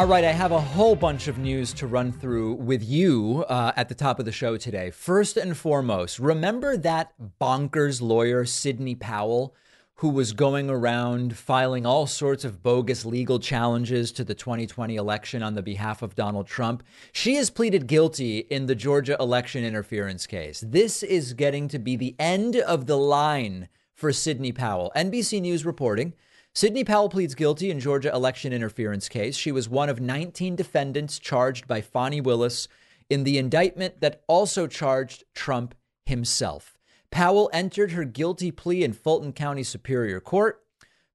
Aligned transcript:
All 0.00 0.06
right, 0.06 0.24
I 0.24 0.32
have 0.32 0.50
a 0.50 0.58
whole 0.62 0.96
bunch 0.96 1.28
of 1.28 1.36
news 1.36 1.74
to 1.74 1.86
run 1.86 2.10
through 2.10 2.54
with 2.54 2.82
you 2.82 3.44
uh, 3.50 3.72
at 3.76 3.90
the 3.90 3.94
top 3.94 4.18
of 4.18 4.24
the 4.24 4.32
show 4.32 4.56
today. 4.56 4.90
First 4.90 5.36
and 5.36 5.54
foremost, 5.54 6.18
remember 6.18 6.78
that 6.78 7.12
bonkers 7.38 8.00
lawyer, 8.00 8.46
Sidney 8.46 8.94
Powell, 8.94 9.54
who 9.96 10.08
was 10.08 10.32
going 10.32 10.70
around 10.70 11.36
filing 11.36 11.84
all 11.84 12.06
sorts 12.06 12.46
of 12.46 12.62
bogus 12.62 13.04
legal 13.04 13.38
challenges 13.38 14.10
to 14.12 14.24
the 14.24 14.34
2020 14.34 14.96
election 14.96 15.42
on 15.42 15.54
the 15.54 15.60
behalf 15.60 16.00
of 16.00 16.14
Donald 16.14 16.46
Trump? 16.46 16.82
She 17.12 17.34
has 17.34 17.50
pleaded 17.50 17.86
guilty 17.86 18.38
in 18.38 18.64
the 18.64 18.74
Georgia 18.74 19.18
election 19.20 19.64
interference 19.64 20.26
case. 20.26 20.64
This 20.66 21.02
is 21.02 21.34
getting 21.34 21.68
to 21.68 21.78
be 21.78 21.96
the 21.96 22.16
end 22.18 22.56
of 22.56 22.86
the 22.86 22.96
line 22.96 23.68
for 23.92 24.14
Sidney 24.14 24.52
Powell. 24.52 24.90
NBC 24.96 25.42
News 25.42 25.66
reporting. 25.66 26.14
Sidney 26.52 26.82
Powell 26.82 27.08
pleads 27.08 27.36
guilty 27.36 27.70
in 27.70 27.78
Georgia 27.78 28.12
election 28.12 28.52
interference 28.52 29.08
case. 29.08 29.36
She 29.36 29.52
was 29.52 29.68
one 29.68 29.88
of 29.88 30.00
19 30.00 30.56
defendants 30.56 31.18
charged 31.18 31.68
by 31.68 31.80
Fani 31.80 32.20
Willis 32.20 32.66
in 33.08 33.22
the 33.22 33.38
indictment 33.38 34.00
that 34.00 34.22
also 34.26 34.66
charged 34.66 35.24
Trump 35.34 35.74
himself. 36.06 36.76
Powell 37.12 37.50
entered 37.52 37.92
her 37.92 38.04
guilty 38.04 38.50
plea 38.50 38.82
in 38.82 38.92
Fulton 38.92 39.32
County 39.32 39.62
Superior 39.62 40.20
Court. 40.20 40.60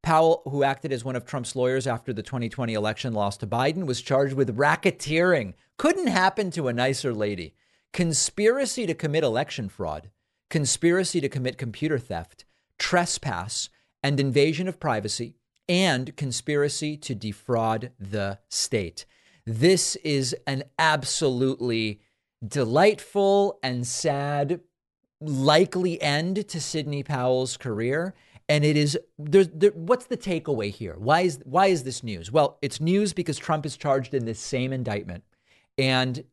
Powell, 0.02 0.42
who 0.46 0.64
acted 0.64 0.94
as 0.94 1.04
one 1.04 1.16
of 1.16 1.26
Trump's 1.26 1.56
lawyers 1.56 1.88
after 1.88 2.14
the 2.14 2.24
2020 2.24 2.74
election 2.74 3.14
loss 3.14 3.38
to 3.38 3.48
Biden, 3.48 3.86
was 3.86 4.02
charged 4.02 4.36
with 4.36 4.56
racketeering. 4.56 5.54
Couldn't 5.78 6.08
happen 6.08 6.52
to 6.52 6.68
a 6.68 6.74
nicer 6.74 7.14
lady. 7.14 7.56
Conspiracy 7.92 8.86
to 8.86 8.94
commit 8.94 9.24
election 9.24 9.68
fraud, 9.68 10.10
conspiracy 10.50 11.20
to 11.22 11.30
commit 11.30 11.58
computer 11.58 11.98
theft, 11.98 12.46
trespass, 12.78 13.70
and 14.06 14.20
invasion 14.20 14.68
of 14.68 14.80
privacy, 14.80 15.34
and 15.68 16.16
conspiracy 16.16 16.96
to 16.96 17.16
defraud 17.16 17.90
the 18.00 18.38
state. 18.50 19.04
This 19.48 19.96
is 19.98 20.36
an 20.46 20.62
absolutely 20.78 22.02
delightful 22.48 23.58
and 23.64 23.88
sad, 23.88 24.60
likely 25.20 26.00
end 26.00 26.48
to 26.50 26.62
Sidney 26.62 27.02
Powell's 27.02 27.58
career. 27.58 28.14
And 28.48 28.64
it 28.64 28.78
is 28.78 28.96
there's 29.18 29.48
there, 29.48 29.72
what's 29.72 30.06
the 30.06 30.18
takeaway 30.18 30.70
here? 30.70 30.98
Why 31.00 31.22
is 31.22 31.40
why 31.44 31.66
is 31.66 31.82
this 31.82 32.04
news? 32.04 32.32
Well, 32.32 32.60
it's 32.62 32.80
news 32.80 33.12
because 33.12 33.40
Trump 33.40 33.66
is 33.66 33.76
charged 33.76 34.14
in 34.14 34.26
this 34.26 34.40
same 34.40 34.72
indictment, 34.72 35.24
and 35.80 36.26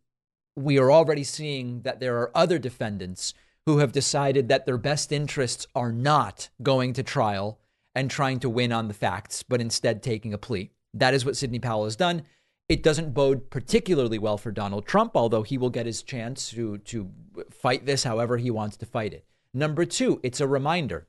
we 0.57 0.79
are 0.79 0.92
already 0.92 1.25
seeing 1.25 1.81
that 1.84 2.01
there 2.01 2.19
are 2.19 2.31
other 2.34 2.59
defendants 2.59 3.33
who 3.64 3.79
have 3.79 3.92
decided 3.92 4.48
that 4.48 4.67
their 4.67 4.77
best 4.77 5.11
interests 5.11 5.67
are 5.75 5.91
not 5.92 6.51
going 6.62 6.92
to 6.92 7.03
trial 7.03 7.59
and 7.95 8.11
trying 8.11 8.41
to 8.41 8.48
win 8.48 8.73
on 8.73 8.89
the 8.89 8.95
facts, 8.95 9.43
but 9.43 9.61
instead 9.61 10.03
taking 10.03 10.33
a 10.33 10.39
plea. 10.39 10.71
That 10.95 11.15
is 11.15 11.25
what 11.25 11.37
Sidney 11.37 11.59
Powell 11.59 11.85
has 11.85 11.97
done. 11.97 12.23
It 12.69 12.83
doesn't 12.83 13.12
bode 13.12 13.51
particularly 13.51 14.19
well 14.19 14.39
for 14.39 14.51
Donald 14.51 14.87
Trump, 14.87 15.12
although 15.15 15.43
he 15.43 15.59
will 15.59 15.71
get 15.71 15.87
his 15.87 16.03
chance 16.03 16.51
to, 16.51 16.79
to 16.79 17.11
fight 17.51 17.87
this 17.87 18.05
however 18.05 18.39
he 18.39 18.51
wants 18.51 18.77
to 18.79 18.87
fight 18.87 19.13
it. 19.13 19.27
Number 19.53 19.85
two, 19.85 20.20
it's 20.23 20.41
a 20.41 20.47
reminder 20.47 21.07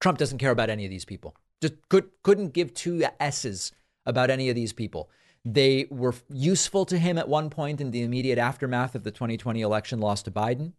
Trump 0.00 0.18
doesn't 0.18 0.38
care 0.38 0.50
about 0.50 0.70
any 0.70 0.84
of 0.84 0.90
these 0.90 1.04
people. 1.04 1.36
Just 1.60 1.74
could, 1.88 2.10
couldn't 2.24 2.52
give 2.52 2.74
two 2.74 3.04
S's 3.20 3.70
about 4.04 4.30
any 4.30 4.48
of 4.48 4.56
these 4.56 4.72
people. 4.72 5.08
They 5.44 5.86
were 5.90 6.14
useful 6.28 6.84
to 6.86 6.98
him 6.98 7.18
at 7.18 7.28
one 7.28 7.50
point 7.50 7.80
in 7.80 7.92
the 7.92 8.02
immediate 8.02 8.38
aftermath 8.38 8.94
of 8.94 9.04
the 9.04 9.10
2020 9.12 9.60
election 9.60 10.00
loss 10.00 10.22
to 10.24 10.30
Biden. 10.30 10.72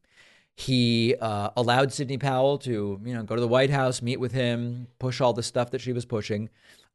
He 0.55 1.15
uh, 1.19 1.49
allowed 1.57 1.91
Sidney 1.91 2.17
Powell 2.17 2.57
to, 2.59 2.99
you 3.03 3.13
know, 3.13 3.23
go 3.23 3.35
to 3.35 3.41
the 3.41 3.47
White 3.47 3.71
House, 3.71 4.01
meet 4.01 4.19
with 4.19 4.31
him, 4.31 4.87
push 4.99 5.19
all 5.19 5.33
the 5.33 5.43
stuff 5.43 5.71
that 5.71 5.81
she 5.81 5.93
was 5.93 6.05
pushing. 6.05 6.49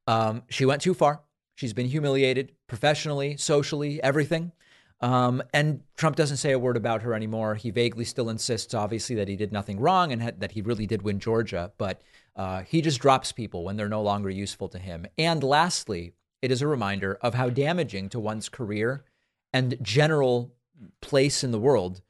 Um, 0.07 0.43
she 0.49 0.65
went 0.65 0.81
too 0.81 0.95
far. 0.95 1.23
She's 1.57 1.73
been 1.73 1.89
humiliated 1.89 2.53
professionally, 2.69 3.37
socially, 3.37 4.03
everything. 4.03 4.53
Um, 5.01 5.43
and 5.53 5.83
Trump 5.97 6.17
doesn't 6.17 6.39
say 6.39 6.53
a 6.53 6.59
word 6.59 6.77
about 6.77 7.03
her 7.03 7.15
anymore. 7.15 7.57
He 7.57 7.71
vaguely 7.71 8.05
still 8.05 8.31
insists, 8.31 8.75
obviously, 8.75 9.17
that 9.17 9.29
he 9.29 9.37
did 9.37 9.53
nothing 9.53 9.79
wrong 9.81 10.13
and 10.13 10.41
that 10.41 10.53
he 10.53 10.63
really 10.63 10.87
did 10.87 11.03
win 11.03 11.19
Georgia. 11.19 11.73
But 11.79 12.03
uh, 12.37 12.63
he 12.63 12.81
just 12.81 13.01
drops 13.01 13.33
people 13.33 13.65
when 13.65 13.77
they're 13.77 13.89
no 13.89 14.03
longer 14.03 14.31
useful 14.31 14.69
to 14.69 14.79
him. 14.79 15.07
And 15.17 15.43
lastly, 15.43 16.13
it 16.43 16.53
is 16.53 16.63
a 16.63 16.69
reminder 16.69 17.19
of 17.21 17.35
how 17.35 17.51
damaging 17.51 18.09
to 18.11 18.21
one's 18.21 18.49
career 18.49 19.05
and 19.53 19.77
general 19.83 20.53
place 21.01 21.43
in 21.43 21.51
the 21.51 21.59
world 21.59 22.03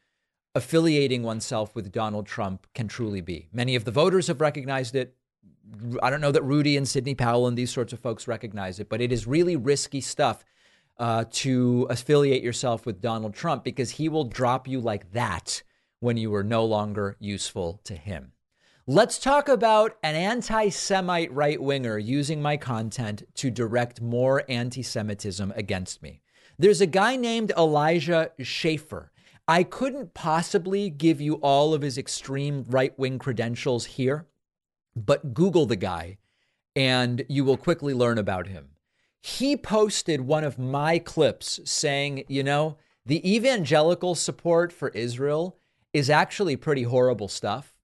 affiliating 0.55 1.23
oneself 1.23 1.75
with 1.75 1.93
Donald 1.93 2.27
Trump 2.27 2.67
can 2.75 2.89
truly 2.89 3.21
be. 3.21 3.49
Many 3.53 3.75
of 3.75 3.85
the 3.85 3.91
voters 3.91 4.27
have 4.27 4.41
recognized 4.41 4.95
it. 4.97 5.15
I 6.03 6.11
don't 6.11 6.21
know 6.21 6.33
that 6.33 6.43
Rudy 6.43 6.77
and 6.77 6.89
Sidney 6.89 7.15
Powell 7.15 7.47
and 7.47 7.57
these 7.57 7.71
sorts 7.71 7.93
of 7.93 8.01
folks 8.01 8.27
recognize 8.27 8.81
it, 8.81 8.89
but 8.89 9.01
it 9.01 9.13
is 9.13 9.27
really 9.27 9.57
risky 9.57 10.01
stuff 10.01 10.45
uh, 10.99 11.25
to 11.31 11.87
affiliate 11.91 12.43
yourself 12.43 12.87
with 12.87 13.01
Donald 13.01 13.35
Trump 13.35 13.65
because 13.65 13.91
he 13.91 14.09
will 14.09 14.25
drop 14.25 14.67
you 14.67 14.81
like 14.81 15.13
that 15.13 15.63
when 16.01 16.17
you 16.17 16.35
are 16.35 16.45
no 16.45 16.65
longer 16.65 17.17
useful 17.21 17.81
to 17.85 17.95
him. 17.95 18.33
Let's 18.87 19.19
talk 19.19 19.51
about 19.51 19.99
an 20.03 20.15
anti 20.15 20.71
Semite 20.71 21.33
right 21.33 21.61
winger 21.61 21.99
using 21.99 22.41
my 22.41 22.57
content 22.57 23.23
to 23.35 23.51
direct 23.51 24.01
more 24.01 24.45
anti 24.49 24.83
Semitism 24.83 25.53
against 25.55 26.03
me. 26.03 26.23
There's 26.59 26.81
a 26.81 26.87
guy 26.87 27.17
named 27.17 27.53
Elijah 27.57 28.33
Schaffer. 28.41 29.13
I 29.49 29.63
couldn't 29.63 30.13
possibly 30.13 30.91
give 30.91 31.23
you 31.23 31.37
all 31.37 31.73
of 31.73 31.81
his 31.81 31.97
extreme 31.97 32.67
right 32.69 32.97
wing 32.99 33.19
credentials 33.19 33.87
here, 33.87 34.27
but 34.95 35.33
Google 35.33 35.65
the 35.65 35.75
guy 35.77 36.19
and 36.77 37.25
you 37.29 37.45
will 37.45 37.57
quickly 37.57 37.95
learn 37.95 38.19
about 38.19 38.47
him. 38.47 38.69
He 39.23 39.57
posted 39.57 40.21
one 40.21 40.45
of 40.45 40.59
my 40.59 40.99
clips 40.99 41.61
saying, 41.65 42.25
you 42.29 42.45
know, 42.45 42.77
the 43.07 43.35
evangelical 43.35 44.15
support 44.15 44.71
for 44.71 44.91
Israel 44.91 45.57
is 45.95 46.11
actually 46.11 46.57
pretty 46.57 46.83
horrible 46.83 47.29
stuff. 47.29 47.75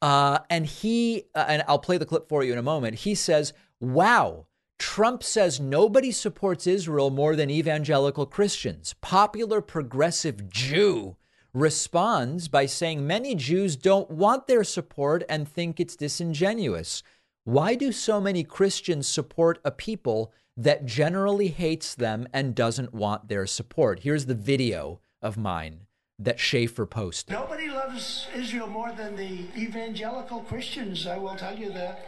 Uh, 0.00 0.38
and 0.48 0.66
he, 0.66 1.24
uh, 1.34 1.44
and 1.46 1.62
I'll 1.68 1.78
play 1.78 1.98
the 1.98 2.06
clip 2.06 2.28
for 2.28 2.42
you 2.42 2.52
in 2.52 2.58
a 2.58 2.62
moment. 2.62 3.00
He 3.00 3.14
says, 3.14 3.52
wow, 3.78 4.46
Trump 4.78 5.22
says 5.22 5.60
nobody 5.60 6.10
supports 6.10 6.66
Israel 6.66 7.10
more 7.10 7.34
than 7.36 7.50
evangelical 7.50 8.26
Christians. 8.26 8.94
Popular 9.00 9.60
progressive 9.60 10.50
Jew 10.50 11.16
responds 11.54 12.48
by 12.48 12.66
saying 12.66 13.06
many 13.06 13.34
Jews 13.34 13.76
don't 13.76 14.10
want 14.10 14.46
their 14.46 14.64
support 14.64 15.22
and 15.28 15.48
think 15.48 15.78
it's 15.78 15.96
disingenuous. 15.96 17.02
Why 17.44 17.74
do 17.74 17.92
so 17.92 18.20
many 18.20 18.44
Christians 18.44 19.06
support 19.08 19.58
a 19.64 19.70
people 19.70 20.32
that 20.56 20.86
generally 20.86 21.48
hates 21.48 21.94
them 21.94 22.26
and 22.32 22.54
doesn't 22.54 22.94
want 22.94 23.28
their 23.28 23.46
support? 23.46 24.00
Here's 24.00 24.26
the 24.26 24.34
video 24.34 25.00
of 25.20 25.36
mine 25.36 25.86
that 26.18 26.38
Schaffer 26.38 26.86
posted. 26.86 27.32
Nobody 27.32 27.68
loves 27.68 28.28
Israel 28.36 28.68
more 28.68 28.92
than 28.92 29.16
the 29.16 29.46
evangelical 29.56 30.40
Christians, 30.40 31.06
I 31.06 31.18
will 31.18 31.34
tell 31.34 31.58
you 31.58 31.72
that. 31.72 32.06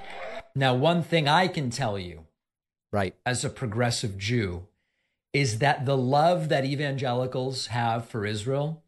Now, 0.54 0.74
one 0.74 1.02
thing 1.02 1.26
I 1.26 1.48
can 1.48 1.70
tell 1.70 1.98
you 1.98 2.26
right, 2.94 3.16
as 3.26 3.44
a 3.44 3.50
progressive 3.50 4.16
Jew, 4.16 4.68
is 5.32 5.58
that 5.58 5.84
the 5.84 5.96
love 5.96 6.48
that 6.48 6.64
evangelicals 6.64 7.66
have 7.66 8.06
for 8.08 8.24
Israel 8.24 8.84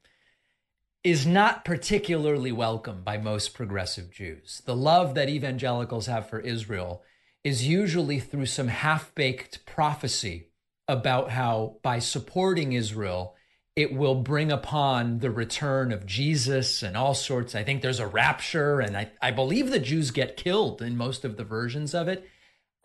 is 1.03 1.27
not 1.27 1.65
particularly 1.65 2.53
welcome 2.53 3.03
by 3.03 3.19
most 3.19 3.53
progressive 3.53 4.13
Jews. 4.13 4.63
The 4.65 4.77
love 4.77 5.17
that 5.17 5.29
evangelicals 5.29 6.07
have 6.07 6.31
for 6.31 6.39
Israel 6.39 7.03
is 7.43 7.67
usually 7.67 8.21
through 8.21 8.47
some 8.47 8.69
half 8.69 9.13
baked 9.17 9.67
prophecy 9.67 10.51
about 10.87 11.31
how 11.33 11.79
by 11.83 11.99
supporting 11.99 12.75
Israel, 12.75 13.35
it 13.75 13.93
will 13.93 14.23
bring 14.23 14.53
upon 14.53 15.19
the 15.19 15.33
return 15.33 15.91
of 15.91 16.07
Jesus 16.07 16.81
and 16.85 16.97
all 16.97 17.15
sorts. 17.15 17.57
I 17.57 17.65
think 17.65 17.83
there's 17.83 17.99
a 17.99 18.07
rapture, 18.07 18.79
and 18.79 18.97
I, 18.97 19.11
I 19.21 19.33
believe 19.33 19.71
the 19.71 19.81
Jews 19.81 20.13
get 20.13 20.37
killed 20.37 20.81
in 20.81 20.97
most 20.97 21.25
of 21.25 21.37
the 21.37 21.45
versions 21.45 21.93
of 21.93 22.07
it. 22.07 22.29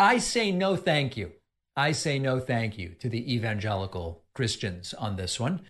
I 0.02 0.18
say 0.18 0.52
no 0.52 0.78
thank 0.78 1.16
you. 1.16 1.34
I 1.78 1.92
say 1.92 2.18
no 2.18 2.40
thank 2.40 2.76
you 2.76 2.96
to 3.02 3.08
the 3.08 3.36
evangelical 3.36 4.24
Christians 4.34 4.96
on 4.96 5.16
this 5.16 5.40
one. 5.40 5.62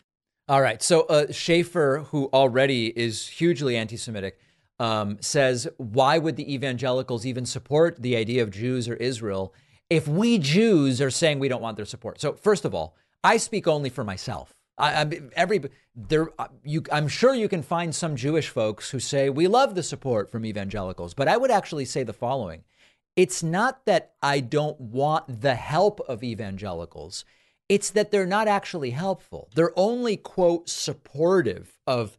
All 0.48 0.62
right. 0.62 0.81
So 0.81 1.01
uh, 1.01 1.33
Schaffer, 1.33 2.06
who 2.12 2.30
already 2.31 2.98
is 2.98 3.28
hugely 3.28 3.75
anti 3.75 3.98
Semitic, 3.98 4.39
um, 4.80 5.18
says, 5.19 5.68
Why 5.75 6.18
would 6.18 6.38
the 6.38 6.54
evangelicals 6.54 7.25
even 7.25 7.45
support 7.45 8.01
the 8.01 8.16
idea 8.16 8.42
of 8.42 8.51
Jews 8.51 8.88
or 8.88 8.94
Israel 8.95 9.54
if 9.89 10.07
we 10.07 10.38
Jews 10.38 11.01
are 11.01 11.12
saying 11.12 11.39
we 11.39 11.50
don't 11.50 11.62
want 11.62 11.75
their 11.75 11.86
support? 11.86 12.22
So, 12.22 12.31
first 12.31 12.63
of 12.63 12.74
all, 12.74 12.95
I 13.25 13.36
speak 13.36 13.68
only 13.68 13.89
for 13.89 14.06
myself. 14.06 14.54
I, 14.78 15.01
I, 15.01 15.19
every 15.36 15.62
there, 15.94 16.30
uh, 16.39 16.48
you, 16.63 16.83
I'm 16.89 17.10
sure 17.10 17.36
you 17.36 17.50
can 17.50 17.63
find 17.63 17.94
some 17.94 18.16
Jewish 18.16 18.48
folks 18.48 18.92
who 18.92 19.00
say 19.01 19.30
we 19.30 19.50
love 19.50 19.75
the 19.75 19.83
support 19.83 20.31
from 20.31 20.45
evangelicals, 20.45 21.13
but 21.13 21.28
I 21.28 21.36
would 21.36 21.51
actually 21.51 21.83
say 21.83 22.04
the 22.04 22.13
following: 22.13 22.63
it's 23.16 23.44
not 23.44 23.86
that 23.86 24.13
I 24.22 24.40
don't 24.40 24.80
want 24.80 25.42
the 25.42 25.56
help 25.56 26.00
of 26.02 26.24
evangelicals. 26.24 27.25
It's 27.68 27.90
that 27.92 28.12
they're 28.12 28.25
not 28.25 28.48
actually 28.48 28.92
helpful. 28.92 29.50
They're 29.56 29.78
only, 29.78 30.18
quote, 30.18 30.69
supportive 30.69 31.78
of 31.88 32.18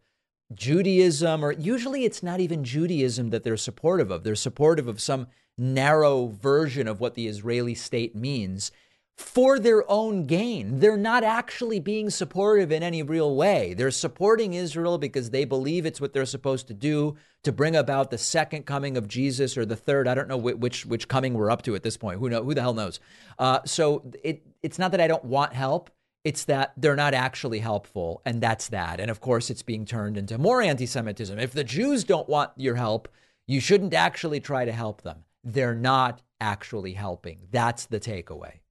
Judaism, 0.55 1.45
or 1.45 1.53
usually 1.53 2.05
it's 2.05 2.23
not 2.23 2.41
even 2.41 2.65
Judaism 2.65 3.31
that 3.31 3.43
they're 3.43 3.57
supportive 3.57 4.11
of. 4.11 4.23
They're 4.23 4.35
supportive 4.35 4.89
of 4.89 5.01
some 5.01 5.29
narrow 5.59 6.27
version 6.27 6.89
of 6.89 7.01
what 7.01 7.15
the 7.15 7.27
Israeli 7.27 7.75
state 7.75 8.15
means. 8.15 8.73
For 9.17 9.59
their 9.59 9.89
own 9.91 10.25
gain. 10.25 10.81
They're 10.81 10.97
not 10.97 11.23
actually 11.25 11.81
being 11.81 12.11
supportive 12.11 12.73
in 12.73 12.83
any 12.83 13.03
real 13.03 13.35
way. 13.37 13.75
They're 13.75 13.91
supporting 13.91 14.55
Israel 14.55 14.99
because 14.99 15.31
they 15.31 15.45
believe 15.45 15.87
it's 15.87 16.01
what 16.01 16.13
they're 16.13 16.27
supposed 16.27 16.67
to 16.69 16.75
do 16.75 17.17
to 17.45 17.53
bring 17.53 17.77
about 17.77 18.11
the 18.11 18.19
second 18.19 18.67
coming 18.67 18.97
of 18.97 19.09
Jesus 19.09 19.57
or 19.57 19.65
the 19.65 19.77
third. 19.77 20.09
I 20.09 20.15
don't 20.15 20.29
know 20.29 20.37
which 20.37 20.87
which 20.87 21.09
coming 21.09 21.35
we're 21.35 21.51
up 21.51 21.63
to 21.63 21.75
at 21.75 21.83
this 21.83 21.97
point. 21.97 22.21
Who 22.21 22.29
know? 22.29 22.43
Who 22.43 22.55
the 22.55 22.63
hell 22.63 22.75
knows? 22.75 23.01
Uh, 23.39 23.61
so 23.65 24.03
it 24.23 24.43
it's 24.63 24.79
not 24.79 24.91
that 24.93 25.01
I 25.01 25.09
don't 25.09 25.25
want 25.25 25.53
help. 25.53 25.91
It's 26.25 26.45
that 26.45 26.73
they're 26.77 26.97
not 26.97 27.15
actually 27.15 27.59
helpful, 27.59 28.23
and 28.25 28.41
that's 28.41 28.69
that. 28.69 29.01
And 29.01 29.11
of 29.11 29.21
course, 29.21 29.51
it's 29.51 29.63
being 29.63 29.85
turned 29.85 30.17
into 30.17 30.39
more 30.39 30.63
anti-Semitism. 30.63 31.37
If 31.39 31.53
the 31.53 31.65
Jews 31.65 32.05
don't 32.05 32.29
want 32.29 32.53
your 32.57 32.77
help, 32.77 33.09
you 33.49 33.61
shouldn't 33.61 33.93
actually 33.93 34.39
try 34.39 34.65
to 34.65 34.73
help 34.73 35.03
them. 35.03 35.25
They're 35.43 35.75
not 35.75 36.23
actually 36.41 36.93
helping. 36.93 37.41
That's 37.51 37.87
the 37.87 37.99
takeaway 37.99 38.62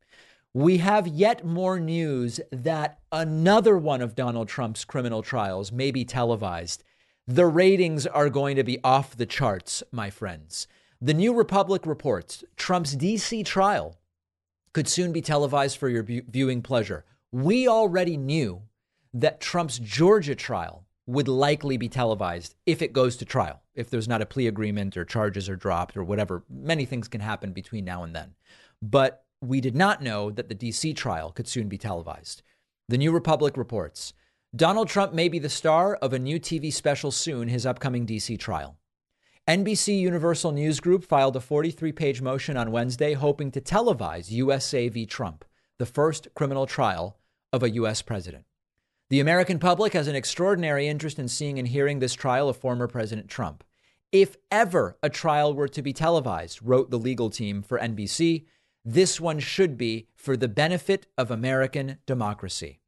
we 0.53 0.79
have 0.79 1.07
yet 1.07 1.45
more 1.45 1.79
news 1.79 2.39
that 2.51 2.99
another 3.11 3.77
one 3.77 4.01
of 4.01 4.15
Donald 4.15 4.49
Trump's 4.49 4.83
criminal 4.83 5.21
trials 5.21 5.71
may 5.71 5.91
be 5.91 6.03
televised. 6.03 6.83
The 7.25 7.45
ratings 7.45 8.05
are 8.05 8.29
going 8.29 8.57
to 8.57 8.63
be 8.63 8.79
off 8.83 9.15
the 9.15 9.25
charts, 9.25 9.81
my 9.91 10.09
friends. 10.09 10.67
The 10.99 11.13
New 11.13 11.33
Republic 11.33 11.85
reports 11.85 12.43
Trump's 12.57 12.95
DC 12.95 13.45
trial 13.45 13.97
could 14.73 14.87
soon 14.87 15.11
be 15.13 15.21
televised 15.21 15.77
for 15.77 15.89
your 15.89 16.03
viewing 16.03 16.61
pleasure. 16.61 17.05
We 17.31 17.67
already 17.67 18.17
knew 18.17 18.63
that 19.13 19.39
Trump's 19.39 19.79
Georgia 19.79 20.35
trial 20.35 20.85
would 21.07 21.27
likely 21.27 21.77
be 21.77 21.89
televised 21.89 22.55
if 22.65 22.81
it 22.81 22.93
goes 22.93 23.17
to 23.17 23.25
trial, 23.25 23.61
if 23.73 23.89
there's 23.89 24.07
not 24.07 24.21
a 24.21 24.25
plea 24.25 24.47
agreement 24.47 24.95
or 24.95 25.05
charges 25.05 25.49
are 25.49 25.55
dropped 25.55 25.97
or 25.97 26.03
whatever. 26.03 26.43
Many 26.49 26.85
things 26.85 27.07
can 27.07 27.21
happen 27.21 27.53
between 27.53 27.85
now 27.85 28.03
and 28.03 28.15
then. 28.15 28.35
But 28.81 29.23
we 29.41 29.59
did 29.59 29.75
not 29.75 30.01
know 30.01 30.29
that 30.29 30.49
the 30.49 30.55
DC 30.55 30.95
trial 30.95 31.31
could 31.31 31.47
soon 31.47 31.67
be 31.67 31.77
televised. 31.77 32.43
The 32.87 32.97
New 32.97 33.11
Republic 33.11 33.57
reports 33.57 34.13
Donald 34.55 34.87
Trump 34.87 35.13
may 35.13 35.29
be 35.29 35.39
the 35.39 35.49
star 35.49 35.95
of 35.95 36.13
a 36.13 36.19
new 36.19 36.39
TV 36.39 36.71
special 36.71 37.09
soon, 37.09 37.47
his 37.47 37.65
upcoming 37.65 38.05
DC 38.05 38.37
trial. 38.37 38.77
NBC 39.47 39.99
Universal 39.99 40.51
News 40.51 40.79
Group 40.79 41.03
filed 41.03 41.35
a 41.35 41.39
43 41.39 41.91
page 41.91 42.21
motion 42.21 42.55
on 42.55 42.71
Wednesday 42.71 43.13
hoping 43.13 43.49
to 43.51 43.61
televise 43.61 44.29
USA 44.29 44.87
v. 44.89 45.05
Trump, 45.05 45.43
the 45.79 45.85
first 45.85 46.27
criminal 46.35 46.67
trial 46.67 47.17
of 47.51 47.63
a 47.63 47.71
U.S. 47.71 48.01
president. 48.01 48.45
The 49.09 49.19
American 49.19 49.57
public 49.57 49.93
has 49.93 50.07
an 50.07 50.15
extraordinary 50.15 50.87
interest 50.87 51.17
in 51.17 51.27
seeing 51.27 51.57
and 51.57 51.67
hearing 51.67 51.99
this 51.99 52.13
trial 52.13 52.47
of 52.47 52.57
former 52.57 52.87
President 52.87 53.29
Trump. 53.29 53.63
If 54.11 54.37
ever 54.51 54.97
a 55.01 55.09
trial 55.09 55.53
were 55.53 55.67
to 55.69 55.81
be 55.81 55.93
televised, 55.93 56.59
wrote 56.61 56.91
the 56.91 56.99
legal 56.99 57.29
team 57.29 57.61
for 57.61 57.79
NBC, 57.79 58.45
this 58.83 59.19
one 59.19 59.39
should 59.39 59.77
be 59.77 60.07
for 60.15 60.35
the 60.35 60.47
benefit 60.47 61.07
of 61.17 61.31
American 61.31 61.97
democracy. 62.05 62.79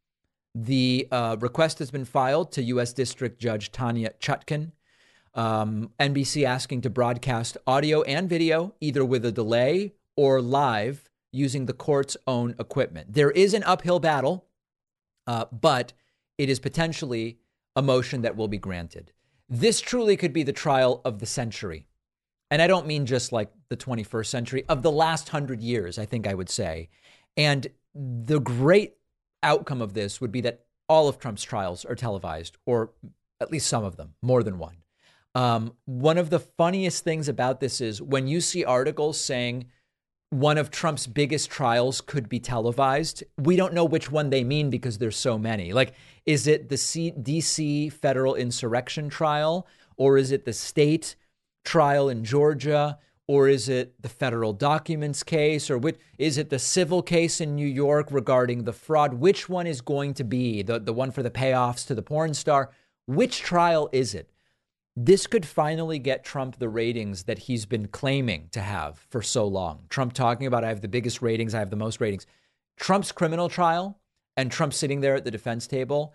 The 0.55 1.07
uh, 1.11 1.37
request 1.39 1.79
has 1.79 1.91
been 1.91 2.05
filed 2.05 2.51
to 2.53 2.63
U.S. 2.63 2.93
District 2.93 3.39
Judge 3.39 3.71
Tanya 3.71 4.11
Chutkan. 4.19 4.71
Um, 5.33 5.89
NBC 5.99 6.45
asking 6.45 6.81
to 6.81 6.89
broadcast 6.89 7.57
audio 7.65 8.03
and 8.03 8.29
video, 8.29 8.75
either 8.79 9.03
with 9.03 9.25
a 9.25 9.31
delay 9.31 9.93
or 10.15 10.41
live 10.41 11.09
using 11.31 11.65
the 11.65 11.73
court's 11.73 12.15
own 12.27 12.55
equipment. 12.59 13.13
There 13.13 13.31
is 13.31 13.55
an 13.55 13.63
uphill 13.63 13.99
battle, 13.99 14.45
uh, 15.25 15.45
but 15.51 15.93
it 16.37 16.49
is 16.49 16.59
potentially 16.59 17.39
a 17.75 17.81
motion 17.81 18.21
that 18.21 18.35
will 18.35 18.47
be 18.47 18.59
granted. 18.59 19.11
This 19.49 19.81
truly 19.81 20.15
could 20.15 20.33
be 20.33 20.43
the 20.43 20.53
trial 20.53 21.01
of 21.03 21.19
the 21.19 21.25
century. 21.25 21.87
And 22.53 22.61
I 22.61 22.67
don't 22.67 22.85
mean 22.85 23.07
just 23.07 23.31
like 23.31 23.49
the 23.69 23.75
21st 23.75 24.27
century, 24.27 24.63
of 24.69 24.83
the 24.83 24.91
last 24.91 25.29
hundred 25.29 25.59
years, 25.59 25.97
I 25.97 26.05
think 26.05 26.27
I 26.27 26.35
would 26.35 26.51
say. 26.51 26.89
And 27.35 27.65
the 27.95 28.39
great 28.39 28.93
outcome 29.41 29.81
of 29.81 29.95
this 29.95 30.21
would 30.21 30.31
be 30.31 30.41
that 30.41 30.59
all 30.87 31.07
of 31.07 31.17
Trump's 31.17 31.41
trials 31.41 31.83
are 31.83 31.95
televised, 31.95 32.57
or 32.67 32.91
at 33.41 33.51
least 33.51 33.65
some 33.65 33.83
of 33.83 33.95
them, 33.95 34.13
more 34.21 34.43
than 34.43 34.59
one. 34.59 34.75
Um, 35.33 35.73
one 35.85 36.19
of 36.19 36.29
the 36.29 36.37
funniest 36.37 37.03
things 37.03 37.27
about 37.27 37.59
this 37.59 37.81
is 37.81 38.03
when 38.03 38.27
you 38.27 38.39
see 38.39 38.63
articles 38.63 39.19
saying 39.19 39.65
one 40.29 40.59
of 40.59 40.69
Trump's 40.69 41.07
biggest 41.07 41.49
trials 41.49 42.01
could 42.01 42.29
be 42.29 42.39
televised, 42.39 43.23
we 43.35 43.55
don't 43.55 43.73
know 43.73 43.83
which 43.83 44.11
one 44.11 44.29
they 44.29 44.43
mean 44.43 44.69
because 44.69 44.99
there's 44.99 45.17
so 45.17 45.39
many. 45.39 45.73
Like, 45.73 45.95
is 46.27 46.45
it 46.45 46.69
the 46.69 46.77
C- 46.77 47.13
DC 47.13 47.91
federal 47.93 48.35
insurrection 48.35 49.09
trial, 49.09 49.65
or 49.97 50.19
is 50.19 50.31
it 50.31 50.45
the 50.45 50.53
state 50.53 51.15
trial 51.63 52.09
in 52.09 52.23
Georgia? 52.23 52.97
Or 53.25 53.47
is 53.47 53.69
it 53.69 54.01
the 54.01 54.09
federal 54.09 54.51
documents 54.51 55.23
case? 55.23 55.69
Or 55.69 55.77
which, 55.77 55.97
is 56.17 56.37
it 56.37 56.49
the 56.49 56.59
civil 56.59 57.01
case 57.01 57.39
in 57.39 57.55
New 57.55 57.67
York 57.67 58.07
regarding 58.11 58.63
the 58.63 58.73
fraud? 58.73 59.13
Which 59.13 59.47
one 59.47 59.65
is 59.65 59.79
going 59.79 60.13
to 60.15 60.23
be 60.25 60.61
the, 60.61 60.79
the 60.79 60.93
one 60.93 61.11
for 61.11 61.23
the 61.23 61.31
payoffs 61.31 61.87
to 61.87 61.95
the 61.95 62.01
porn 62.01 62.33
star? 62.33 62.71
Which 63.07 63.39
trial 63.39 63.89
is 63.93 64.13
it? 64.13 64.29
This 64.95 65.25
could 65.25 65.45
finally 65.45 65.97
get 65.99 66.23
Trump 66.23 66.57
the 66.59 66.69
ratings 66.69 67.23
that 67.23 67.39
he's 67.39 67.65
been 67.65 67.87
claiming 67.87 68.49
to 68.51 68.61
have 68.61 68.99
for 69.09 69.21
so 69.21 69.47
long. 69.47 69.85
Trump 69.89 70.13
talking 70.13 70.45
about, 70.45 70.63
I 70.63 70.69
have 70.69 70.81
the 70.81 70.87
biggest 70.87 71.21
ratings, 71.21 71.55
I 71.55 71.59
have 71.59 71.71
the 71.71 71.75
most 71.75 71.99
ratings. 71.99 72.27
Trump's 72.77 73.11
criminal 73.11 73.49
trial 73.49 73.99
and 74.37 74.51
Trump 74.51 74.73
sitting 74.73 75.01
there 75.01 75.15
at 75.15 75.23
the 75.23 75.31
defense 75.31 75.65
table 75.65 76.13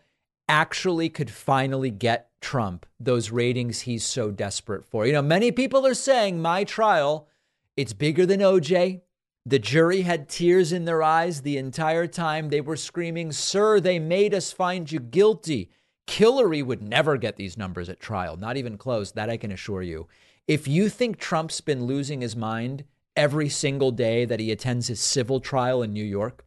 actually 0.49 1.09
could 1.09 1.31
finally 1.31 1.91
get 1.91 2.27
Trump 2.40 2.87
those 3.00 3.31
ratings 3.31 3.81
he's 3.81 4.05
so 4.05 4.31
desperate 4.31 4.85
for. 4.85 5.06
You 5.06 5.12
know, 5.12 5.23
many 5.23 5.52
people 5.52 5.87
are 5.87 5.94
saying 5.94 6.40
my 6.40 6.64
trial, 6.64 7.29
it's 7.76 7.93
bigger 7.93 8.26
than 8.26 8.40
OJ. 8.40 9.02
The 9.46 9.58
jury 9.58 10.02
had 10.02 10.29
tears 10.29 10.73
in 10.73 10.85
their 10.85 11.02
eyes 11.02 11.40
the 11.40 11.56
entire 11.56 12.06
time. 12.06 12.50
They 12.50 12.61
were 12.61 12.76
screaming, 12.76 13.32
Sir, 13.32 13.81
they 13.81 13.99
made 13.99 14.35
us 14.35 14.52
find 14.52 14.90
you 14.90 15.00
guilty. 15.00 15.70
Hillary 16.06 16.62
would 16.62 16.82
never 16.82 17.17
get 17.17 17.37
these 17.37 17.56
numbers 17.56 17.88
at 17.88 18.00
trial, 18.00 18.37
not 18.37 18.56
even 18.56 18.76
close. 18.76 19.12
That 19.12 19.31
I 19.31 19.37
can 19.37 19.52
assure 19.52 19.82
you. 19.82 20.06
If 20.46 20.67
you 20.67 20.88
think 20.88 21.19
Trump's 21.19 21.61
been 21.61 21.85
losing 21.85 22.20
his 22.20 22.35
mind 22.35 22.85
every 23.14 23.49
single 23.49 23.90
day 23.90 24.25
that 24.25 24.40
he 24.40 24.50
attends 24.50 24.88
his 24.88 25.00
civil 25.00 25.40
trial 25.40 25.82
in 25.82 25.93
New 25.93 26.05
York, 26.05 26.44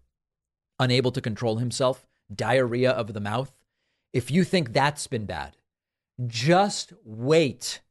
unable 0.79 1.11
to 1.11 1.21
control 1.21 1.57
himself, 1.57 2.07
diarrhea 2.33 2.91
of 2.91 3.13
the 3.13 3.19
mouth, 3.19 3.51
if 4.13 4.31
you 4.31 4.43
think 4.43 4.73
that's 4.73 5.07
been 5.07 5.25
bad, 5.25 5.55
just 6.27 6.93
wait 7.03 7.81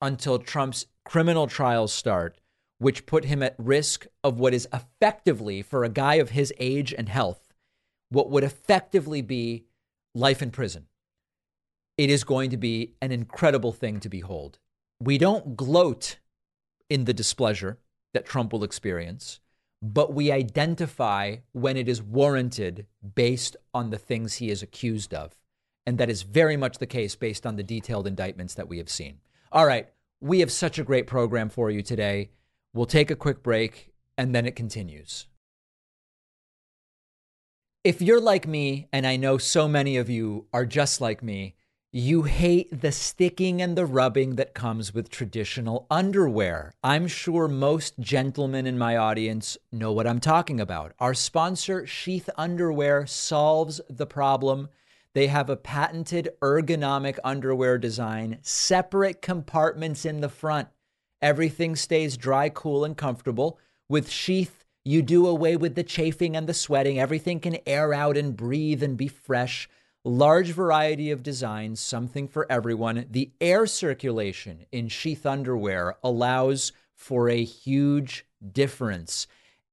until 0.00 0.38
Trump's 0.38 0.86
criminal 1.04 1.46
trials 1.46 1.92
start, 1.92 2.40
which 2.78 3.06
put 3.06 3.24
him 3.24 3.42
at 3.42 3.54
risk 3.58 4.06
of 4.22 4.38
what 4.38 4.54
is 4.54 4.68
effectively, 4.72 5.62
for 5.62 5.84
a 5.84 5.88
guy 5.88 6.16
of 6.16 6.30
his 6.30 6.52
age 6.58 6.92
and 6.96 7.08
health, 7.08 7.54
what 8.10 8.30
would 8.30 8.44
effectively 8.44 9.22
be 9.22 9.64
life 10.14 10.42
in 10.42 10.50
prison. 10.50 10.86
It 11.96 12.10
is 12.10 12.24
going 12.24 12.50
to 12.50 12.56
be 12.56 12.94
an 13.00 13.12
incredible 13.12 13.72
thing 13.72 14.00
to 14.00 14.08
behold. 14.08 14.58
We 15.00 15.16
don't 15.18 15.56
gloat 15.56 16.18
in 16.90 17.04
the 17.04 17.14
displeasure 17.14 17.78
that 18.12 18.26
Trump 18.26 18.52
will 18.52 18.64
experience, 18.64 19.40
but 19.82 20.12
we 20.12 20.30
identify 20.30 21.36
when 21.52 21.76
it 21.76 21.88
is 21.88 22.02
warranted 22.02 22.86
based 23.14 23.56
on 23.72 23.90
the 23.90 23.98
things 23.98 24.34
he 24.34 24.50
is 24.50 24.62
accused 24.62 25.14
of. 25.14 25.34
And 25.86 25.98
that 25.98 26.10
is 26.10 26.22
very 26.22 26.56
much 26.56 26.78
the 26.78 26.86
case 26.86 27.14
based 27.14 27.46
on 27.46 27.56
the 27.56 27.62
detailed 27.62 28.06
indictments 28.06 28.54
that 28.54 28.68
we 28.68 28.78
have 28.78 28.90
seen. 28.90 29.20
All 29.52 29.66
right, 29.66 29.88
we 30.20 30.40
have 30.40 30.50
such 30.50 30.78
a 30.78 30.84
great 30.84 31.06
program 31.06 31.48
for 31.48 31.70
you 31.70 31.82
today. 31.82 32.30
We'll 32.74 32.86
take 32.86 33.10
a 33.10 33.16
quick 33.16 33.42
break 33.42 33.92
and 34.18 34.34
then 34.34 34.46
it 34.46 34.56
continues. 34.56 35.26
If 37.84 38.02
you're 38.02 38.20
like 38.20 38.48
me, 38.48 38.88
and 38.92 39.06
I 39.06 39.14
know 39.16 39.38
so 39.38 39.68
many 39.68 39.96
of 39.96 40.10
you 40.10 40.46
are 40.52 40.66
just 40.66 41.00
like 41.00 41.22
me, 41.22 41.54
you 41.92 42.24
hate 42.24 42.80
the 42.82 42.90
sticking 42.90 43.62
and 43.62 43.78
the 43.78 43.86
rubbing 43.86 44.34
that 44.36 44.54
comes 44.54 44.92
with 44.92 45.08
traditional 45.08 45.86
underwear. 45.90 46.74
I'm 46.82 47.06
sure 47.06 47.48
most 47.48 47.98
gentlemen 48.00 48.66
in 48.66 48.76
my 48.76 48.96
audience 48.96 49.56
know 49.70 49.92
what 49.92 50.06
I'm 50.06 50.20
talking 50.20 50.60
about. 50.60 50.94
Our 50.98 51.14
sponsor, 51.14 51.86
Sheath 51.86 52.28
Underwear, 52.36 53.06
solves 53.06 53.80
the 53.88 54.04
problem 54.04 54.68
they 55.16 55.28
have 55.28 55.48
a 55.48 55.56
patented 55.56 56.28
ergonomic 56.42 57.18
underwear 57.24 57.78
design, 57.78 58.36
separate 58.42 59.22
compartments 59.22 60.04
in 60.04 60.20
the 60.20 60.28
front. 60.28 60.68
Everything 61.22 61.74
stays 61.74 62.18
dry, 62.18 62.50
cool, 62.50 62.84
and 62.84 62.98
comfortable. 62.98 63.58
With 63.88 64.10
Sheath, 64.10 64.62
you 64.84 65.00
do 65.00 65.26
away 65.26 65.56
with 65.56 65.74
the 65.74 65.82
chafing 65.82 66.36
and 66.36 66.46
the 66.46 66.52
sweating. 66.52 67.00
Everything 67.00 67.40
can 67.40 67.56
air 67.66 67.94
out 67.94 68.18
and 68.18 68.36
breathe 68.36 68.82
and 68.82 68.94
be 68.94 69.08
fresh. 69.08 69.70
Large 70.04 70.50
variety 70.50 71.10
of 71.10 71.22
designs, 71.22 71.80
something 71.80 72.28
for 72.28 72.46
everyone. 72.52 73.06
The 73.10 73.32
air 73.40 73.66
circulation 73.66 74.66
in 74.70 74.88
Sheath 74.88 75.24
underwear 75.24 75.96
allows 76.04 76.72
for 76.94 77.30
a 77.30 77.42
huge 77.42 78.26
difference 78.52 79.26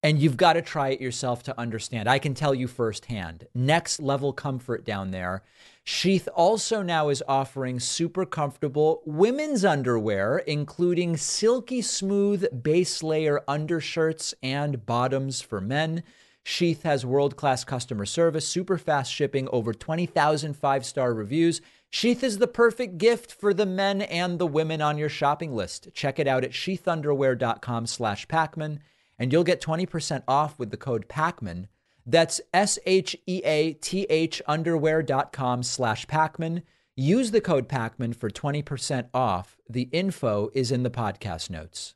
and 0.03 0.19
you've 0.19 0.37
got 0.37 0.53
to 0.53 0.61
try 0.61 0.89
it 0.89 1.01
yourself 1.01 1.41
to 1.43 1.57
understand. 1.59 2.09
I 2.09 2.19
can 2.19 2.33
tell 2.33 2.53
you 2.53 2.67
firsthand. 2.67 3.47
Next 3.55 4.01
level 4.01 4.33
comfort 4.33 4.85
down 4.85 5.11
there. 5.11 5.43
Sheath 5.85 6.27
also 6.35 6.81
now 6.81 7.09
is 7.09 7.23
offering 7.27 7.79
super 7.79 8.25
comfortable 8.25 9.01
women's 9.05 9.65
underwear, 9.65 10.37
including 10.39 11.17
silky 11.17 11.81
smooth 11.81 12.63
base 12.63 13.01
layer 13.01 13.41
undershirts 13.47 14.33
and 14.43 14.85
bottoms 14.85 15.41
for 15.41 15.59
men. 15.59 16.03
Sheath 16.43 16.83
has 16.83 17.05
world 17.05 17.37
class 17.37 17.63
customer 17.63 18.05
service, 18.05 18.47
super 18.47 18.77
fast 18.77 19.11
shipping, 19.11 19.47
over 19.51 19.73
20,000 19.73 20.53
five 20.55 20.85
star 20.85 21.13
reviews. 21.13 21.61
Sheath 21.89 22.23
is 22.23 22.39
the 22.39 22.47
perfect 22.47 22.97
gift 22.97 23.31
for 23.31 23.53
the 23.53 23.65
men 23.65 24.01
and 24.01 24.39
the 24.39 24.47
women 24.47 24.81
on 24.81 24.97
your 24.97 25.09
shopping 25.09 25.53
list. 25.53 25.89
Check 25.93 26.19
it 26.19 26.27
out 26.27 26.43
at 26.43 26.51
sheathunderwear.com 26.51 27.87
slash 27.87 28.27
Pakman, 28.27 28.79
and 29.23 29.31
you'll 29.31 29.45
get 29.45 29.61
20% 29.61 30.21
off 30.27 30.59
with 30.59 30.69
the 30.69 30.75
code 30.75 31.07
Pakman. 31.07 31.67
That's 32.05 32.41
S-H-E-A-T-H 32.53 34.41
underwear.com 34.45 35.63
slash 35.63 36.05
Pakman. 36.07 36.63
Use 36.97 37.31
the 37.31 37.39
code 37.39 37.69
Pakman 37.69 38.13
for 38.13 38.29
20% 38.29 39.07
off. 39.13 39.55
The 39.69 39.87
info 39.93 40.49
is 40.53 40.73
in 40.73 40.83
the 40.83 40.89
podcast 40.89 41.49
notes. 41.49 41.95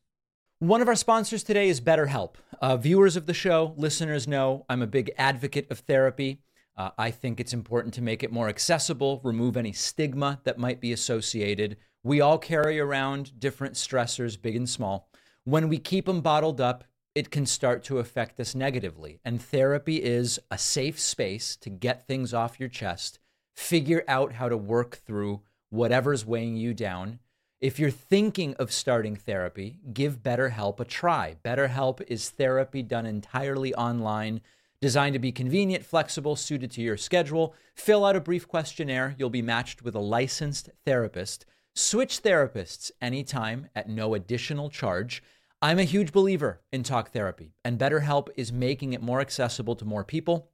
One 0.60 0.82
of 0.82 0.88
our 0.88 0.96
sponsors 0.96 1.44
today 1.44 1.68
is 1.68 1.82
BetterHelp. 1.82 2.36
Uh, 2.62 2.78
viewers 2.78 3.18
of 3.18 3.26
the 3.26 3.34
show, 3.34 3.74
listeners 3.76 4.26
know 4.26 4.66
I'm 4.70 4.82
a 4.82 4.88
big 4.88 5.12
advocate 5.18 5.70
of 5.70 5.80
therapy. 5.80 6.40
Uh, 6.78 6.92
I 6.98 7.12
think 7.12 7.42
it's 7.42 7.54
important 7.54 7.94
to 7.96 8.02
make 8.02 8.24
it 8.24 8.32
more 8.32 8.48
accessible, 8.48 9.20
remove 9.26 9.58
any 9.58 9.74
stigma 9.74 10.40
that 10.46 10.58
might 10.58 10.80
be 10.80 10.94
associated. 10.94 11.76
We 12.04 12.22
all 12.22 12.38
carry 12.38 12.80
around 12.80 13.38
different 13.38 13.74
stressors, 13.74 14.42
big 14.42 14.56
and 14.56 14.70
small. 14.70 15.10
When 15.44 15.68
we 15.68 15.78
keep 15.78 16.06
them 16.06 16.22
bottled 16.22 16.62
up, 16.62 16.86
it 17.18 17.32
can 17.32 17.46
start 17.46 17.84
to 17.86 18.00
affect 18.00 18.40
us 18.40 18.54
negatively. 18.54 19.20
And 19.26 19.42
therapy 19.42 19.98
is 19.98 20.40
a 20.52 20.58
safe 20.58 21.00
space 21.00 21.56
to 21.58 21.70
get 21.70 22.06
things 22.06 22.34
off 22.34 22.60
your 22.60 22.70
chest, 22.70 23.20
figure 23.56 24.04
out 24.08 24.34
how 24.34 24.50
to 24.50 24.58
work 24.58 24.98
through 24.98 25.42
whatever's 25.70 26.26
weighing 26.26 26.58
you 26.58 26.74
down. 26.74 27.20
If 27.60 27.80
you're 27.80 27.90
thinking 27.90 28.54
of 28.56 28.72
starting 28.72 29.16
therapy, 29.16 29.80
give 29.92 30.22
BetterHelp 30.22 30.80
a 30.80 30.86
try. 30.86 31.38
BetterHelp 31.44 32.02
is 32.08 32.30
therapy 32.30 32.84
done 32.84 33.08
entirely 33.08 33.74
online 33.74 34.42
Designed 34.80 35.14
to 35.14 35.20
be 35.20 35.32
convenient, 35.32 35.84
flexible, 35.84 36.36
suited 36.36 36.70
to 36.72 36.82
your 36.82 36.98
schedule. 36.98 37.56
Fill 37.74 38.06
out 38.06 38.16
a 38.16 38.22
brief 38.22 38.48
questionnaire. 38.48 39.16
You'll 39.18 39.32
be 39.32 39.42
matched 39.42 39.82
with 39.82 39.96
a 39.96 40.00
licensed 40.00 40.70
therapist. 40.86 41.48
Switch 41.74 42.22
therapists 42.22 42.92
anytime 43.02 43.70
at 43.76 43.90
no 43.90 44.14
additional 44.14 44.70
charge. 44.70 45.24
I'm 45.60 45.80
a 45.80 45.84
huge 45.84 46.12
believer 46.12 46.62
in 46.72 46.84
talk 46.84 47.10
therapy, 47.10 47.56
and 47.66 47.80
BetterHelp 47.80 48.28
is 48.36 48.54
making 48.54 48.94
it 48.94 49.02
more 49.02 49.22
accessible 49.22 49.76
to 49.78 49.86
more 49.86 50.04
people. 50.04 50.52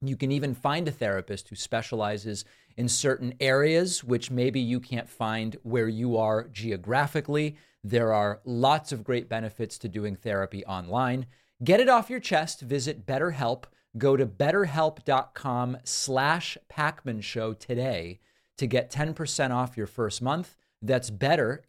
You 0.00 0.16
can 0.16 0.32
even 0.32 0.54
find 0.54 0.88
a 0.88 0.92
therapist 0.92 1.50
who 1.50 1.54
specializes 1.54 2.46
in 2.74 2.88
certain 2.88 3.34
areas, 3.40 4.02
which 4.02 4.30
maybe 4.30 4.58
you 4.58 4.80
can't 4.80 5.08
find 5.08 5.58
where 5.64 5.88
you 5.88 6.16
are 6.16 6.48
geographically. 6.48 7.58
There 7.84 8.14
are 8.14 8.40
lots 8.46 8.90
of 8.90 9.04
great 9.04 9.28
benefits 9.28 9.76
to 9.78 9.88
doing 9.88 10.16
therapy 10.16 10.64
online. 10.64 11.26
Get 11.62 11.80
it 11.80 11.90
off 11.90 12.08
your 12.08 12.20
chest. 12.20 12.62
Visit 12.62 13.04
BetterHelp. 13.04 13.64
Go 13.98 14.16
to 14.16 14.24
betterhelp.com 14.24 15.76
slash 15.84 16.56
Pakman 16.72 17.22
Show 17.22 17.52
today 17.52 18.20
to 18.56 18.66
get 18.66 18.90
10% 18.90 19.50
off 19.50 19.76
your 19.76 19.86
first 19.86 20.22
month. 20.22 20.56
That's 20.80 21.10
better, 21.10 21.62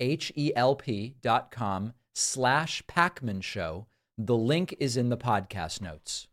slash 2.19 2.83
Pakman 2.87 3.41
Show. 3.41 3.87
The 4.17 4.35
link 4.35 4.75
is 4.79 4.97
in 4.97 5.09
the 5.09 5.17
podcast 5.17 5.81
notes. 5.81 6.27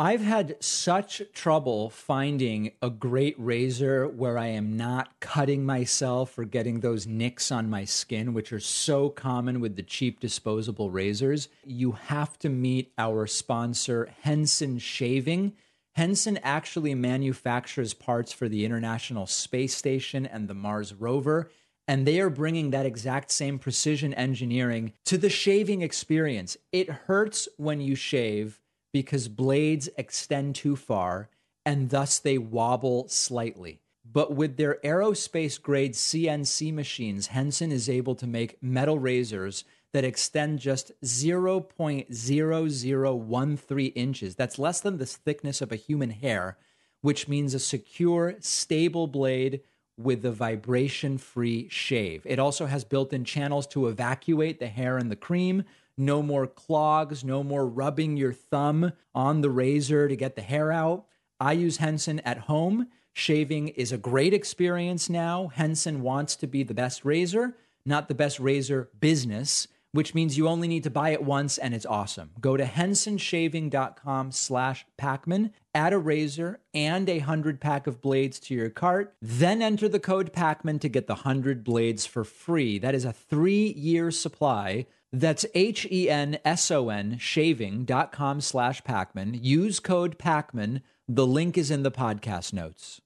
I've 0.00 0.20
had 0.20 0.56
such 0.60 1.22
trouble 1.32 1.90
finding 1.90 2.70
a 2.80 2.88
great 2.88 3.34
razor 3.36 4.06
where 4.06 4.38
I 4.38 4.46
am 4.46 4.76
not 4.76 5.18
cutting 5.18 5.66
myself 5.66 6.38
or 6.38 6.44
getting 6.44 6.80
those 6.80 7.06
nicks 7.06 7.50
on 7.50 7.68
my 7.68 7.84
skin, 7.84 8.32
which 8.32 8.52
are 8.52 8.60
so 8.60 9.08
common 9.08 9.58
with 9.58 9.74
the 9.74 9.82
cheap 9.82 10.20
disposable 10.20 10.90
razors. 10.90 11.48
You 11.64 11.92
have 11.92 12.38
to 12.38 12.48
meet 12.48 12.92
our 12.96 13.26
sponsor, 13.26 14.08
Henson 14.22 14.78
Shaving. 14.78 15.54
Henson 15.96 16.38
actually 16.44 16.94
manufactures 16.94 17.92
parts 17.92 18.32
for 18.32 18.48
the 18.48 18.64
International 18.64 19.26
Space 19.26 19.74
Station 19.74 20.24
and 20.24 20.46
the 20.46 20.54
Mars 20.54 20.94
rover. 20.94 21.50
And 21.88 22.06
they 22.06 22.20
are 22.20 22.30
bringing 22.30 22.70
that 22.70 22.86
exact 22.86 23.32
same 23.32 23.58
precision 23.58 24.14
engineering 24.14 24.92
to 25.06 25.18
the 25.18 25.30
shaving 25.30 25.82
experience. 25.82 26.56
It 26.70 26.90
hurts 26.90 27.48
when 27.56 27.80
you 27.80 27.94
shave 27.94 28.60
because 28.92 29.28
blades 29.28 29.88
extend 29.96 30.54
too 30.54 30.76
far 30.76 31.30
and 31.64 31.88
thus 31.90 32.18
they 32.18 32.36
wobble 32.38 33.08
slightly. 33.08 33.80
But 34.10 34.34
with 34.34 34.56
their 34.56 34.78
aerospace 34.84 35.60
grade 35.60 35.92
CNC 35.94 36.72
machines, 36.72 37.26
Henson 37.28 37.72
is 37.72 37.88
able 37.88 38.14
to 38.16 38.26
make 38.26 38.62
metal 38.62 38.98
razors 38.98 39.64
that 39.92 40.04
extend 40.04 40.58
just 40.60 40.92
0.0013 41.02 43.92
inches. 43.94 44.34
That's 44.34 44.58
less 44.58 44.80
than 44.80 44.98
the 44.98 45.06
thickness 45.06 45.62
of 45.62 45.72
a 45.72 45.76
human 45.76 46.10
hair, 46.10 46.58
which 47.00 47.28
means 47.28 47.54
a 47.54 47.58
secure, 47.58 48.36
stable 48.40 49.06
blade 49.06 49.62
with 49.98 50.22
the 50.22 50.32
vibration 50.32 51.18
free 51.18 51.68
shave. 51.68 52.22
It 52.24 52.38
also 52.38 52.66
has 52.66 52.84
built 52.84 53.12
in 53.12 53.24
channels 53.24 53.66
to 53.68 53.88
evacuate 53.88 54.60
the 54.60 54.68
hair 54.68 54.96
and 54.96 55.10
the 55.10 55.16
cream, 55.16 55.64
no 55.96 56.22
more 56.22 56.46
clogs, 56.46 57.24
no 57.24 57.42
more 57.42 57.66
rubbing 57.66 58.16
your 58.16 58.32
thumb 58.32 58.92
on 59.14 59.40
the 59.40 59.50
razor 59.50 60.08
to 60.08 60.14
get 60.14 60.36
the 60.36 60.42
hair 60.42 60.70
out. 60.70 61.06
I 61.40 61.52
use 61.52 61.78
Henson 61.78 62.20
at 62.20 62.38
home. 62.38 62.86
Shaving 63.12 63.68
is 63.68 63.90
a 63.90 63.98
great 63.98 64.32
experience 64.32 65.10
now. 65.10 65.48
Henson 65.48 66.02
wants 66.02 66.36
to 66.36 66.46
be 66.46 66.62
the 66.62 66.74
best 66.74 67.04
razor, 67.04 67.56
not 67.84 68.06
the 68.06 68.14
best 68.14 68.38
razor 68.38 68.90
business, 69.00 69.66
which 69.92 70.14
means 70.14 70.36
you 70.36 70.48
only 70.48 70.68
need 70.68 70.84
to 70.84 70.90
buy 70.90 71.10
it 71.10 71.22
once 71.22 71.58
and 71.58 71.74
it's 71.74 71.86
awesome. 71.86 72.30
Go 72.40 72.56
to 72.56 72.64
hensonshaving.com 72.64 74.32
slash 74.32 74.86
Pakman, 75.00 75.50
add 75.74 75.92
a 75.92 75.98
razor 75.98 76.60
and 76.74 77.08
a 77.08 77.18
100 77.18 77.60
pack 77.60 77.86
of 77.86 78.00
blades 78.00 78.38
to 78.40 78.54
your 78.54 78.70
cart, 78.70 79.14
then 79.20 79.62
enter 79.62 79.88
the 79.88 80.00
code 80.00 80.32
Pakman 80.32 80.80
to 80.80 80.88
get 80.88 81.06
the 81.06 81.14
100 81.14 81.64
blades 81.64 82.06
for 82.06 82.24
free. 82.24 82.78
That 82.78 82.94
is 82.94 83.04
a 83.04 83.12
three-year 83.12 84.10
supply 84.10 84.86
that's 85.12 85.46
H-E-N-S-O-N 85.54 87.16
shaving.com 87.18 88.40
slash 88.40 88.82
Pakman. 88.82 89.38
Use 89.42 89.80
code 89.80 90.18
Pakman. 90.18 90.82
The 91.08 91.26
link 91.26 91.56
is 91.56 91.70
in 91.70 91.82
the 91.82 91.90
podcast 91.90 92.52
notes. 92.52 93.00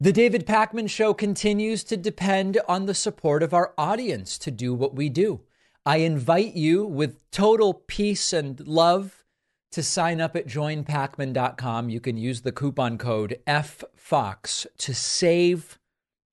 The 0.00 0.12
David 0.12 0.46
Pakman 0.48 0.90
Show 0.90 1.14
continues 1.14 1.84
to 1.84 1.96
depend 1.96 2.58
on 2.66 2.86
the 2.86 2.94
support 2.94 3.44
of 3.44 3.54
our 3.54 3.72
audience 3.78 4.36
to 4.38 4.50
do 4.50 4.74
what 4.74 4.96
we 4.96 5.08
do. 5.08 5.42
I 5.84 5.98
invite 5.98 6.54
you 6.54 6.86
with 6.86 7.30
total 7.30 7.74
peace 7.74 8.32
and 8.32 8.66
love 8.66 9.24
to 9.72 9.82
sign 9.82 10.20
up 10.20 10.36
at 10.36 10.46
joinpakman.com. 10.46 11.90
You 11.90 12.00
can 12.00 12.16
use 12.16 12.42
the 12.42 12.52
coupon 12.52 12.98
code 12.98 13.38
FFOX 13.46 14.66
to 14.78 14.94
save 14.94 15.78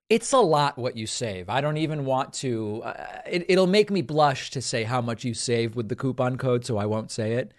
it's 0.10 0.34
a 0.34 0.40
lot 0.40 0.78
what 0.78 0.98
you 0.98 1.06
save. 1.06 1.50
I 1.50 1.62
don't 1.62 1.78
even 1.78 2.04
want 2.04 2.34
to. 2.36 2.82
Uh, 2.84 3.22
it, 3.28 3.46
it'll 3.48 3.68
make 3.68 3.92
me 3.92 4.02
blush 4.02 4.50
to 4.52 4.62
say 4.62 4.84
how 4.84 5.02
much 5.02 5.24
you 5.24 5.34
save 5.34 5.76
with 5.76 5.88
the 5.88 5.96
coupon 5.96 6.38
code, 6.38 6.66
so 6.66 6.78
I 6.78 6.88
won't 6.88 7.12
say 7.12 7.34
it. 7.34 7.54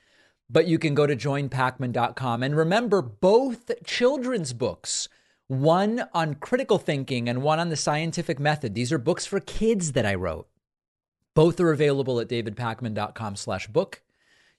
But 0.51 0.67
you 0.67 0.79
can 0.79 0.95
go 0.95 1.07
to 1.07 1.15
joinpakman.com 1.15 2.43
and 2.43 2.57
remember 2.57 3.03
both 3.03 3.71
children's 3.85 4.53
books 4.53 5.09
one 5.47 6.05
on 6.13 6.35
critical 6.35 6.79
thinking 6.79 7.29
and 7.29 7.43
one 7.43 7.61
on 7.61 7.71
the 7.71 7.77
scientific 7.77 8.41
method. 8.41 8.75
These 8.75 8.93
are 8.93 8.99
books 8.99 9.27
for 9.27 9.39
kids 9.41 9.93
that 9.93 10.07
I 10.07 10.15
wrote. 10.15 10.49
Both 11.41 11.59
are 11.59 11.73
available 11.73 12.21
at 12.21 12.29
davidpakman.com 12.29 13.35
slash 13.35 13.67
book. 13.67 14.03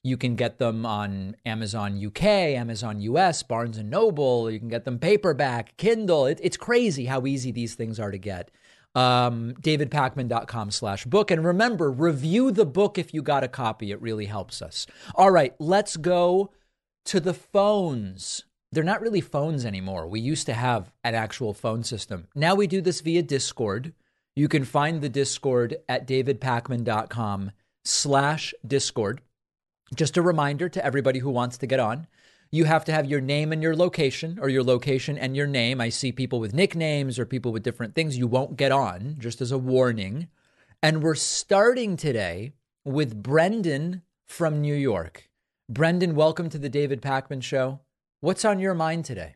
You 0.02 0.18
can 0.18 0.36
get 0.36 0.58
them 0.58 0.84
on 0.84 1.36
Amazon 1.46 2.04
UK, 2.04 2.24
Amazon 2.24 3.00
US, 3.02 3.44
Barnes 3.44 3.78
and 3.78 3.92
Noble. 3.92 4.50
You 4.50 4.58
can 4.58 4.68
get 4.68 4.84
them 4.84 4.98
paperback, 4.98 5.78
Kindle. 5.78 6.26
It, 6.26 6.40
it's 6.42 6.58
crazy 6.58 7.06
how 7.06 7.28
easy 7.28 7.52
these 7.52 7.76
things 7.76 8.00
are 8.00 8.10
to 8.10 8.18
get. 8.18 8.50
Um, 8.96 9.54
davidpakman.com 9.62 10.72
slash 10.72 11.06
book. 11.06 11.30
And 11.30 11.46
remember, 11.46 11.92
review 11.92 12.50
the 12.50 12.66
book 12.66 12.98
if 12.98 13.14
you 13.14 13.22
got 13.22 13.44
a 13.44 13.48
copy. 13.48 13.92
It 13.92 14.02
really 14.02 14.26
helps 14.26 14.60
us. 14.60 14.88
All 15.14 15.30
right, 15.30 15.54
let's 15.60 15.98
go 15.98 16.50
to 17.06 17.20
the 17.20 17.36
phones. 17.36 18.46
They're 18.72 18.84
not 18.84 19.02
really 19.02 19.22
phones 19.22 19.68
anymore. 19.68 20.08
We 20.08 20.20
used 20.20 20.48
to 20.48 20.54
have 20.54 20.92
an 21.04 21.14
actual 21.14 21.54
phone 21.54 21.84
system. 21.84 22.28
Now 22.34 22.56
we 22.56 22.66
do 22.66 22.82
this 22.82 23.02
via 23.02 23.22
Discord. 23.22 23.94
You 24.36 24.48
can 24.48 24.64
find 24.64 25.02
the 25.02 25.10
Discord 25.10 25.78
at 25.90 26.08
davidpakman.com 26.08 27.52
slash 27.84 28.54
Discord. 28.66 29.22
Just 29.96 30.18
a 30.18 30.22
reminder 30.22 30.70
to 30.70 30.86
everybody 30.86 31.20
who 31.20 31.30
wants 31.30 31.58
to 31.58 31.68
get 31.68 31.80
on 31.80 32.08
you 32.54 32.66
have 32.66 32.84
to 32.86 32.92
have 32.92 33.06
your 33.06 33.22
name 33.22 33.54
and 33.54 33.64
your 33.64 33.76
location, 33.76 34.38
or 34.42 34.50
your 34.50 34.64
location 34.64 35.18
and 35.18 35.38
your 35.38 35.48
name. 35.48 35.80
I 35.80 35.88
see 35.88 36.12
people 36.12 36.42
with 36.42 36.54
nicknames 36.54 37.18
or 37.18 37.26
people 37.26 37.54
with 37.54 37.64
different 37.64 37.96
things. 37.96 38.18
You 38.18 38.28
won't 38.28 38.58
get 38.58 38.74
on, 38.74 39.16
just 39.18 39.40
as 39.40 39.54
a 39.54 39.58
warning. 39.58 40.28
And 40.84 41.02
we're 41.02 41.16
starting 41.16 41.96
today 41.96 42.52
with 42.84 43.24
Brendan 43.24 44.02
from 44.28 44.60
New 44.60 44.76
York. 44.76 45.30
Brendan, 45.70 46.14
welcome 46.14 46.50
to 46.50 46.58
the 46.58 46.68
David 46.68 47.02
Pakman 47.02 47.42
Show. 47.42 47.80
What's 48.20 48.44
on 48.44 48.60
your 48.60 48.74
mind 48.74 49.06
today? 49.06 49.36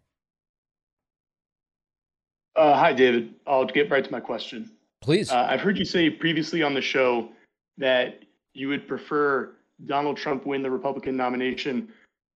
Uh, 2.53 2.75
hi, 2.75 2.91
David. 2.91 3.33
I'll 3.47 3.65
get 3.65 3.89
right 3.89 4.03
to 4.03 4.11
my 4.11 4.19
question. 4.19 4.71
Please. 5.01 5.31
Uh, 5.31 5.47
I've 5.49 5.61
heard 5.61 5.77
you 5.77 5.85
say 5.85 6.09
previously 6.09 6.63
on 6.63 6.73
the 6.73 6.81
show 6.81 7.29
that 7.77 8.23
you 8.53 8.67
would 8.69 8.87
prefer 8.87 9.51
Donald 9.85 10.17
Trump 10.17 10.45
win 10.45 10.63
the 10.63 10.71
Republican 10.71 11.15
nomination 11.15 11.89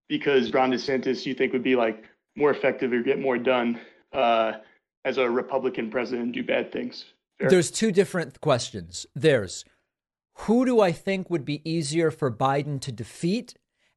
because 0.07 0.53
Ron 0.53 0.71
DeSantis 0.71 1.25
you 1.25 1.33
think 1.33 1.53
would 1.53 1.63
be 1.63 1.75
like 1.75 2.03
more 2.35 2.51
effective 2.51 2.91
or 2.93 3.01
get 3.01 3.19
more 3.19 3.37
done 3.37 3.79
uh, 4.13 4.53
as 5.05 5.17
a 5.17 5.29
Republican 5.29 5.89
president 5.89 6.25
and 6.25 6.33
do 6.33 6.43
bad 6.43 6.71
things? 6.71 7.05
Fair. 7.39 7.49
There's 7.49 7.71
two 7.71 7.91
different 7.91 8.41
questions. 8.41 9.05
There's 9.15 9.63
who 10.33 10.65
do 10.65 10.81
I 10.81 10.91
think 10.91 11.29
would 11.29 11.45
be 11.45 11.67
easier 11.69 12.11
for 12.11 12.31
Biden 12.31 12.79
to 12.81 12.91
defeat? 12.91 13.55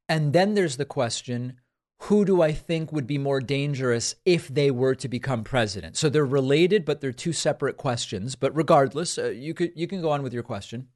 And 0.09 0.33
then 0.33 0.53
there's 0.53 0.77
the 0.77 0.85
question 0.85 1.57
who 2.03 2.25
do 2.25 2.41
I 2.41 2.51
think 2.51 2.91
would 2.91 3.07
be 3.07 3.17
more 3.17 3.39
dangerous 3.39 4.15
if 4.25 4.49
they 4.49 4.71
were 4.71 4.93
to 4.95 5.07
become 5.07 5.43
president? 5.43 5.95
So 5.95 6.09
they're 6.09 6.25
related, 6.25 6.83
but 6.83 6.99
they're 6.99 7.13
two 7.13 7.31
separate 7.31 7.77
questions. 7.77 8.35
But 8.35 8.55
regardless, 8.55 9.17
uh, 9.17 9.29
you 9.29 9.53
could 9.53 9.71
you 9.75 9.87
can 9.87 10.01
go 10.01 10.09
on 10.09 10.21
with 10.21 10.33
your 10.33 10.43
question. 10.43 10.87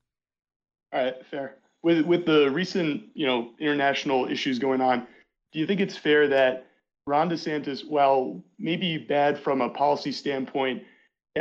All 0.92 1.04
right, 1.04 1.16
fair. 1.32 1.56
With 1.82 2.06
with 2.06 2.26
the 2.26 2.52
recent 2.52 3.04
you 3.14 3.26
know 3.26 3.52
international 3.60 4.28
issues 4.28 4.60
going 4.60 4.82
on, 4.82 5.08
do 5.54 5.60
you 5.60 5.66
think 5.66 5.80
it's 5.80 5.96
fair 5.96 6.28
that 6.28 6.68
Ron 7.06 7.30
DeSantis, 7.30 7.88
while 7.88 8.44
maybe 8.60 8.98
bad 8.98 9.40
from 9.40 9.62
a 9.62 9.70
policy 9.70 10.12
standpoint, 10.12 10.84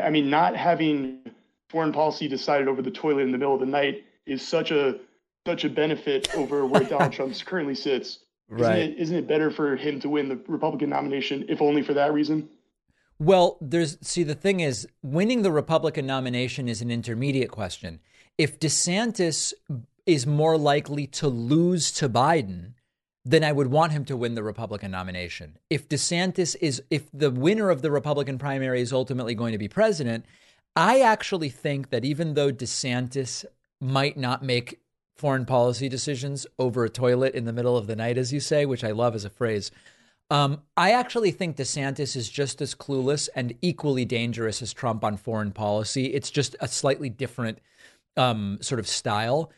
I 0.00 0.10
mean, 0.10 0.30
not 0.30 0.54
having 0.54 1.22
foreign 1.70 1.92
policy 1.92 2.28
decided 2.28 2.68
over 2.68 2.82
the 2.82 2.90
toilet 2.90 3.22
in 3.22 3.32
the 3.32 3.38
middle 3.38 3.54
of 3.54 3.60
the 3.60 3.66
night 3.66 4.04
is 4.26 4.46
such 4.46 4.70
a 4.70 5.00
such 5.44 5.64
a 5.64 5.68
benefit 5.68 6.32
over 6.36 6.66
where 6.66 6.82
Donald 6.82 7.12
Trump 7.14 7.34
currently 7.44 7.74
sits 7.74 8.20
Right. 8.48 8.78
Isn't 8.78 8.92
it, 8.92 8.98
isn't 8.98 9.16
it 9.16 9.28
better 9.28 9.50
for 9.50 9.76
him 9.76 10.00
to 10.00 10.08
win 10.08 10.28
the 10.28 10.40
Republican 10.46 10.90
nomination, 10.90 11.44
if 11.48 11.60
only 11.60 11.82
for 11.82 11.94
that 11.94 12.12
reason? 12.12 12.48
Well, 13.18 13.56
there's 13.60 13.98
see 14.02 14.22
the 14.22 14.34
thing 14.34 14.60
is 14.60 14.86
winning 15.02 15.42
the 15.42 15.52
Republican 15.52 16.06
nomination 16.06 16.68
is 16.68 16.82
an 16.82 16.90
intermediate 16.90 17.50
question. 17.50 18.00
If 18.36 18.60
DeSantis 18.60 19.54
is 20.04 20.26
more 20.26 20.58
likely 20.58 21.06
to 21.06 21.28
lose 21.28 21.90
to 21.92 22.08
Biden, 22.08 22.74
then 23.24 23.42
I 23.42 23.52
would 23.52 23.68
want 23.68 23.92
him 23.92 24.04
to 24.04 24.16
win 24.16 24.34
the 24.34 24.42
Republican 24.42 24.90
nomination. 24.90 25.58
If 25.70 25.88
DeSantis 25.88 26.54
is 26.60 26.82
if 26.90 27.10
the 27.12 27.30
winner 27.30 27.70
of 27.70 27.82
the 27.82 27.90
Republican 27.90 28.38
primary 28.38 28.80
is 28.80 28.92
ultimately 28.92 29.34
going 29.34 29.52
to 29.52 29.58
be 29.58 29.68
president, 29.68 30.26
I 30.76 31.00
actually 31.00 31.48
think 31.48 31.90
that 31.90 32.04
even 32.04 32.34
though 32.34 32.52
DeSantis 32.52 33.44
might 33.80 34.16
not 34.16 34.44
make 34.44 34.78
foreign 35.16 35.46
policy 35.46 35.88
decisions 35.88 36.46
over 36.58 36.84
a 36.84 36.90
toilet 36.90 37.34
in 37.34 37.44
the 37.44 37.52
middle 37.52 37.76
of 37.76 37.86
the 37.86 37.96
night, 37.96 38.18
as 38.18 38.32
you 38.32 38.40
say, 38.40 38.66
which 38.66 38.84
I 38.84 38.90
love 38.90 39.14
as 39.14 39.24
a 39.24 39.30
phrase. 39.30 39.70
Um, 40.28 40.62
I 40.76 40.92
actually 40.92 41.30
think 41.30 41.56
DeSantis 41.56 42.16
is 42.16 42.28
just 42.28 42.60
as 42.60 42.74
clueless 42.74 43.28
and 43.34 43.54
equally 43.62 44.04
dangerous 44.04 44.60
as 44.60 44.72
Trump 44.72 45.04
on 45.04 45.16
foreign 45.16 45.52
policy. 45.52 46.06
It's 46.06 46.30
just 46.30 46.56
a 46.60 46.68
slightly 46.68 47.08
different 47.08 47.58
um, 48.16 48.58
sort 48.60 48.80
of 48.80 48.88
style. 48.88 49.52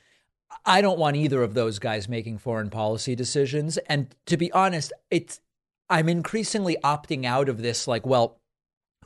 I 0.65 0.81
don't 0.81 0.99
want 0.99 1.17
either 1.17 1.43
of 1.43 1.55
those 1.55 1.79
guys 1.79 2.09
making 2.09 2.39
foreign 2.39 2.71
policy 2.71 3.15
decisions. 3.15 3.79
And 3.79 4.15
to 4.27 4.37
be 4.37 4.53
honest, 4.53 4.93
it's 5.11 5.41
I'm 5.91 6.09
increasingly 6.09 6.77
opting 6.85 7.25
out 7.25 7.49
of 7.49 7.63
this. 7.63 7.89
Like, 7.89 8.07
well, 8.07 8.39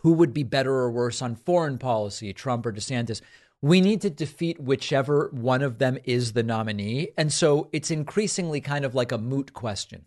who 0.01 0.15
would 0.15 0.35
be 0.35 0.43
better 0.43 0.73
or 0.73 0.91
worse 0.91 1.23
on 1.23 1.37
foreign 1.37 1.79
policy, 1.79 2.33
Trump 2.33 2.67
or 2.67 2.73
DeSantis? 2.73 3.21
We 3.63 3.81
need 3.81 4.01
to 4.03 4.11
defeat 4.11 4.61
whichever 4.61 5.31
one 5.33 5.63
of 5.63 5.79
them 5.79 5.97
is 6.05 6.33
the 6.33 6.43
nominee. 6.43 7.11
And 7.17 7.33
so 7.33 7.69
it's 7.73 7.93
increasingly 7.93 8.61
kind 8.61 8.85
of 8.85 8.95
like 8.95 9.13
a 9.13 9.19
moot 9.19 9.53
question. 9.53 10.07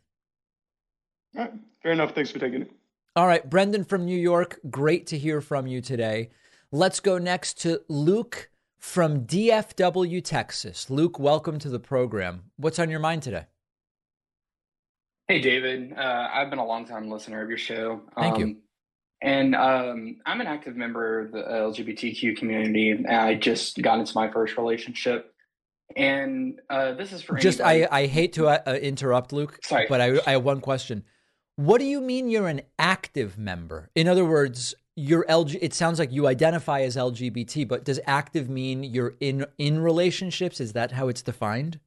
All 1.35 1.45
right. 1.45 1.53
Fair 1.81 1.93
enough. 1.93 2.13
Thanks 2.13 2.31
for 2.31 2.39
taking 2.39 2.63
it. 2.63 2.71
All 3.15 3.27
right. 3.27 3.49
Brendan 3.49 3.85
from 3.85 4.05
New 4.05 4.19
York, 4.19 4.59
great 4.69 5.07
to 5.07 5.17
hear 5.17 5.39
from 5.39 5.67
you 5.67 5.79
today. 5.79 6.31
Let's 6.71 6.99
go 6.99 7.17
next 7.17 7.61
to 7.61 7.81
Luke 7.87 8.49
from 8.77 9.25
DFW, 9.25 10.21
Texas. 10.21 10.89
Luke, 10.89 11.17
welcome 11.17 11.57
to 11.59 11.69
the 11.69 11.79
program. 11.79 12.51
What's 12.57 12.77
on 12.77 12.89
your 12.89 12.99
mind 12.99 13.23
today? 13.23 13.45
Hey, 15.29 15.39
David. 15.39 15.93
Uh, 15.97 16.29
I've 16.31 16.49
been 16.49 16.59
a 16.59 16.65
long 16.65 16.85
time 16.85 17.09
listener 17.09 17.41
of 17.41 17.47
your 17.49 17.57
show. 17.57 18.01
Thank 18.17 18.35
um, 18.35 18.41
you. 18.41 18.57
And 19.21 19.55
um, 19.55 20.17
I'm 20.25 20.41
an 20.41 20.47
active 20.47 20.75
member 20.75 21.19
of 21.19 21.31
the 21.31 21.41
LGBTQ 21.41 22.37
community. 22.37 23.05
I 23.07 23.35
just 23.35 23.81
got 23.81 23.99
into 23.99 24.13
my 24.15 24.29
first 24.29 24.57
relationship. 24.57 25.33
And 25.95 26.59
uh, 26.69 26.93
this 26.93 27.11
is 27.11 27.21
for 27.21 27.37
just 27.37 27.61
I, 27.61 27.87
I 27.91 28.07
hate 28.07 28.33
to 28.33 28.47
uh, 28.47 28.59
uh, 28.67 28.73
interrupt 28.73 29.31
Luke, 29.31 29.59
Sorry. 29.63 29.85
but 29.87 30.01
I, 30.01 30.19
I 30.25 30.31
have 30.31 30.43
one 30.43 30.59
question. 30.59 31.03
What 31.57 31.79
do 31.79 31.85
you 31.85 32.01
mean 32.01 32.29
you're 32.29 32.47
an 32.47 32.61
active 32.77 33.37
member? 33.37 33.89
In 33.95 34.07
other 34.07 34.25
words, 34.25 34.75
you're 34.95 35.25
LG. 35.25 35.57
It 35.61 35.73
sounds 35.73 35.99
like 35.99 36.11
you 36.11 36.27
identify 36.27 36.81
as 36.81 36.95
LGBT, 36.95 37.67
but 37.67 37.85
does 37.85 37.99
active 38.05 38.49
mean 38.49 38.83
you're 38.83 39.15
in 39.19 39.45
in 39.57 39.79
relationships? 39.79 40.59
Is 40.59 40.73
that 40.73 40.93
how 40.93 41.07
it's 41.07 41.21
defined? 41.21 41.79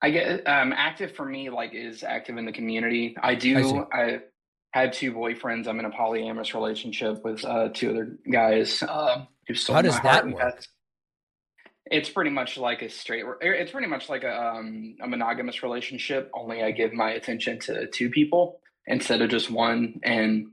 I 0.00 0.10
get 0.10 0.46
um, 0.46 0.72
active 0.72 1.12
for 1.12 1.24
me 1.24 1.50
like 1.50 1.74
is 1.74 2.04
active 2.04 2.36
in 2.36 2.44
the 2.44 2.52
community. 2.52 3.16
I 3.20 3.34
do. 3.34 3.86
I, 3.92 4.00
I 4.00 4.20
had 4.80 4.92
two 4.92 5.12
boyfriends. 5.12 5.66
I'm 5.66 5.78
in 5.80 5.86
a 5.86 5.90
polyamorous 5.90 6.54
relationship 6.54 7.24
with 7.24 7.44
uh, 7.44 7.68
two 7.72 7.90
other 7.90 8.18
guys 8.30 8.82
uh, 8.82 9.24
How 9.66 9.82
does 9.82 10.00
that 10.00 10.26
work? 10.28 10.64
It's 11.90 12.10
pretty 12.10 12.30
much 12.30 12.58
like 12.58 12.82
a 12.82 12.90
straight. 12.90 13.24
Er, 13.24 13.38
it's 13.40 13.72
pretty 13.72 13.86
much 13.86 14.08
like 14.08 14.22
a, 14.22 14.38
um, 14.38 14.96
a 15.02 15.08
monogamous 15.08 15.62
relationship. 15.62 16.30
Only 16.34 16.62
I 16.62 16.70
give 16.70 16.92
my 16.92 17.12
attention 17.12 17.58
to 17.60 17.86
two 17.86 18.10
people 18.10 18.60
instead 18.86 19.22
of 19.22 19.30
just 19.30 19.50
one. 19.50 20.00
And 20.02 20.48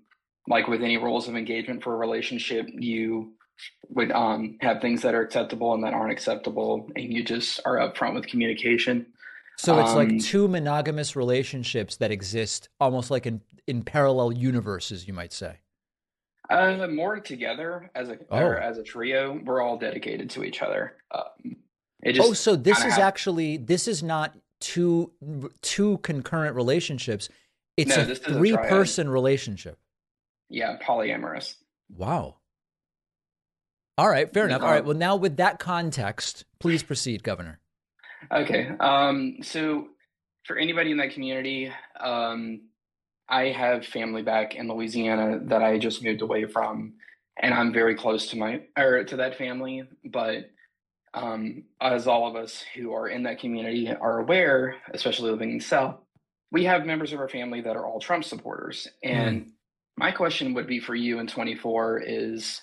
like 0.47 0.67
with 0.67 0.81
any 0.81 0.97
rules 0.97 1.27
of 1.27 1.35
engagement 1.35 1.83
for 1.83 1.93
a 1.93 1.97
relationship, 1.97 2.67
you 2.69 3.33
would 3.89 4.11
um, 4.11 4.57
have 4.61 4.81
things 4.81 5.01
that 5.01 5.15
are 5.15 5.21
acceptable 5.21 5.73
and 5.73 5.83
that 5.83 5.93
aren't 5.93 6.11
acceptable, 6.11 6.89
and 6.95 7.13
you 7.13 7.23
just 7.23 7.59
are 7.65 7.77
upfront 7.77 8.15
with 8.15 8.27
communication. 8.27 9.05
So 9.57 9.79
it's 9.79 9.91
um, 9.91 9.95
like 9.95 10.19
two 10.21 10.47
monogamous 10.47 11.15
relationships 11.15 11.97
that 11.97 12.11
exist 12.11 12.69
almost 12.79 13.09
like 13.09 13.25
in, 13.25 13.41
in 13.67 13.83
parallel 13.83 14.33
universes, 14.33 15.07
you 15.07 15.13
might 15.13 15.31
say. 15.31 15.59
Uh, 16.49 16.87
more 16.87 17.19
together 17.19 17.89
as 17.95 18.09
a 18.09 18.17
oh. 18.29 18.51
as 18.51 18.77
a 18.77 18.83
trio, 18.83 19.39
we're 19.43 19.61
all 19.61 19.77
dedicated 19.77 20.29
to 20.29 20.43
each 20.43 20.61
other. 20.61 20.97
Um, 21.11 21.55
oh, 22.19 22.33
so 22.33 22.55
this 22.55 22.83
is 22.85 22.99
actually 22.99 23.57
this 23.57 23.87
is 23.87 24.03
not 24.03 24.37
two 24.59 25.11
two 25.61 25.97
concurrent 25.99 26.55
relationships. 26.55 27.29
It's 27.77 27.97
no, 27.97 28.03
a 28.03 28.15
three 28.15 28.51
a 28.51 28.57
person 28.57 29.09
relationship. 29.09 29.79
Yeah, 30.49 30.77
polyamorous. 30.77 31.55
Wow. 31.89 32.35
All 33.97 34.09
right, 34.09 34.31
fair 34.31 34.45
enough. 34.45 34.61
All 34.61 34.69
right. 34.69 34.85
Well, 34.85 34.95
now 34.95 35.15
with 35.15 35.37
that 35.37 35.57
context, 35.57 36.45
please 36.59 36.83
proceed, 36.83 37.23
Governor. 37.23 37.59
Okay. 38.31 38.69
Um, 38.79 39.37
so 39.41 39.87
for 40.45 40.57
anybody 40.57 40.91
in 40.91 40.97
that 40.97 41.11
community, 41.13 41.71
um, 41.99 42.61
I 43.27 43.45
have 43.45 43.85
family 43.85 44.21
back 44.21 44.55
in 44.55 44.67
Louisiana 44.67 45.39
that 45.45 45.63
I 45.63 45.79
just 45.79 46.03
moved 46.03 46.21
away 46.21 46.45
from, 46.45 46.93
and 47.41 47.53
I'm 47.53 47.73
very 47.73 47.95
close 47.95 48.29
to 48.29 48.37
my 48.37 48.61
or 48.77 49.03
to 49.03 49.15
that 49.17 49.37
family. 49.37 49.83
But 50.03 50.51
um, 51.13 51.63
as 51.81 52.07
all 52.07 52.27
of 52.27 52.35
us 52.35 52.63
who 52.75 52.93
are 52.93 53.07
in 53.07 53.23
that 53.23 53.39
community 53.39 53.89
are 53.89 54.19
aware, 54.19 54.75
especially 54.93 55.31
living 55.31 55.51
in 55.51 55.61
South, 55.61 55.97
we 56.51 56.65
have 56.65 56.85
members 56.85 57.13
of 57.13 57.19
our 57.19 57.29
family 57.29 57.61
that 57.61 57.75
are 57.75 57.85
all 57.85 57.99
Trump 57.99 58.23
supporters. 58.23 58.87
And 59.03 59.45
mm. 59.45 59.49
my 59.97 60.11
question 60.11 60.53
would 60.53 60.67
be 60.67 60.79
for 60.79 60.93
you 60.93 61.19
in 61.19 61.27
24 61.27 62.03
is 62.05 62.61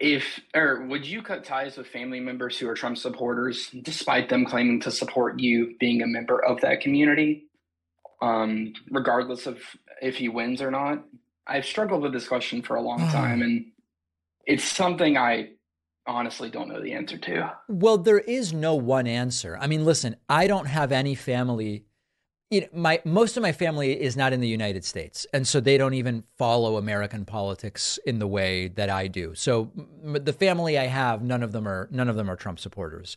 if 0.00 0.40
or 0.54 0.86
would 0.86 1.06
you 1.06 1.22
cut 1.22 1.44
ties 1.44 1.76
with 1.76 1.86
family 1.86 2.20
members 2.20 2.58
who 2.58 2.68
are 2.68 2.74
Trump 2.74 2.98
supporters, 2.98 3.70
despite 3.82 4.28
them 4.28 4.44
claiming 4.44 4.80
to 4.80 4.90
support 4.90 5.38
you 5.38 5.76
being 5.78 6.02
a 6.02 6.06
member 6.06 6.42
of 6.44 6.60
that 6.60 6.80
community, 6.80 7.44
um, 8.22 8.72
regardless 8.90 9.46
of 9.46 9.58
if 10.02 10.16
he 10.16 10.28
wins 10.28 10.60
or 10.60 10.70
not? 10.70 11.04
I've 11.46 11.66
struggled 11.66 12.02
with 12.02 12.12
this 12.12 12.28
question 12.28 12.62
for 12.62 12.76
a 12.76 12.82
long 12.82 12.98
time, 13.10 13.42
and 13.42 13.66
it's 14.46 14.64
something 14.64 15.16
I 15.16 15.50
honestly 16.06 16.50
don't 16.50 16.68
know 16.68 16.82
the 16.82 16.92
answer 16.92 17.16
to. 17.16 17.52
Well, 17.68 17.98
there 17.98 18.18
is 18.18 18.52
no 18.52 18.74
one 18.74 19.06
answer. 19.06 19.56
I 19.60 19.66
mean, 19.66 19.84
listen, 19.84 20.16
I 20.28 20.46
don't 20.46 20.66
have 20.66 20.92
any 20.92 21.14
family 21.14 21.84
you 22.50 22.60
know, 22.60 22.66
my 22.72 23.00
most 23.04 23.36
of 23.36 23.42
my 23.42 23.52
family 23.52 24.00
is 24.00 24.16
not 24.16 24.32
in 24.32 24.40
the 24.40 24.48
United 24.48 24.84
States, 24.84 25.26
and 25.32 25.46
so 25.46 25.60
they 25.60 25.78
don't 25.78 25.94
even 25.94 26.24
follow 26.38 26.76
American 26.76 27.24
politics 27.24 27.98
in 28.06 28.18
the 28.18 28.26
way 28.26 28.68
that 28.68 28.90
I 28.90 29.08
do. 29.08 29.34
So 29.34 29.70
m- 29.76 30.18
the 30.22 30.32
family 30.32 30.78
I 30.78 30.86
have, 30.86 31.22
none 31.22 31.42
of 31.42 31.52
them 31.52 31.66
are 31.66 31.88
none 31.90 32.08
of 32.08 32.16
them 32.16 32.30
are 32.30 32.36
Trump 32.36 32.58
supporters. 32.58 33.16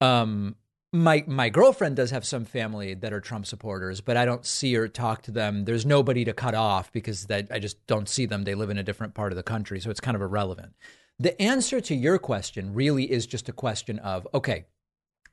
Um, 0.00 0.56
my 0.92 1.24
my 1.26 1.48
girlfriend 1.48 1.96
does 1.96 2.10
have 2.10 2.24
some 2.24 2.44
family 2.44 2.94
that 2.94 3.12
are 3.12 3.20
Trump 3.20 3.46
supporters, 3.46 4.00
but 4.00 4.16
I 4.16 4.24
don't 4.24 4.46
see 4.46 4.76
or 4.76 4.88
talk 4.88 5.22
to 5.22 5.30
them. 5.30 5.64
There's 5.64 5.86
nobody 5.86 6.24
to 6.24 6.32
cut 6.32 6.54
off 6.54 6.92
because 6.92 7.26
that 7.26 7.48
I 7.50 7.58
just 7.58 7.84
don't 7.86 8.08
see 8.08 8.26
them. 8.26 8.44
They 8.44 8.54
live 8.54 8.70
in 8.70 8.78
a 8.78 8.82
different 8.82 9.14
part 9.14 9.32
of 9.32 9.36
the 9.36 9.42
country, 9.42 9.80
so 9.80 9.90
it's 9.90 10.00
kind 10.00 10.14
of 10.14 10.22
irrelevant. 10.22 10.74
The 11.18 11.40
answer 11.40 11.80
to 11.80 11.94
your 11.94 12.18
question 12.18 12.74
really 12.74 13.10
is 13.10 13.26
just 13.26 13.48
a 13.48 13.52
question 13.52 13.98
of 13.98 14.26
okay, 14.34 14.66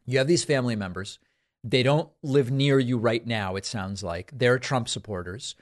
you 0.06 0.18
have 0.18 0.28
these 0.28 0.44
family 0.44 0.76
members 0.76 1.20
they 1.64 1.84
don't 1.84 2.10
live 2.24 2.52
near 2.52 2.80
you 2.80 2.98
right 2.98 3.26
now, 3.26 3.56
it 3.56 3.66
sounds 3.66 4.04
like. 4.04 4.32
They're 4.34 4.60
Trump 4.60 4.88
supporters. 4.88 5.56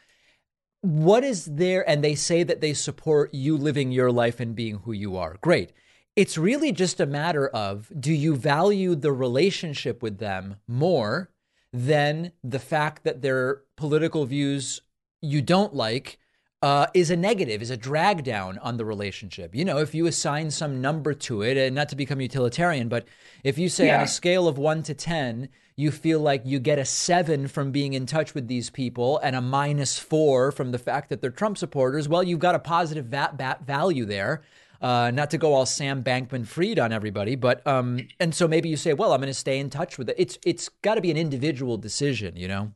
What 0.82 1.24
is 1.24 1.46
there? 1.46 1.88
And 1.90 2.04
they 2.04 2.16
say 2.16 2.44
that 2.44 2.62
they 2.62 2.74
support 2.74 3.34
you 3.34 3.58
living 3.58 3.92
your 3.92 4.12
life 4.12 4.40
and 4.40 4.56
being 4.56 4.80
who 4.80 4.92
you 4.92 5.18
are. 5.18 5.38
Great. 5.42 5.72
It's 6.16 6.38
really 6.38 6.72
just 6.72 7.00
a 7.00 7.06
matter 7.06 7.48
of 7.48 7.92
do 8.00 8.14
you 8.14 8.36
value 8.36 8.96
the 8.96 9.12
relationship 9.12 10.02
with 10.02 10.18
them 10.18 10.58
more 10.68 11.32
than 11.74 12.32
the 12.44 12.60
fact 12.60 13.04
that 13.04 13.22
their 13.22 13.62
political 13.76 14.26
views 14.26 14.82
you 15.22 15.42
don't 15.42 15.76
like 15.76 16.20
uh, 16.62 16.88
is 16.94 17.12
a 17.12 17.16
negative, 17.16 17.62
is 17.62 17.70
a 17.70 17.78
drag 17.78 18.24
down 18.24 18.58
on 18.60 18.78
the 18.78 18.86
relationship. 18.86 19.54
You 19.54 19.64
know, 19.66 19.78
if 19.78 19.94
you 19.94 20.08
assign 20.08 20.50
some 20.50 20.82
number 20.82 21.14
to 21.14 21.44
it, 21.44 21.58
and 21.58 21.76
not 21.76 21.90
to 21.90 21.96
become 21.96 22.20
utilitarian, 22.20 22.90
but 22.90 23.08
if 23.44 23.58
you 23.58 23.70
say 23.70 23.88
yeah. 23.88 23.98
on 23.98 24.04
a 24.04 24.08
scale 24.08 24.48
of 24.48 24.58
one 24.58 24.82
to 24.84 24.94
10, 24.94 25.50
you 25.76 25.92
feel 25.92 26.20
like 26.20 26.42
you 26.44 26.60
get 26.60 26.80
a 26.80 26.86
seven 26.86 27.48
from 27.48 27.72
being 27.72 27.94
in 27.94 28.08
touch 28.08 28.34
with 28.34 28.48
these 28.48 28.72
people 28.72 29.20
and 29.20 29.36
a 29.36 29.42
minus 29.42 30.00
four 30.00 30.52
from 30.52 30.72
the 30.72 30.80
fact 30.80 31.10
that 31.10 31.22
they're 31.22 31.30
Trump 31.30 31.58
supporters, 31.58 32.10
well, 32.10 32.24
you've 32.24 32.40
got 32.40 32.56
a 32.56 32.60
positive 32.60 33.06
va- 33.06 33.60
value 33.64 34.06
there. 34.06 34.42
Uh, 34.80 35.10
not 35.12 35.32
to 35.32 35.40
go 35.40 35.54
all 35.56 35.66
Sam 35.66 36.04
Bankman 36.04 36.46
Fried 36.46 36.78
on 36.78 36.92
everybody, 36.92 37.36
but 37.36 37.66
um, 37.66 38.08
and 38.20 38.34
so 38.34 38.48
maybe 38.48 38.70
you 38.70 38.78
say, 38.78 38.94
well, 38.94 39.12
I'm 39.12 39.20
going 39.20 39.28
to 39.28 39.34
stay 39.34 39.58
in 39.58 39.72
touch 39.72 39.98
with 39.98 40.08
it. 40.08 40.16
It's 40.20 40.38
it's 40.46 40.70
got 40.70 40.96
to 40.96 41.02
be 41.02 41.10
an 41.10 41.18
individual 41.18 41.78
decision, 41.78 42.36
you 42.36 42.48
know. 42.48 42.74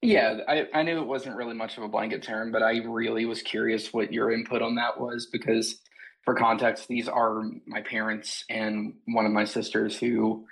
Yeah, 0.00 0.38
I, 0.46 0.66
I 0.72 0.82
knew 0.82 1.00
it 1.00 1.06
wasn't 1.06 1.36
really 1.36 1.54
much 1.54 1.76
of 1.76 1.82
a 1.82 1.88
blanket 1.88 2.22
term, 2.22 2.52
but 2.52 2.62
I 2.62 2.78
really 2.78 3.24
was 3.24 3.42
curious 3.42 3.92
what 3.92 4.12
your 4.12 4.30
input 4.30 4.62
on 4.62 4.76
that 4.76 5.00
was 5.00 5.26
because, 5.26 5.80
for 6.24 6.34
context, 6.34 6.86
these 6.86 7.08
are 7.08 7.42
my 7.66 7.82
parents 7.82 8.44
and 8.48 8.94
one 9.06 9.26
of 9.26 9.32
my 9.32 9.44
sisters 9.44 9.98
who 9.98 10.46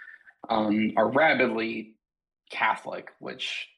um, 0.49 0.93
are 0.97 1.11
rabidly 1.11 1.95
Catholic, 2.51 3.11
which 3.21 3.69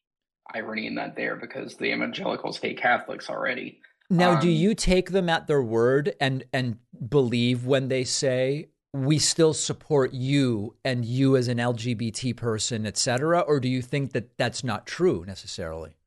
irony 0.54 0.86
in 0.86 0.94
that 0.94 1.16
there 1.16 1.36
because 1.36 1.76
the 1.76 1.92
evangelicals 1.92 2.58
hate 2.58 2.80
Catholics 2.80 3.28
already. 3.28 3.80
Now, 4.10 4.32
um, 4.32 4.40
do 4.40 4.48
you 4.48 4.74
take 4.74 5.10
them 5.10 5.28
at 5.28 5.46
their 5.46 5.62
word 5.62 6.14
and 6.20 6.44
and 6.52 6.78
believe 7.08 7.66
when 7.66 7.88
they 7.88 8.04
say 8.04 8.68
we 8.92 9.18
still 9.18 9.52
support 9.52 10.14
you 10.14 10.74
and 10.84 11.04
you 11.04 11.36
as 11.36 11.48
an 11.48 11.58
LGBT 11.58 12.36
person, 12.36 12.86
etc., 12.86 13.40
or 13.40 13.60
do 13.60 13.68
you 13.68 13.82
think 13.82 14.12
that 14.12 14.36
that's 14.38 14.64
not 14.64 14.86
true 14.86 15.24
necessarily? 15.26 15.98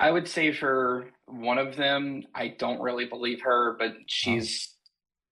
I 0.00 0.10
would 0.10 0.26
say 0.26 0.52
for 0.52 1.10
one 1.26 1.58
of 1.58 1.76
them, 1.76 2.24
I 2.34 2.48
don't 2.48 2.80
really 2.80 3.04
believe 3.04 3.42
her, 3.42 3.76
but 3.78 3.94
she's 4.06 4.68
oh. 4.70 4.76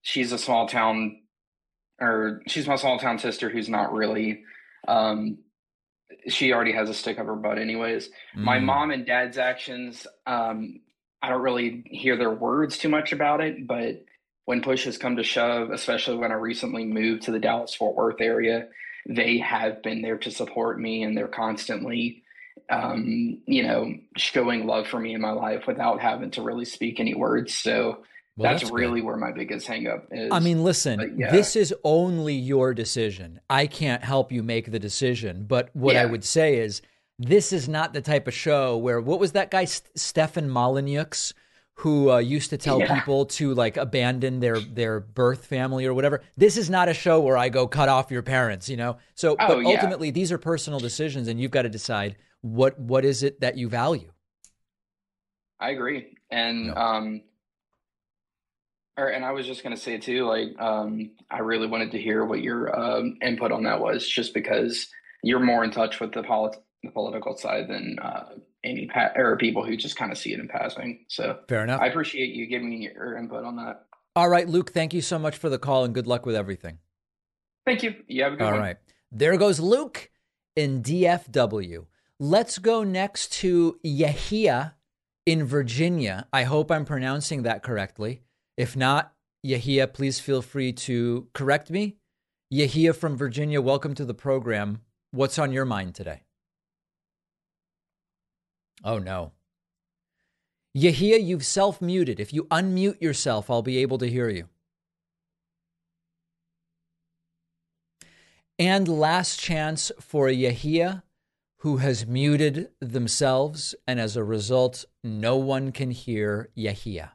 she's 0.03 0.31
a 0.31 0.39
small 0.39 0.69
town 0.69 1.23
or 2.01 2.43
she's 2.47 2.69
my 2.69 2.77
small 2.77 2.99
town 2.99 3.19
sister 3.19 3.49
who's 3.49 3.69
not 3.69 3.93
really 3.93 4.45
um 4.87 5.39
she 6.29 6.53
already 6.53 6.73
has 6.73 6.89
a 6.89 6.95
stick 6.95 7.19
up 7.19 7.27
her 7.27 7.35
butt 7.35 7.59
anyways. 7.59 8.09
Mm. 8.37 8.43
My 8.43 8.59
mom 8.59 8.91
and 8.91 9.07
dad's 9.07 9.39
actions 9.39 10.07
um 10.27 10.81
I 11.23 11.31
don't 11.31 11.43
really 11.43 11.83
hear 11.87 12.17
their 12.17 12.31
words 12.31 12.79
too 12.79 12.89
much 12.89 13.13
about 13.13 13.41
it, 13.41 13.67
but 13.67 14.05
when 14.49 14.63
push 14.63 14.87
has 14.87 14.97
come 14.97 15.17
to 15.17 15.23
shove, 15.23 15.73
especially 15.73 16.17
when 16.17 16.33
I 16.33 16.37
recently 16.37 16.87
moved 16.87 17.25
to 17.25 17.33
the 17.33 17.39
Dallas 17.39 17.75
Fort 17.75 17.95
Worth 17.95 18.23
area, 18.23 18.69
they 19.07 19.37
have 19.37 19.83
been 19.83 20.01
there 20.01 20.17
to 20.17 20.31
support 20.31 20.81
me 20.81 21.03
and 21.03 21.15
they're 21.15 21.29
constantly, 21.29 22.23
um, 22.71 23.43
you 23.45 23.63
know, 23.63 23.93
showing 24.17 24.67
love 24.67 24.87
for 24.87 24.99
me 24.99 25.13
in 25.13 25.21
my 25.21 25.33
life 25.33 25.67
without 25.67 26.01
having 26.01 26.31
to 26.31 26.41
really 26.41 26.65
speak 26.65 26.99
any 26.99 27.15
words. 27.15 27.53
So 27.53 27.99
well, 28.39 28.51
that's, 28.51 28.63
that's 28.63 28.73
really 28.73 29.03
where 29.03 29.19
my 29.19 29.33
biggest 29.33 29.69
hangup 29.69 30.05
is. 30.11 30.31
I 30.33 30.41
mean, 30.41 30.65
listen, 30.65 31.17
yeah. 31.19 31.31
this 31.31 31.55
is 31.55 31.75
only 31.85 32.33
your 32.33 32.73
decision. 32.73 33.41
I 33.51 33.67
can't 33.67 34.03
help 34.03 34.33
you 34.33 34.43
make 34.43 34.73
the 34.73 34.79
decision. 34.79 35.45
But 35.47 35.69
what 35.75 35.93
yeah. 35.93 36.05
I 36.05 36.07
would 36.07 36.25
say 36.25 36.57
is, 36.57 36.81
this 37.19 37.53
is 37.53 37.69
not 37.69 37.93
the 37.93 38.01
type 38.01 38.27
of 38.27 38.33
show 38.33 38.79
where 38.79 38.99
what 38.99 39.21
was 39.21 39.33
that 39.33 39.51
guy 39.51 39.67
Stefan 39.67 40.49
Molyneux 40.49 41.35
who 41.79 42.11
uh, 42.11 42.19
used 42.19 42.51
to 42.51 42.59
tell 42.59 42.81
yeah. 42.81 42.93
people 42.99 43.25
to 43.25 43.55
like 43.55 43.77
abandon 43.77 44.41
their 44.41 44.59
their 44.59 44.99
birth 44.99 45.47
family 45.47 45.87
or 45.87 45.95
whatever. 45.95 46.23
This 46.37 46.57
is 46.57 46.69
not 46.69 46.89
a 46.89 46.95
show 46.95 47.21
where 47.21 47.37
I 47.37 47.51
go 47.51 47.69
cut 47.69 47.89
off 47.89 48.11
your 48.11 48.23
parents, 48.23 48.69
you 48.69 48.77
know. 48.77 48.99
So, 49.15 49.37
oh, 49.39 49.47
but 49.47 49.65
ultimately, 49.65 50.09
yeah. 50.09 50.13
these 50.13 50.33
are 50.33 50.39
personal 50.39 50.81
decisions, 50.81 51.29
and 51.29 51.41
you've 51.41 51.53
got 51.53 51.63
to 51.63 51.69
decide 51.69 52.17
what 52.41 52.79
what 52.81 53.05
is 53.05 53.23
it 53.23 53.41
that 53.41 53.57
you 53.57 53.69
value. 53.69 54.11
I 55.61 55.71
agree, 55.71 56.17
and 56.33 56.69
no. 56.69 56.75
um, 56.75 57.23
or 58.97 59.09
and 59.09 59.25
I 59.25 59.31
was 59.31 59.47
just 59.47 59.63
gonna 59.63 59.77
say 59.77 59.99
too, 59.99 60.27
like 60.27 60.61
um, 60.61 61.13
I 61.31 61.39
really 61.39 61.69
wanted 61.69 61.93
to 61.93 62.01
hear 62.01 62.25
what 62.25 62.43
your 62.43 62.77
um, 62.77 63.19
input 63.23 63.53
on 63.53 63.63
that 63.65 63.81
was, 63.81 64.07
just 64.09 64.35
because 64.35 64.89
you're 65.23 65.39
more 65.39 65.63
in 65.63 65.71
touch 65.71 66.01
with 66.01 66.13
the 66.13 66.25
politics 66.25 66.63
the 66.83 66.91
political 66.91 67.37
side 67.37 67.69
than 67.69 67.99
uh, 68.01 68.31
any 68.65 68.87
pa- 68.87 69.13
or 69.17 69.37
people 69.37 69.65
who 69.65 69.77
just 69.77 69.97
kind 69.97 70.13
of 70.13 70.19
see 70.19 70.33
it 70.33 70.41
in 70.41 70.49
passing. 70.49 71.05
So 71.09 71.39
fair 71.49 71.65
enough. 71.65 71.81
I 71.81 71.87
appreciate 71.87 72.35
you 72.35 72.47
giving 72.47 72.71
me 72.71 72.91
your 72.95 73.17
input 73.17 73.45
on 73.45 73.57
that. 73.57 73.87
All 74.17 74.29
right, 74.29 74.49
Luke. 74.49 74.73
Thank 74.73 74.95
you 74.95 75.01
so 75.01 75.19
much 75.19 75.37
for 75.37 75.49
the 75.49 75.59
call 75.59 75.85
and 75.85 75.95
good 75.95 76.07
luck 76.07 76.27
with 76.27 76.35
everything. 76.35 76.79
Thank 77.67 77.83
you. 77.83 77.95
You 78.07 78.25
have 78.25 78.33
a 78.33 78.37
good 78.37 78.45
All 78.45 78.51
one. 78.51 78.61
All 78.61 78.67
right. 78.67 78.77
There 79.13 79.37
goes 79.37 79.61
Luke 79.61 80.11
in 80.57 80.83
DFW. 80.83 81.87
Let's 82.19 82.59
go 82.59 82.83
next 82.83 83.33
to 83.35 83.79
Yahia 83.85 84.75
in 85.25 85.45
Virginia. 85.45 86.27
I 86.33 86.45
hope 86.45 86.71
I'm 86.71 86.85
pronouncing 86.85 87.43
that 87.43 87.63
correctly. 87.63 88.23
If 88.57 88.77
not, 88.77 89.13
Yahia, 89.47 89.93
please 89.93 90.19
feel 90.19 90.43
free 90.43 90.73
to 90.73 91.29
correct 91.33 91.71
me. 91.71 91.99
Yahia 92.53 92.95
from 92.95 93.17
Virginia, 93.17 93.61
welcome 93.61 93.95
to 93.95 94.05
the 94.05 94.15
program. 94.15 94.81
What's 95.11 95.39
on 95.39 95.53
your 95.53 95.65
mind 95.65 95.95
today? 95.95 96.23
Oh 98.85 98.99
no. 98.99 99.33
Yahia, 100.77 101.23
you've 101.23 101.45
self 101.45 101.81
muted. 101.81 102.21
If 102.21 102.33
you 102.33 102.45
unmute 102.45 103.01
yourself, 103.01 103.51
I'll 103.51 103.63
be 103.63 103.79
able 103.79 103.99
to 103.99 104.09
hear 104.09 104.29
you. 104.29 104.49
And 108.59 108.89
last 108.89 109.41
chance 109.41 109.93
for 110.01 110.27
Yahia, 110.29 111.03
who 111.59 111.79
has 111.79 112.07
muted 112.07 112.71
themselves, 112.81 113.75
and 113.87 114.01
as 114.01 114.17
a 114.17 114.25
result, 114.25 114.85
no 115.03 115.37
one 115.37 115.73
can 115.73 115.91
hear 115.91 116.51
Yahia. 116.57 117.11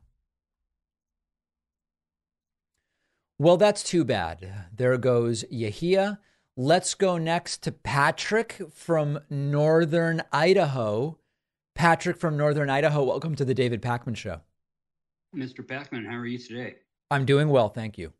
Well, 3.37 3.57
that's 3.57 3.83
too 3.83 4.05
bad. 4.05 4.69
There 4.75 4.97
goes 4.97 5.43
Yahia. 5.51 6.19
Let's 6.55 6.93
go 6.93 7.17
next 7.17 7.63
to 7.63 7.71
Patrick 7.71 8.61
from 8.71 9.19
Northern 9.29 10.21
Idaho. 10.31 11.17
Patrick 11.75 12.17
from 12.17 12.37
Northern 12.37 12.69
Idaho, 12.69 13.03
welcome 13.03 13.35
to 13.35 13.43
the 13.43 13.53
David 13.53 13.81
Pakman 13.81 14.15
Show. 14.15 14.41
Mr. 15.35 15.65
Pakman, 15.65 16.05
how 16.05 16.15
are 16.15 16.25
you 16.25 16.37
today? 16.37 16.75
I'm 17.09 17.25
doing 17.25 17.49
well, 17.49 17.69
thank 17.69 17.97
you. 17.97 18.13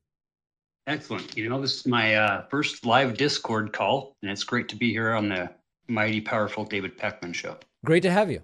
Excellent. 0.88 1.38
You 1.38 1.48
know, 1.48 1.62
this 1.62 1.76
is 1.76 1.86
my 1.86 2.16
uh, 2.16 2.46
first 2.50 2.86
live 2.86 3.16
Discord 3.16 3.72
call, 3.72 4.18
and 4.22 4.32
it's 4.32 4.44
great 4.44 4.68
to 4.70 4.76
be 4.76 4.92
here 4.92 5.14
on 5.14 5.30
the 5.30 5.50
mighty, 5.88 6.20
powerful 6.20 6.66
David 6.66 6.98
Pakman 6.98 7.34
Show. 7.34 7.58
Great 7.86 8.04
to 8.04 8.12
have 8.12 8.32
you. 8.32 8.42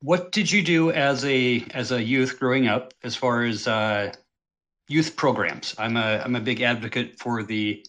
What 0.00 0.32
did 0.32 0.50
you 0.50 0.62
do 0.62 0.90
as 0.90 1.24
a 1.24 1.64
as 1.70 1.92
a 1.92 2.02
youth 2.02 2.38
growing 2.38 2.66
up, 2.66 2.92
as 3.02 3.16
far 3.16 3.44
as 3.44 3.66
uh, 3.66 4.12
youth 4.88 5.16
programs? 5.16 5.74
I'm 5.78 5.96
a 5.96 6.20
I'm 6.22 6.36
a 6.36 6.40
big 6.40 6.60
advocate 6.60 7.18
for 7.18 7.42
the 7.42 7.86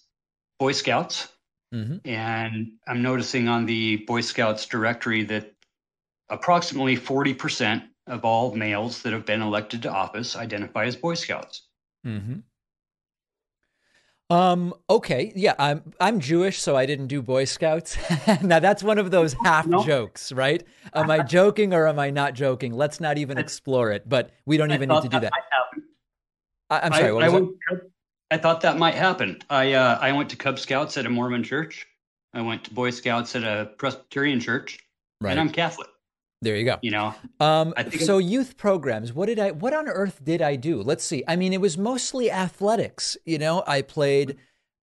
Boy 0.60 0.72
Scouts 0.72 1.28
Mm-hmm. 1.74 2.08
And 2.08 2.72
I'm 2.88 3.02
noticing 3.02 3.48
on 3.48 3.66
the 3.66 3.98
Boy 3.98 4.22
Scouts 4.22 4.66
directory 4.66 5.24
that 5.24 5.54
approximately 6.30 6.98
40% 6.98 7.84
of 8.08 8.24
all 8.24 8.56
males 8.56 9.02
that 9.02 9.14
have 9.14 9.26
been 9.26 9.42
elected 9.42 9.82
to 9.84 9.92
office 9.92 10.36
identify 10.36 10.86
as 10.86 10.96
Boy 10.96 11.16
Scouts. 11.16 11.68
Mm-hmm. 12.06 12.40
Um, 14.30 14.74
okay. 14.90 15.32
Yeah, 15.36 15.56
I'm 15.58 15.94
I'm 16.02 16.20
Jewish, 16.20 16.60
so 16.62 16.76
I 16.76 16.86
didn't 16.86 17.08
do 17.08 17.22
Boy 17.22 17.46
Scouts. 17.46 17.98
now 18.44 18.60
that's 18.60 18.84
one 18.84 18.98
of 18.98 19.10
those 19.10 19.34
half 19.44 19.66
no. 19.66 19.84
jokes, 19.84 20.34
right? 20.34 20.64
Am 20.94 21.10
I 21.10 21.20
joking 21.20 21.74
or 21.74 21.88
am 21.88 21.98
I 21.98 22.10
not 22.10 22.34
joking? 22.34 22.74
Let's 22.74 23.00
not 23.00 23.18
even 23.18 23.38
explore 23.38 23.92
it, 23.92 24.08
but 24.08 24.32
we 24.46 24.58
don't 24.58 24.72
even 24.74 24.90
need 24.90 25.04
to 25.04 25.10
do 25.10 25.20
that. 25.22 25.32
I, 26.70 26.88
am 26.88 26.94
sorry, 26.94 27.24
I, 27.24 27.28
I 27.28 27.30
went, 27.30 27.50
I 28.30 28.38
thought 28.38 28.62
that 28.62 28.78
might 28.78 28.96
happen. 28.96 29.40
I 29.50 29.74
uh, 29.74 29.98
I 30.02 30.12
went 30.12 30.30
to 30.32 30.36
Cub 30.36 30.60
Scouts 30.60 30.98
at 30.98 31.06
a 31.06 31.10
Mormon 31.10 31.44
church. 31.44 31.88
I 32.34 32.42
went 32.42 32.64
to 32.66 32.74
Boy 32.74 32.90
Scouts 32.90 33.36
at 33.36 33.44
a 33.44 33.72
Presbyterian 33.78 34.40
church, 34.40 34.80
right. 35.22 35.32
and 35.32 35.40
I'm 35.40 35.50
Catholic. 35.50 35.88
There 36.42 36.56
you 36.56 36.66
go. 36.66 36.78
You 36.82 36.92
know, 36.92 37.16
um, 37.40 37.74
so 38.00 38.20
youth 38.20 38.58
programs. 38.58 39.14
What 39.14 39.28
did 39.28 39.40
I? 39.40 39.52
What 39.52 39.74
on 39.74 39.88
earth 39.88 40.24
did 40.24 40.42
I 40.42 40.56
do? 40.56 40.82
Let's 40.82 41.04
see. 41.04 41.24
I 41.28 41.36
mean, 41.36 41.54
it 41.54 41.62
was 41.62 41.78
mostly 41.78 42.30
athletics. 42.30 43.18
You 43.26 43.40
know, 43.40 43.64
I 43.66 43.82
played 43.82 44.38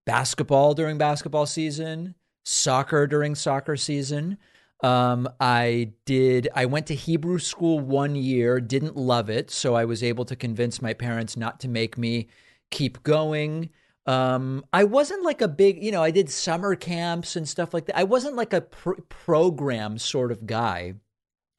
basketball 0.06 0.74
during 0.74 0.96
basketball 0.96 1.46
season, 1.46 2.14
soccer 2.44 3.06
during 3.06 3.34
soccer 3.34 3.76
season. 3.76 4.38
Um, 4.82 5.28
I 5.38 5.92
did. 6.06 6.48
I 6.54 6.64
went 6.64 6.86
to 6.88 6.94
Hebrew 6.94 7.38
school 7.38 7.78
one 7.78 8.16
year. 8.16 8.58
Didn't 8.58 8.96
love 8.96 9.28
it, 9.28 9.50
so 9.50 9.74
I 9.74 9.84
was 9.84 10.02
able 10.02 10.24
to 10.24 10.34
convince 10.34 10.80
my 10.80 10.94
parents 10.94 11.36
not 11.36 11.60
to 11.60 11.68
make 11.68 11.98
me 11.98 12.26
keep 12.74 13.02
going. 13.04 13.70
Um, 14.04 14.64
I 14.72 14.84
wasn't 14.84 15.22
like 15.22 15.40
a 15.40 15.48
big, 15.48 15.82
you 15.82 15.92
know, 15.92 16.02
I 16.02 16.10
did 16.10 16.28
summer 16.28 16.74
camps 16.74 17.36
and 17.36 17.48
stuff 17.48 17.72
like 17.72 17.86
that. 17.86 17.96
I 17.96 18.04
wasn't 18.04 18.34
like 18.34 18.52
a 18.52 18.62
pr- 18.62 19.00
program 19.08 19.96
sort 19.96 20.32
of 20.32 20.44
guy. 20.44 20.94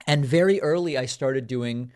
And 0.05 0.23
very 0.23 0.61
early, 0.61 0.97
I 0.97 1.05
started 1.05 1.47
doing 1.47 1.93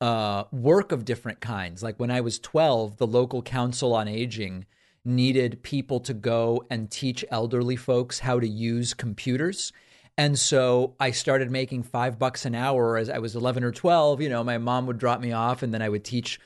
uh, 0.00 0.44
work 0.52 0.92
of 0.92 1.04
different 1.04 1.40
kinds. 1.40 1.82
Like 1.82 1.98
when 1.98 2.10
I 2.10 2.20
was 2.20 2.38
12, 2.38 2.98
the 2.98 3.06
local 3.06 3.42
council 3.42 3.94
on 3.94 4.06
aging 4.06 4.66
needed 5.04 5.62
people 5.62 5.98
to 6.00 6.14
go 6.14 6.62
and 6.70 6.90
teach 6.90 7.24
elderly 7.30 7.74
folks 7.74 8.20
how 8.20 8.38
to 8.38 8.46
use 8.46 8.92
computers. 8.94 9.72
And 10.18 10.38
so 10.38 10.94
I 11.00 11.12
started 11.12 11.50
making 11.50 11.84
five 11.84 12.18
bucks 12.18 12.44
an 12.44 12.54
hour 12.54 12.98
as 12.98 13.08
I 13.08 13.18
was 13.18 13.34
11 13.34 13.64
or 13.64 13.72
12. 13.72 14.20
You 14.20 14.28
know, 14.28 14.44
my 14.44 14.58
mom 14.58 14.86
would 14.86 14.98
drop 14.98 15.20
me 15.20 15.32
off 15.32 15.62
and 15.62 15.72
then 15.72 15.80
I 15.80 15.88
would 15.88 16.04
teach 16.04 16.38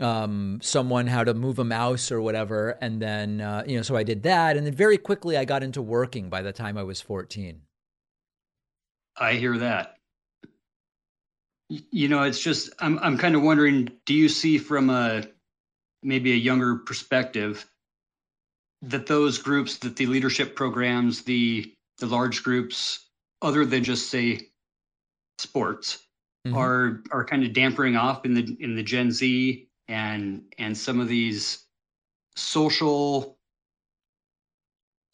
um, 0.00 0.58
someone 0.62 1.06
how 1.06 1.24
to 1.24 1.34
move 1.34 1.58
a 1.58 1.64
mouse 1.64 2.12
or 2.12 2.20
whatever. 2.20 2.70
And 2.80 3.00
then, 3.00 3.40
uh, 3.40 3.64
you 3.66 3.76
know, 3.76 3.82
so 3.82 3.96
I 3.96 4.02
did 4.02 4.22
that. 4.24 4.56
And 4.56 4.66
then 4.66 4.74
very 4.74 4.98
quickly 4.98 5.36
I 5.36 5.44
got 5.44 5.62
into 5.62 5.82
working 5.82 6.28
by 6.28 6.42
the 6.42 6.52
time 6.52 6.76
I 6.76 6.82
was 6.82 7.00
14. 7.00 7.62
I 9.18 9.34
hear 9.34 9.56
that. 9.58 9.96
You 11.68 12.08
know, 12.08 12.22
it's 12.22 12.40
just 12.40 12.70
I'm 12.78 12.98
I'm 13.00 13.18
kind 13.18 13.34
of 13.34 13.42
wondering, 13.42 13.90
do 14.04 14.14
you 14.14 14.28
see 14.28 14.56
from 14.56 14.88
a 14.88 15.24
maybe 16.02 16.32
a 16.32 16.36
younger 16.36 16.76
perspective 16.76 17.66
that 18.82 19.06
those 19.06 19.38
groups, 19.38 19.78
that 19.78 19.96
the 19.96 20.06
leadership 20.06 20.54
programs, 20.54 21.22
the 21.22 21.72
the 21.98 22.06
large 22.06 22.44
groups, 22.44 23.08
other 23.42 23.64
than 23.64 23.82
just 23.82 24.10
say 24.10 24.42
sports, 25.38 26.06
mm-hmm. 26.46 26.56
are 26.56 27.02
are 27.10 27.24
kind 27.24 27.42
of 27.42 27.52
dampering 27.52 27.96
off 27.96 28.24
in 28.24 28.34
the 28.34 28.56
in 28.60 28.76
the 28.76 28.82
Gen 28.84 29.10
Z 29.10 29.65
and 29.88 30.42
and 30.58 30.76
some 30.76 31.00
of 31.00 31.08
these 31.08 31.64
social 32.34 33.38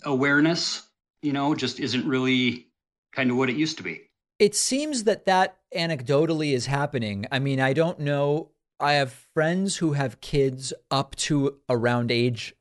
awareness, 0.05 0.89
you 1.23 1.33
know, 1.33 1.55
just 1.55 1.81
isn't 1.81 2.07
really 2.07 2.69
kind 3.13 3.31
of 3.31 3.37
what 3.37 3.51
it 3.51 3.57
used 3.57 3.77
to 3.79 3.83
be. 3.83 4.03
It 4.39 4.55
seems 4.57 5.05
that 5.05 5.27
that 5.27 5.59
anecdotally 5.75 6.53
is 6.53 6.67
happening. 6.67 7.27
I 7.31 7.39
mean, 7.39 7.61
I 7.61 7.73
don't 7.73 8.01
know. 8.01 8.51
I 8.81 8.95
have 8.95 9.13
friends 9.35 9.77
who 9.77 9.93
have 9.93 10.21
kids 10.21 10.73
up 10.91 11.15
to 11.17 11.59
around 11.69 12.11
age 12.11 12.55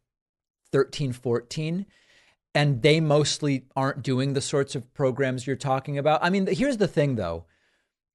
13, 0.71 1.13
14, 1.13 1.85
and 2.53 2.81
they 2.81 2.99
mostly 2.99 3.65
aren't 3.75 4.03
doing 4.03 4.33
the 4.33 4.41
sorts 4.41 4.75
of 4.75 4.93
programs 4.93 5.47
you're 5.47 5.55
talking 5.55 5.97
about. 5.97 6.23
I 6.23 6.29
mean, 6.29 6.47
here's 6.47 6.77
the 6.77 6.87
thing 6.87 7.15
though. 7.15 7.45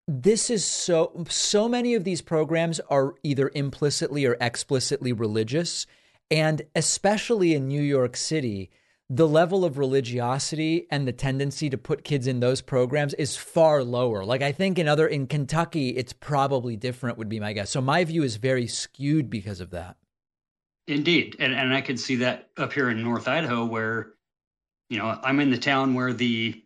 This 0.09 0.51
is 0.51 0.65
so 0.65 1.25
so 1.29 1.69
many 1.69 1.95
of 1.95 2.05
these 2.05 2.23
programs 2.23 2.79
are 2.81 3.15
either 3.25 3.51
implicitly 3.55 4.25
or 4.25 4.37
explicitly 4.41 5.13
religious, 5.13 5.87
and 6.31 6.63
especially 6.77 7.55
in 7.55 7.67
New 7.67 7.83
York 7.83 8.17
City, 8.17 8.71
the 9.11 9.27
level 9.27 9.65
of 9.65 9.79
religiosity 9.79 10.87
and 10.93 11.09
the 11.09 11.13
tendency 11.13 11.69
to 11.71 11.79
put 11.79 12.05
kids 12.05 12.29
in 12.29 12.39
those 12.39 12.61
programs 12.61 13.15
is 13.15 13.37
far 13.37 13.83
lower. 13.83 14.25
Like 14.25 14.43
I 14.43 14.53
think 14.53 14.79
in 14.79 14.87
other 14.87 15.09
in 15.09 15.27
Kentucky, 15.27 15.91
it's 15.91 16.13
probably 16.13 16.77
different 16.77 17.19
would 17.19 17.29
be 17.29 17.41
my 17.41 17.53
guess. 17.53 17.71
So 17.71 17.81
my 17.81 18.05
view 18.05 18.23
is 18.23 18.37
very 18.37 18.69
skewed 18.69 19.29
because 19.29 19.61
of 19.61 19.71
that. 19.71 19.97
Indeed. 20.87 21.35
And 21.41 21.53
and 21.53 21.75
I 21.75 21.81
can 21.81 21.97
see 21.97 22.17
that 22.17 22.51
up 22.57 22.73
here 22.73 22.91
in 22.91 23.03
North 23.03 23.27
Idaho 23.27 23.65
where 23.65 24.13
you 24.89 24.99
know, 24.99 25.19
I'm 25.23 25.41
in 25.41 25.51
the 25.51 25.59
town 25.59 25.95
where 25.95 26.13
the 26.13 26.63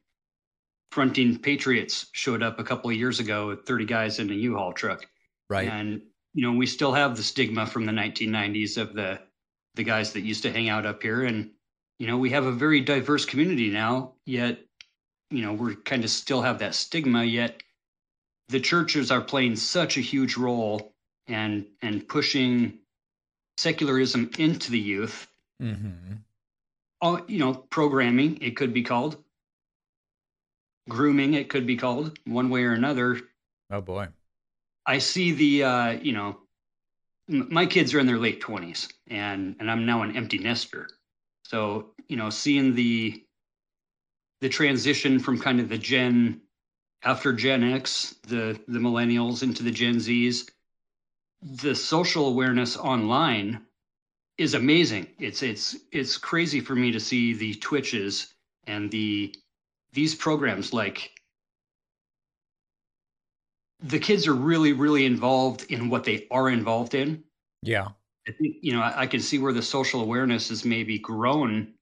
fronting 0.90 1.38
patriots 1.38 2.06
showed 2.12 2.42
up 2.42 2.58
a 2.58 2.64
couple 2.64 2.90
of 2.90 2.96
years 2.96 3.20
ago 3.20 3.48
with 3.48 3.66
30 3.66 3.84
guys 3.84 4.18
in 4.18 4.30
a 4.30 4.34
U-Haul 4.34 4.72
truck. 4.72 5.06
Right. 5.48 5.68
And 5.68 6.02
you 6.34 6.46
know, 6.46 6.56
we 6.56 6.66
still 6.66 6.92
have 6.92 7.16
the 7.16 7.22
stigma 7.22 7.66
from 7.66 7.86
the 7.86 7.92
1990s 7.92 8.76
of 8.76 8.94
the 8.94 9.20
the 9.74 9.84
guys 9.84 10.12
that 10.12 10.22
used 10.22 10.42
to 10.42 10.52
hang 10.52 10.68
out 10.68 10.86
up 10.86 11.02
here 11.02 11.24
and 11.24 11.50
you 12.00 12.06
know, 12.06 12.16
we 12.16 12.30
have 12.30 12.46
a 12.46 12.52
very 12.52 12.80
diverse 12.80 13.26
community 13.26 13.68
now, 13.68 14.14
yet, 14.24 14.58
you 15.30 15.42
know, 15.42 15.52
we're 15.52 15.74
kind 15.74 16.02
of 16.02 16.08
still 16.08 16.40
have 16.40 16.60
that 16.60 16.74
stigma, 16.74 17.22
yet 17.22 17.62
the 18.48 18.58
churches 18.58 19.10
are 19.10 19.20
playing 19.20 19.54
such 19.56 19.98
a 19.98 20.00
huge 20.00 20.38
role 20.38 20.94
and 21.28 21.66
and 21.82 22.08
pushing 22.08 22.78
secularism 23.58 24.30
into 24.38 24.70
the 24.70 24.78
youth. 24.78 25.28
Mm-hmm. 25.62 26.14
Uh, 27.02 27.20
you 27.28 27.38
know, 27.38 27.52
programming, 27.52 28.38
it 28.40 28.56
could 28.56 28.72
be 28.72 28.82
called. 28.82 29.22
Grooming, 30.90 31.34
it 31.34 31.48
could 31.48 31.66
be 31.66 31.76
called, 31.76 32.18
one 32.26 32.50
way 32.50 32.64
or 32.64 32.72
another. 32.72 33.20
Oh 33.70 33.80
boy. 33.80 34.08
I 34.84 34.98
see 34.98 35.32
the 35.32 35.64
uh, 35.64 35.90
you 35.92 36.12
know, 36.12 36.36
my 37.28 37.64
kids 37.64 37.94
are 37.94 38.00
in 38.00 38.06
their 38.06 38.18
late 38.18 38.42
20s 38.42 38.92
and 39.06 39.56
and 39.58 39.70
I'm 39.70 39.86
now 39.86 40.02
an 40.02 40.16
empty 40.16 40.38
nester. 40.38 40.88
So, 41.44 41.94
you 42.08 42.16
know, 42.16 42.28
seeing 42.28 42.74
the 42.74 43.24
the 44.40 44.48
transition 44.48 45.18
from 45.18 45.38
kind 45.38 45.60
of 45.60 45.68
the 45.68 45.78
Gen 45.78 46.42
after 47.02 47.32
Gen 47.32 47.62
X, 47.62 48.16
the 48.26 48.60
the 48.68 48.78
millennials 48.78 49.42
into 49.42 49.62
the 49.62 49.70
Gen 49.70 49.96
Zs, 49.96 50.50
the 51.42 51.74
social 51.74 52.26
awareness 52.26 52.76
online 52.76 53.64
is 54.38 54.54
amazing. 54.54 55.06
It's 55.18 55.42
it's 55.42 55.76
it's 55.92 56.18
crazy 56.18 56.60
for 56.60 56.74
me 56.74 56.90
to 56.92 57.00
see 57.00 57.32
the 57.32 57.54
twitches 57.54 58.34
and 58.66 58.90
the 58.90 59.34
these 59.92 60.14
programs 60.14 60.72
like 60.72 61.10
the 63.82 63.98
kids 63.98 64.26
are 64.26 64.34
really 64.34 64.72
really 64.72 65.06
involved 65.06 65.64
in 65.70 65.88
what 65.88 66.04
they 66.04 66.26
are 66.30 66.50
involved 66.50 66.94
in. 66.94 67.22
Yeah. 67.62 67.88
I 68.28 68.32
think 68.32 68.56
you 68.60 68.72
know 68.72 68.82
I, 68.82 69.02
I, 69.02 69.06
can 69.06 69.20
see 69.20 69.38
where 69.38 69.52
the 69.52 69.62
social 69.62 70.02
awareness 70.02 70.50
has 70.50 70.64
maybe 70.64 70.98
grown 70.98 71.72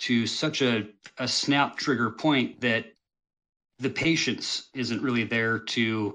to 0.00 0.26
such 0.26 0.62
a, 0.62 0.88
a 1.18 1.28
snap 1.28 1.76
trigger 1.76 2.10
point 2.10 2.60
that 2.60 2.86
the 3.78 3.90
patience 3.90 4.68
isn't 4.74 5.02
really 5.02 5.24
there 5.24 5.58
to 5.58 6.14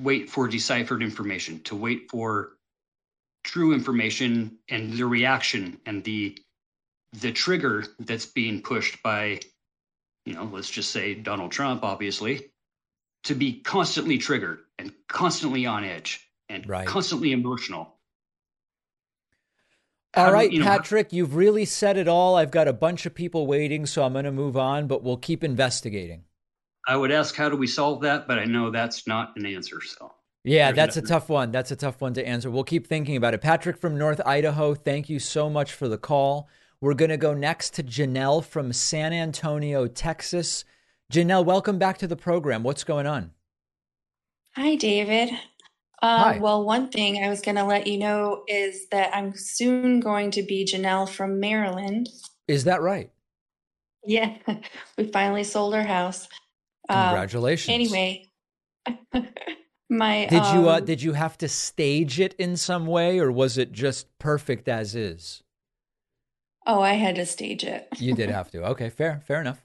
wait 0.00 0.30
for 0.30 0.48
deciphered 0.48 1.02
information, 1.02 1.60
to 1.64 1.74
wait 1.74 2.10
for 2.10 2.52
true 3.44 3.72
information 3.72 4.58
and 4.68 4.92
the 4.92 5.06
reaction 5.06 5.78
and 5.86 6.04
the 6.04 6.38
the 7.14 7.32
trigger 7.32 7.84
that's 8.00 8.26
being 8.26 8.60
pushed 8.60 9.02
by, 9.02 9.40
you 10.28 10.34
know, 10.34 10.44
let's 10.44 10.70
just 10.70 10.90
say 10.90 11.14
Donald 11.14 11.50
Trump, 11.50 11.82
obviously, 11.82 12.50
to 13.24 13.34
be 13.34 13.60
constantly 13.60 14.18
triggered 14.18 14.60
and 14.78 14.92
constantly 15.08 15.66
on 15.66 15.84
edge 15.84 16.28
and 16.48 16.68
right. 16.68 16.86
constantly 16.86 17.32
emotional 17.32 17.98
all 20.14 20.32
right, 20.32 20.50
you 20.50 20.60
know, 20.60 20.64
Patrick, 20.64 21.12
you've 21.12 21.36
really 21.36 21.64
said 21.64 21.96
it 21.96 22.08
all. 22.08 22.36
I've 22.36 22.50
got 22.50 22.66
a 22.66 22.72
bunch 22.72 23.06
of 23.06 23.14
people 23.14 23.46
waiting, 23.46 23.86
so 23.86 24.02
I'm 24.02 24.12
going 24.12 24.24
to 24.24 24.32
move 24.32 24.56
on, 24.56 24.86
but 24.86 25.02
we'll 25.02 25.18
keep 25.18 25.44
investigating. 25.44 26.24
I 26.86 26.96
would 26.96 27.12
ask, 27.12 27.36
how 27.36 27.48
do 27.48 27.56
we 27.56 27.66
solve 27.66 28.00
that? 28.02 28.26
But 28.26 28.38
I 28.38 28.44
know 28.44 28.70
that's 28.70 29.06
not 29.06 29.36
an 29.36 29.44
answer. 29.44 29.80
So, 29.82 30.12
yeah, 30.44 30.72
that's 30.72 30.96
a 30.96 31.02
tough 31.02 31.28
one. 31.28 31.50
That's 31.52 31.70
a 31.70 31.76
tough 31.76 32.00
one 32.00 32.14
to 32.14 32.26
answer. 32.26 32.50
We'll 32.50 32.64
keep 32.64 32.86
thinking 32.86 33.16
about 33.16 33.34
it. 33.34 33.42
Patrick 33.42 33.76
from 33.76 33.98
North 33.98 34.20
Idaho, 34.24 34.74
thank 34.74 35.10
you 35.10 35.18
so 35.18 35.50
much 35.50 35.72
for 35.74 35.88
the 35.88 35.98
call. 35.98 36.48
We're 36.80 36.94
going 36.94 37.10
to 37.10 37.16
go 37.16 37.34
next 37.34 37.74
to 37.74 37.82
Janelle 37.82 38.44
from 38.44 38.72
San 38.72 39.12
Antonio, 39.12 39.88
Texas. 39.88 40.64
Janelle, 41.12 41.44
welcome 41.44 41.76
back 41.76 41.98
to 41.98 42.06
the 42.06 42.14
program. 42.14 42.62
What's 42.62 42.84
going 42.84 43.06
on? 43.06 43.32
Hi, 44.54 44.76
David. 44.76 45.30
Um, 46.02 46.38
well, 46.38 46.64
one 46.64 46.88
thing 46.90 47.24
I 47.24 47.28
was 47.28 47.40
going 47.40 47.56
to 47.56 47.64
let 47.64 47.88
you 47.88 47.98
know 47.98 48.44
is 48.46 48.88
that 48.90 49.10
I'm 49.12 49.36
soon 49.36 49.98
going 49.98 50.30
to 50.32 50.42
be 50.44 50.64
Janelle 50.64 51.08
from 51.08 51.40
Maryland. 51.40 52.08
Is 52.46 52.62
that 52.64 52.80
right? 52.80 53.10
Yeah, 54.04 54.36
we 54.96 55.10
finally 55.10 55.42
sold 55.42 55.74
our 55.74 55.82
house. 55.82 56.28
Um, 56.88 57.08
Congratulations. 57.08 57.68
Um, 57.68 57.74
anyway, 57.74 58.30
my 59.90 60.26
did 60.26 60.46
you 60.54 60.68
uh, 60.68 60.78
um, 60.78 60.84
did 60.84 61.02
you 61.02 61.14
have 61.14 61.36
to 61.38 61.48
stage 61.48 62.20
it 62.20 62.34
in 62.34 62.56
some 62.56 62.86
way, 62.86 63.18
or 63.18 63.32
was 63.32 63.58
it 63.58 63.72
just 63.72 64.06
perfect 64.20 64.68
as 64.68 64.94
is? 64.94 65.42
Oh, 66.68 66.82
I 66.82 66.92
had 66.92 67.16
to 67.16 67.24
stage 67.24 67.64
it. 67.64 67.88
you 67.96 68.14
did 68.14 68.28
have 68.28 68.50
to. 68.50 68.62
Okay, 68.66 68.90
fair, 68.90 69.22
fair 69.26 69.40
enough. 69.40 69.64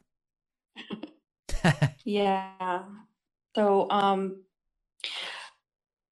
yeah. 2.05 2.83
So, 3.55 3.89
um, 3.91 4.43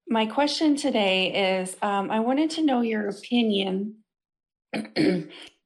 my 0.09 0.25
question 0.25 0.75
today 0.75 1.59
is 1.59 1.77
um, 1.81 2.11
I 2.11 2.19
wanted 2.19 2.49
to 2.51 2.63
know 2.63 2.81
your 2.81 3.07
opinion 3.07 3.95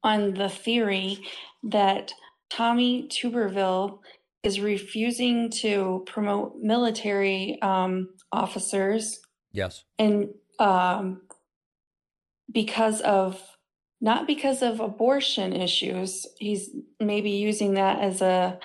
on 0.04 0.34
the 0.34 0.48
theory 0.48 1.26
that 1.64 2.12
Tommy 2.48 3.08
Tuberville 3.08 3.98
is 4.44 4.60
refusing 4.60 5.50
to 5.50 6.04
promote 6.06 6.56
military 6.60 7.60
um, 7.62 8.10
officers. 8.30 9.18
Yes. 9.50 9.82
And 9.98 10.28
um, 10.60 11.22
because 12.52 13.00
of, 13.00 13.42
not 14.00 14.26
because 14.26 14.62
of 14.62 14.80
abortion 14.80 15.52
issues, 15.54 16.26
he's 16.38 16.70
maybe 17.00 17.30
using 17.30 17.74
that 17.74 18.00
as 18.00 18.20
a, 18.20 18.58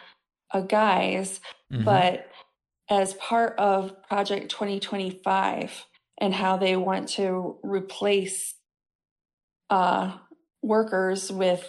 a 0.54 0.62
guise, 0.62 1.40
mm-hmm. 1.72 1.84
but 1.84 2.28
as 2.90 3.14
part 3.16 3.58
of 3.58 3.94
Project 4.04 4.52
2025 4.52 5.86
and 6.20 6.34
how 6.34 6.58
they 6.58 6.76
want 6.76 7.10
to 7.10 7.58
replace 7.64 8.54
uh, 9.70 10.18
workers 10.62 11.32
with 11.32 11.66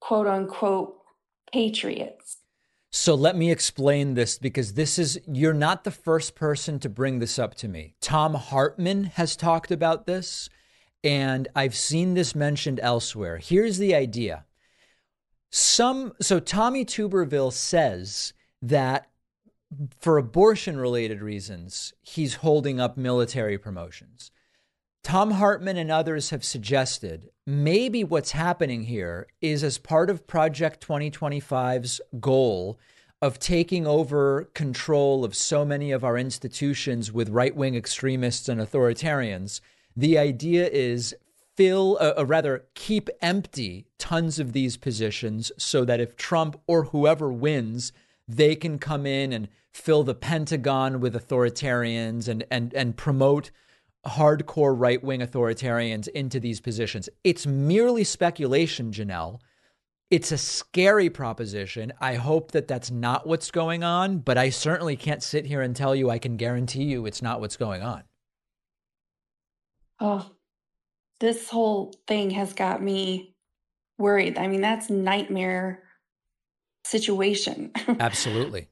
quote 0.00 0.26
unquote 0.26 0.96
patriots. 1.52 2.38
So 2.94 3.14
let 3.14 3.36
me 3.36 3.50
explain 3.50 4.14
this 4.14 4.38
because 4.38 4.74
this 4.74 4.98
is, 4.98 5.18
you're 5.26 5.54
not 5.54 5.84
the 5.84 5.90
first 5.90 6.34
person 6.34 6.78
to 6.80 6.88
bring 6.88 7.18
this 7.18 7.38
up 7.38 7.54
to 7.56 7.68
me. 7.68 7.94
Thom 8.00 8.34
Hartmann 8.34 9.04
has 9.04 9.34
talked 9.34 9.70
about 9.70 10.06
this. 10.06 10.50
And 11.04 11.48
I've 11.54 11.74
seen 11.74 12.14
this 12.14 12.34
mentioned 12.34 12.80
elsewhere. 12.82 13.38
Here's 13.38 13.78
the 13.78 13.94
idea. 13.94 14.44
Some 15.50 16.12
so 16.20 16.40
Tommy 16.40 16.84
Tuberville 16.84 17.52
says 17.52 18.32
that 18.62 19.10
for 19.98 20.18
abortion 20.18 20.78
related 20.78 21.22
reasons, 21.22 21.92
he's 22.02 22.36
holding 22.36 22.80
up 22.80 22.96
military 22.96 23.58
promotions. 23.58 24.30
Thom 25.04 25.32
Hartmann 25.32 25.76
and 25.76 25.90
others 25.90 26.30
have 26.30 26.44
suggested 26.44 27.30
maybe 27.44 28.04
what's 28.04 28.30
happening 28.30 28.84
here 28.84 29.26
is 29.40 29.64
as 29.64 29.78
part 29.78 30.08
of 30.10 30.26
Project 30.28 30.86
2025's 30.86 32.00
goal 32.20 32.78
of 33.20 33.38
taking 33.38 33.86
over 33.86 34.50
control 34.54 35.24
of 35.24 35.34
so 35.34 35.64
many 35.64 35.90
of 35.90 36.04
our 36.04 36.16
institutions 36.16 37.12
with 37.12 37.28
right 37.28 37.54
wing 37.54 37.74
extremists 37.74 38.48
and 38.48 38.60
authoritarians. 38.60 39.60
The 39.96 40.18
idea 40.18 40.68
is 40.68 41.14
fill, 41.56 41.98
uh, 42.00 42.14
or 42.16 42.24
rather, 42.24 42.64
keep 42.74 43.08
empty 43.20 43.86
tons 43.98 44.38
of 44.38 44.52
these 44.52 44.76
positions 44.76 45.52
so 45.58 45.84
that 45.84 46.00
if 46.00 46.16
Trump 46.16 46.60
or 46.66 46.84
whoever 46.84 47.32
wins, 47.32 47.92
they 48.26 48.54
can 48.56 48.78
come 48.78 49.06
in 49.06 49.32
and 49.32 49.48
fill 49.72 50.02
the 50.02 50.14
Pentagon 50.14 51.00
with 51.00 51.14
authoritarians 51.14 52.28
and 52.28 52.44
and 52.50 52.72
and 52.74 52.96
promote 52.96 53.50
hardcore 54.06 54.74
right 54.78 55.02
wing 55.02 55.20
authoritarians 55.20 56.08
into 56.08 56.40
these 56.40 56.60
positions. 56.60 57.08
It's 57.22 57.46
merely 57.46 58.04
speculation, 58.04 58.90
Janelle. 58.90 59.40
It's 60.10 60.32
a 60.32 60.38
scary 60.38 61.08
proposition. 61.08 61.92
I 62.00 62.16
hope 62.16 62.52
that 62.52 62.68
that's 62.68 62.90
not 62.90 63.26
what's 63.26 63.50
going 63.50 63.82
on, 63.82 64.18
but 64.18 64.36
I 64.36 64.50
certainly 64.50 64.96
can't 64.96 65.22
sit 65.22 65.46
here 65.46 65.62
and 65.62 65.74
tell 65.74 65.94
you 65.94 66.10
I 66.10 66.18
can 66.18 66.36
guarantee 66.36 66.84
you 66.84 67.06
it's 67.06 67.22
not 67.22 67.40
what's 67.40 67.56
going 67.56 67.82
on. 67.82 68.02
Oh, 70.02 70.28
this 71.20 71.48
whole 71.48 71.94
thing 72.08 72.30
has 72.30 72.52
got 72.54 72.82
me 72.82 73.36
worried. 73.98 74.36
I 74.36 74.48
mean, 74.48 74.60
that's 74.60 74.90
nightmare 74.90 75.84
situation. 76.84 77.70
Absolutely. 78.00 78.66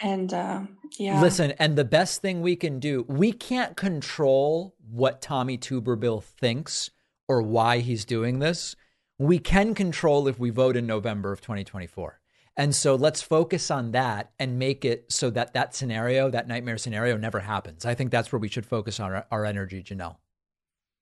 and 0.00 0.32
uh, 0.32 0.62
yeah. 0.98 1.20
Listen, 1.20 1.52
and 1.58 1.76
the 1.76 1.84
best 1.84 2.22
thing 2.22 2.40
we 2.40 2.56
can 2.56 2.80
do, 2.80 3.04
we 3.06 3.32
can't 3.32 3.76
control 3.76 4.74
what 4.90 5.20
Tommy 5.20 5.58
Tuberville 5.58 6.22
thinks 6.22 6.90
or 7.28 7.42
why 7.42 7.80
he's 7.80 8.06
doing 8.06 8.38
this. 8.38 8.74
We 9.18 9.38
can 9.38 9.74
control 9.74 10.26
if 10.28 10.38
we 10.38 10.48
vote 10.48 10.74
in 10.74 10.86
November 10.86 11.32
of 11.32 11.42
2024. 11.42 12.18
And 12.56 12.74
so 12.74 12.94
let's 12.94 13.20
focus 13.20 13.70
on 13.70 13.92
that 13.92 14.32
and 14.38 14.58
make 14.58 14.86
it 14.86 15.12
so 15.12 15.28
that 15.30 15.52
that 15.52 15.74
scenario, 15.74 16.30
that 16.30 16.48
nightmare 16.48 16.78
scenario, 16.78 17.18
never 17.18 17.40
happens. 17.40 17.84
I 17.84 17.94
think 17.94 18.10
that's 18.10 18.32
where 18.32 18.38
we 18.40 18.48
should 18.48 18.64
focus 18.64 19.00
on 19.00 19.12
our, 19.12 19.26
our 19.30 19.44
energy, 19.44 19.82
Janelle. 19.82 20.16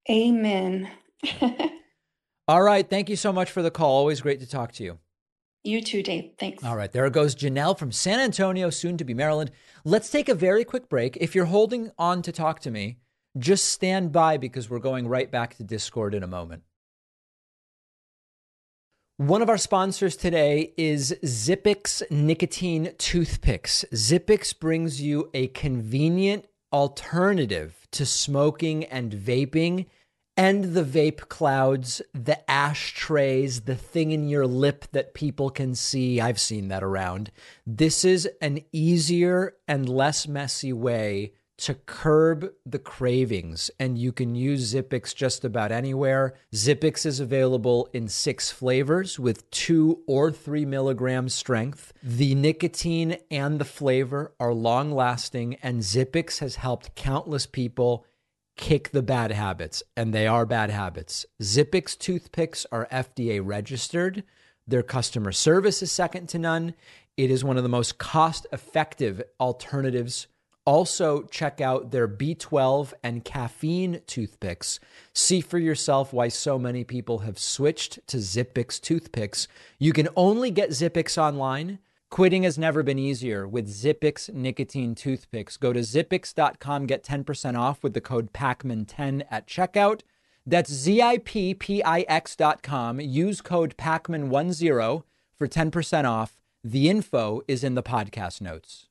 Amen. 0.09 0.91
All 2.49 2.63
right. 2.63 2.89
Thank 2.89 3.09
you 3.09 3.17
so 3.17 3.33
much 3.33 3.51
for 3.51 3.63
the 3.63 3.71
call. 3.71 3.91
Always 3.91 4.21
great 4.21 4.41
to 4.41 4.49
talk 4.49 4.73
to 4.73 4.85
you. 4.85 4.99
You 5.63 5.83
too, 5.83 6.03
Dave. 6.03 6.33
Thanks. 6.39 6.65
All 6.65 6.77
right. 6.77 6.91
There 6.91 7.09
goes 7.11 7.35
Janelle 7.35 7.79
from 7.79 7.93
San 7.93 8.19
Antonio, 8.19 8.71
soon 8.71 8.97
to 8.97 9.05
be 9.05 9.13
Maryland. 9.13 9.51
Let's 9.85 10.11
take 10.11 10.29
a 10.29 10.35
very 10.35 10.65
quick 10.65 10.89
break. 10.89 11.19
If 11.19 11.35
you're 11.35 11.45
holding 11.45 11.91
on 11.99 12.23
to 12.23 12.33
talk 12.33 12.61
to 12.61 12.71
me, 12.71 12.99
just 13.39 13.69
stand 13.69 14.11
by 14.11 14.39
because 14.39 14.71
we're 14.71 14.79
going 14.79 15.07
right 15.07 15.31
back 15.31 15.57
to 15.57 15.65
Discord 15.65 16.15
in 16.15 16.23
a 16.23 16.27
moment. 16.27 16.63
One 19.19 19.43
of 19.43 19.51
our 19.51 19.59
sponsors 19.59 20.17
today 20.17 20.73
is 20.79 21.15
Zippix 21.23 22.03
Nicotine 22.11 22.95
Toothpicks. 22.97 23.85
Zippix 23.93 24.59
brings 24.59 25.03
you 25.03 25.29
a 25.35 25.49
convenient 25.49 26.47
alternative 26.73 27.87
to 27.93 28.07
smoking 28.07 28.85
and 28.85 29.13
vaping 29.13 29.87
and 30.37 30.73
the 30.75 30.85
vape 30.85 31.29
clouds, 31.29 32.01
the 32.15 32.51
ashtrays, 32.51 33.63
the 33.63 33.75
thing 33.75 34.13
in 34.13 34.29
your 34.29 34.47
lip 34.47 34.87
that 34.93 35.13
people 35.13 35.51
can 35.51 35.75
see. 35.75 36.21
I've 36.21 36.41
seen 36.41 36.69
that 36.69 36.83
around. 36.83 37.31
This 37.67 38.05
is 38.05 38.29
an 38.41 38.61
easier 38.73 39.57
and 39.69 39.89
less 39.89 40.27
messy 40.27 40.73
way 40.73 41.35
to 41.61 41.75
curb 41.75 42.53
the 42.65 42.79
cravings, 42.79 43.71
and 43.79 43.99
you 43.99 44.13
can 44.13 44.35
use 44.35 44.75
Zippix 44.75 45.15
just 45.15 45.45
about 45.45 45.73
anywhere. 45.73 46.35
Zippix 46.53 47.05
is 47.05 47.21
available 47.21 47.89
in 47.93 48.09
six 48.09 48.51
flavors 48.51 49.19
with 49.19 49.51
two 49.51 50.03
or 50.07 50.33
three 50.33 50.65
milligram 50.65 51.29
strength. 51.29 51.93
The 52.03 52.35
nicotine 52.35 53.19
and 53.31 53.59
the 53.59 53.65
flavor 53.65 54.33
are 54.41 54.55
long 54.55 54.93
lasting, 54.93 55.57
and 55.63 55.81
Zippix 55.81 56.39
has 56.39 56.57
helped 56.57 56.95
countless 56.95 57.47
people 57.47 58.05
kick 58.57 58.91
the 58.91 59.03
bad 59.03 59.31
habits, 59.33 59.83
and 59.97 60.13
they 60.13 60.27
are 60.27 60.47
bad 60.47 60.71
habits. 60.71 61.27
Zippix 61.43 61.97
toothpicks 61.97 62.67
are 62.73 62.89
FDA 62.91 63.41
registered. 63.43 64.23
Their 64.67 64.83
customer 64.83 65.33
service 65.33 65.83
is 65.83 65.91
second 65.91 66.29
to 66.31 66.39
none. 66.39 66.75
It 67.17 67.31
is 67.31 67.45
one 67.45 67.57
of 67.57 67.63
the 67.63 67.69
most 67.69 67.99
cost 67.99 68.47
effective 68.53 69.23
alternatives. 69.39 70.27
Also, 70.67 71.23
check 71.23 71.61
out 71.61 71.91
their 71.91 72.07
B12 72.07 72.93
and 73.03 73.25
caffeine 73.25 74.03
toothpicks. 74.07 74.79
See 75.15 75.41
for 75.41 75.59
yourself 75.59 76.13
why 76.13 76.29
so 76.29 76.59
many 76.59 76.85
people 76.85 77.21
have 77.21 77.39
switched 77.39 78.07
to 78.09 78.19
Zippix 78.19 78.81
toothpicks. 78.81 79.49
You 79.79 79.93
can 79.93 80.09
only 80.17 80.51
get 80.51 80.71
Zippix 80.71 81.17
online. 81.17 81.79
Quitting 82.11 82.43
has 82.43 82.59
never 82.59 82.83
been 82.83 82.99
easier 82.99 83.47
with 83.49 83.69
Zippix 83.69 84.33
nicotine 84.35 84.95
toothpicks. 84.95 85.57
Go 85.57 85.73
to 85.73 85.81
zippix.com, 85.81 86.87
get 86.87 87.05
10% 87.05 87.59
off 87.59 87.83
with 87.83 87.95
the 87.95 88.01
code 88.01 88.33
PAKMAN10 88.33 89.23
at 89.31 89.47
checkout. 89.47 90.03
That's 90.45 90.73
Z-I-P-P-I-X.com. 90.73 91.41
Use 93.01 93.41
code 93.41 93.77
PAKMAN10 93.77 95.05
for 95.39 95.47
10% 95.49 96.05
off. 96.05 96.43
The 96.65 96.91
info 96.91 97.41
is 97.49 97.65
in 97.65 97.75
the 97.75 97.83
podcast 97.83 98.41
notes. 98.43 98.90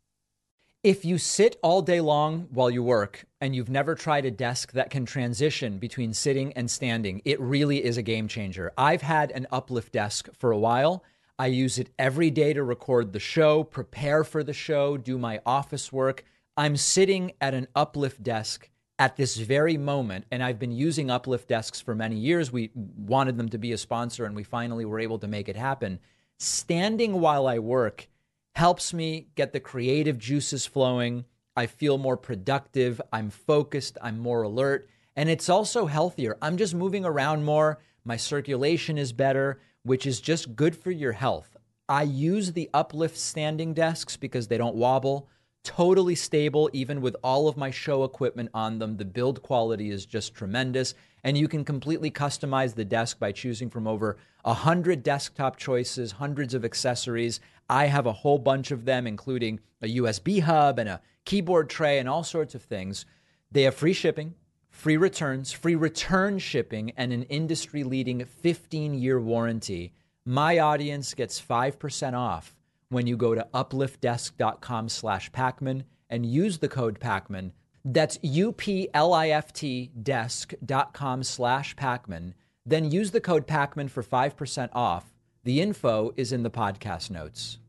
If 0.82 1.04
you 1.04 1.18
sit 1.18 1.58
all 1.62 1.82
day 1.82 2.00
long 2.00 2.48
while 2.52 2.70
you 2.70 2.82
work 2.82 3.26
and 3.42 3.54
you've 3.54 3.70
never 3.70 3.96
tried 3.96 4.26
a 4.26 4.32
desk 4.32 4.72
that 4.72 4.89
can 4.89 5.06
transition 5.06 5.78
between 5.78 6.13
sitting 6.13 6.54
and 6.54 6.72
standing, 6.72 7.22
it 7.26 7.39
really 7.42 7.84
is 7.84 7.98
a 7.98 8.02
game 8.02 8.28
changer. 8.28 8.72
I've 8.78 9.02
had 9.02 9.32
an 9.32 9.46
uplift 9.52 9.92
desk 9.92 10.30
for 10.38 10.52
a 10.52 10.58
while 10.58 11.04
I 11.39 11.48
use 11.48 11.80
it 11.80 11.89
every 11.98 12.30
day 12.32 12.52
to 12.52 12.62
record 12.62 13.13
the 13.13 13.20
show, 13.20 13.63
prepare 13.63 14.26
for 14.26 14.44
the 14.44 14.52
show, 14.52 14.98
do 14.98 15.18
my 15.18 15.39
office 15.46 15.89
work. 15.89 16.26
I'm 16.58 16.76
sitting 16.76 17.32
at 17.39 17.54
an 17.54 17.70
uplift 17.74 18.22
desk 18.22 18.70
at 19.00 19.15
this 19.15 19.38
very 19.38 19.78
moment, 19.78 20.26
and 20.32 20.44
I've 20.44 20.60
been 20.60 20.74
using 20.74 21.10
uplift 21.10 21.48
desks 21.48 21.80
for 21.80 21.96
many 21.96 22.18
years. 22.18 22.52
We 22.52 22.72
wanted 22.76 23.38
them 23.38 23.48
to 23.50 23.58
be 23.58 23.72
a 23.72 23.78
sponsor, 23.78 24.26
and 24.26 24.36
we 24.36 24.44
finally 24.44 24.84
were 24.84 25.00
able 25.00 25.18
to 25.20 25.30
make 25.30 25.48
it 25.48 25.56
happen. 25.56 26.02
Standing 26.39 27.22
while 27.22 27.48
I 27.48 27.60
work 27.60 28.09
helps 28.56 28.94
me 28.94 29.28
get 29.36 29.54
the 29.54 29.60
creative 29.60 30.18
juices 30.18 30.66
flowing. 30.66 31.26
I 31.56 31.66
feel 31.66 31.98
more 31.98 32.18
productive. 32.18 33.02
I'm 33.12 33.30
focused. 33.30 33.98
I'm 34.02 34.20
more 34.20 34.44
alert. 34.44 34.90
And 35.16 35.30
it's 35.30 35.50
also 35.50 35.86
healthier. 35.86 36.38
I'm 36.42 36.58
just 36.58 36.74
moving 36.74 37.06
around 37.06 37.46
more. 37.46 37.80
My 38.06 38.18
circulation 38.18 38.98
is 38.98 39.12
better 39.12 39.60
which 39.84 40.06
is 40.06 40.22
just 40.22 40.56
good 40.56 40.76
for 40.76 40.92
your 40.92 41.14
health. 41.14 41.56
I 41.88 42.04
use 42.04 42.52
the 42.52 42.70
uplift 42.74 43.18
standing 43.18 43.74
desks 43.74 44.18
because 44.18 44.48
they 44.48 44.58
don't 44.58 44.76
wobble. 44.76 45.28
Totally 45.64 46.16
stable, 46.16 46.70
even 46.74 47.02
with 47.02 47.16
all 47.24 47.48
of 47.48 47.58
my 47.58 47.72
show 47.72 48.04
equipment 48.04 48.50
on 48.54 48.80
them. 48.80 48.98
The 48.98 49.06
build 49.06 49.42
quality 49.42 49.90
is 49.90 50.06
just 50.06 50.36
tremendous. 50.36 50.94
And 51.23 51.38
you 51.38 51.47
can 51.47 51.65
completely 51.65 52.12
customize 52.12 52.75
the 52.75 52.86
desk 52.86 53.19
by 53.19 53.32
choosing 53.32 53.69
from 53.69 53.88
over 53.88 54.17
100 54.43 55.03
desktop 55.03 55.57
choices, 55.57 56.13
hundreds 56.13 56.53
of 56.53 56.63
accessories. 56.63 57.39
I 57.70 57.88
have 57.88 58.05
a 58.05 58.13
whole 58.13 58.39
bunch 58.39 58.72
of 58.72 58.86
them, 58.86 59.05
including 59.05 59.59
a 59.82 59.97
USB 59.97 60.41
hub 60.41 60.80
and 60.80 60.89
a 60.89 61.01
keyboard 61.26 61.70
tray 61.70 61.99
and 61.99 62.07
all 62.07 62.24
sorts 62.24 62.55
of 62.55 62.61
things. 62.63 63.05
They 63.51 63.63
have 63.63 63.76
free 63.76 63.93
shipping 63.93 64.36
free 64.70 64.97
returns, 64.97 65.51
free 65.51 65.76
return 65.76 66.39
shipping, 66.39 66.91
and 66.95 67.11
an 67.11 67.24
industry 67.24 67.84
leading 67.84 68.24
15 68.24 68.93
year 68.93 69.20
warranty. 69.20 69.93
My 70.26 70.59
audience 70.59 71.13
gets 71.13 71.41
5% 71.41 72.13
off 72.13 72.55
when 72.89 73.07
you 73.07 73.17
go 73.17 73.36
to 73.36 73.47
upliftdesk.com 73.53 74.89
slash 74.89 75.32
Pakman 75.32 75.84
and 76.09 76.26
use 76.26 76.59
the 76.59 76.70
code 76.70 76.99
Pakman. 76.99 77.51
That's 77.84 78.19
U-P-L-I-F-T 78.21 79.91
desk.com 80.01 81.23
slash 81.23 81.75
Pakman. 81.75 82.34
Then 82.65 82.91
use 82.91 83.11
the 83.11 83.21
code 83.21 83.47
Pakman 83.47 83.89
for 83.89 84.03
5% 84.03 84.69
off. 84.73 85.13
The 85.43 85.61
info 85.61 86.13
is 86.17 86.32
in 86.32 86.43
the 86.43 86.51
podcast 86.51 87.09
notes. 87.09 87.59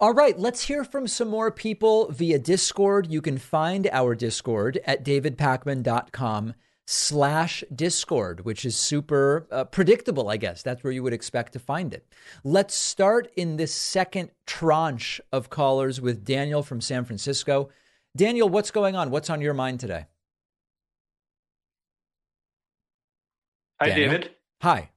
All 0.00 0.12
right, 0.12 0.36
let's 0.38 0.64
hear 0.64 0.84
from 0.84 1.06
some 1.06 1.28
more 1.28 1.52
people 1.52 2.10
via 2.10 2.38
Discord. 2.38 3.10
You 3.10 3.22
can 3.22 3.38
find 3.38 3.88
our 3.92 4.16
Discord 4.16 4.80
at 4.84 5.04
davidpakman.com 5.04 6.54
slash 6.84 7.62
discord 7.72 8.44
which 8.44 8.64
is 8.64 8.74
super 8.74 9.46
uh, 9.52 9.62
predictable 9.64 10.28
i 10.28 10.36
guess 10.36 10.62
that's 10.62 10.82
where 10.82 10.92
you 10.92 11.02
would 11.02 11.12
expect 11.12 11.52
to 11.52 11.60
find 11.60 11.94
it 11.94 12.04
let's 12.42 12.74
start 12.74 13.30
in 13.36 13.56
this 13.56 13.72
second 13.72 14.28
tranche 14.46 15.20
of 15.30 15.48
callers 15.48 16.00
with 16.00 16.24
daniel 16.24 16.62
from 16.62 16.80
san 16.80 17.04
francisco 17.04 17.68
daniel 18.16 18.48
what's 18.48 18.70
going 18.70 18.96
on 18.96 19.10
what's 19.10 19.30
on 19.30 19.40
your 19.40 19.54
mind 19.54 19.80
today 19.80 20.06
Hi, 23.80 23.90
Daniel. 23.90 24.10
David. 24.10 24.30
Hi. 24.62 24.90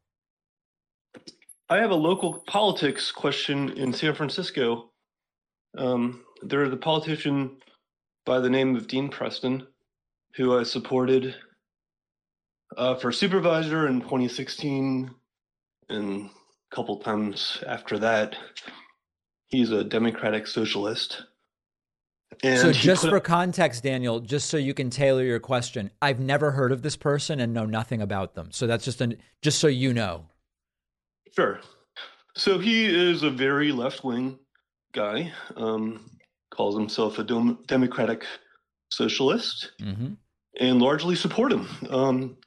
I 1.70 1.78
have 1.78 1.92
a 1.92 1.96
local 1.96 2.44
politics 2.48 3.12
question 3.12 3.72
in 3.72 3.94
San 3.94 4.16
Francisco. 4.16 4.92
Um, 5.78 6.24
there's 6.44 6.74
a 6.74 6.78
politician 6.78 7.58
by 8.26 8.40
the 8.40 8.50
name 8.50 8.76
of 8.76 8.88
Dean 8.88 9.10
Preston, 9.10 9.68
who 10.36 10.60
I 10.60 10.64
supported 10.64 11.36
uh, 12.78 12.96
for 12.96 13.12
supervisor 13.12 13.88
in 13.88 14.02
2016 14.02 15.12
and 15.90 16.30
a 16.72 16.76
couple 16.76 17.00
times 17.00 17.64
after 17.68 18.00
that. 18.00 18.36
He's 19.48 19.72
a 19.72 19.84
democratic 19.84 20.48
socialist. 20.48 21.24
And 22.44 22.60
so, 22.60 22.72
just 22.72 23.08
for 23.08 23.20
context, 23.20 23.84
Daniel, 23.84 24.20
just 24.20 24.50
so 24.50 24.58
you 24.58 24.74
can 24.74 24.90
tailor 24.90 25.24
your 25.24 25.40
question, 25.40 25.92
I've 26.02 26.20
never 26.20 26.52
heard 26.52 26.72
of 26.72 26.82
this 26.82 26.96
person 26.96 27.40
and 27.40 27.54
know 27.54 27.66
nothing 27.66 28.02
about 28.02 28.36
them. 28.36 28.52
So 28.52 28.68
that's 28.68 28.84
just 28.84 29.02
an 29.02 29.18
just 29.42 29.60
so 29.60 29.68
you 29.68 29.94
know. 29.94 30.26
Sure. 31.34 31.60
So 32.36 32.60
he 32.60 32.86
is 32.86 33.24
a 33.24 33.30
very 33.30 33.72
left 33.72 34.04
wing 34.04 34.40
guy. 34.94 35.32
Um, 35.56 36.10
calls 36.50 36.76
himself 36.76 37.20
a 37.20 37.24
dem- 37.24 37.60
democratic 37.68 38.26
socialist, 38.90 39.72
mm-hmm. 39.82 40.14
and 40.60 40.82
largely 40.82 41.16
support 41.16 41.52
him. 41.52 41.68
Um, 41.90 42.38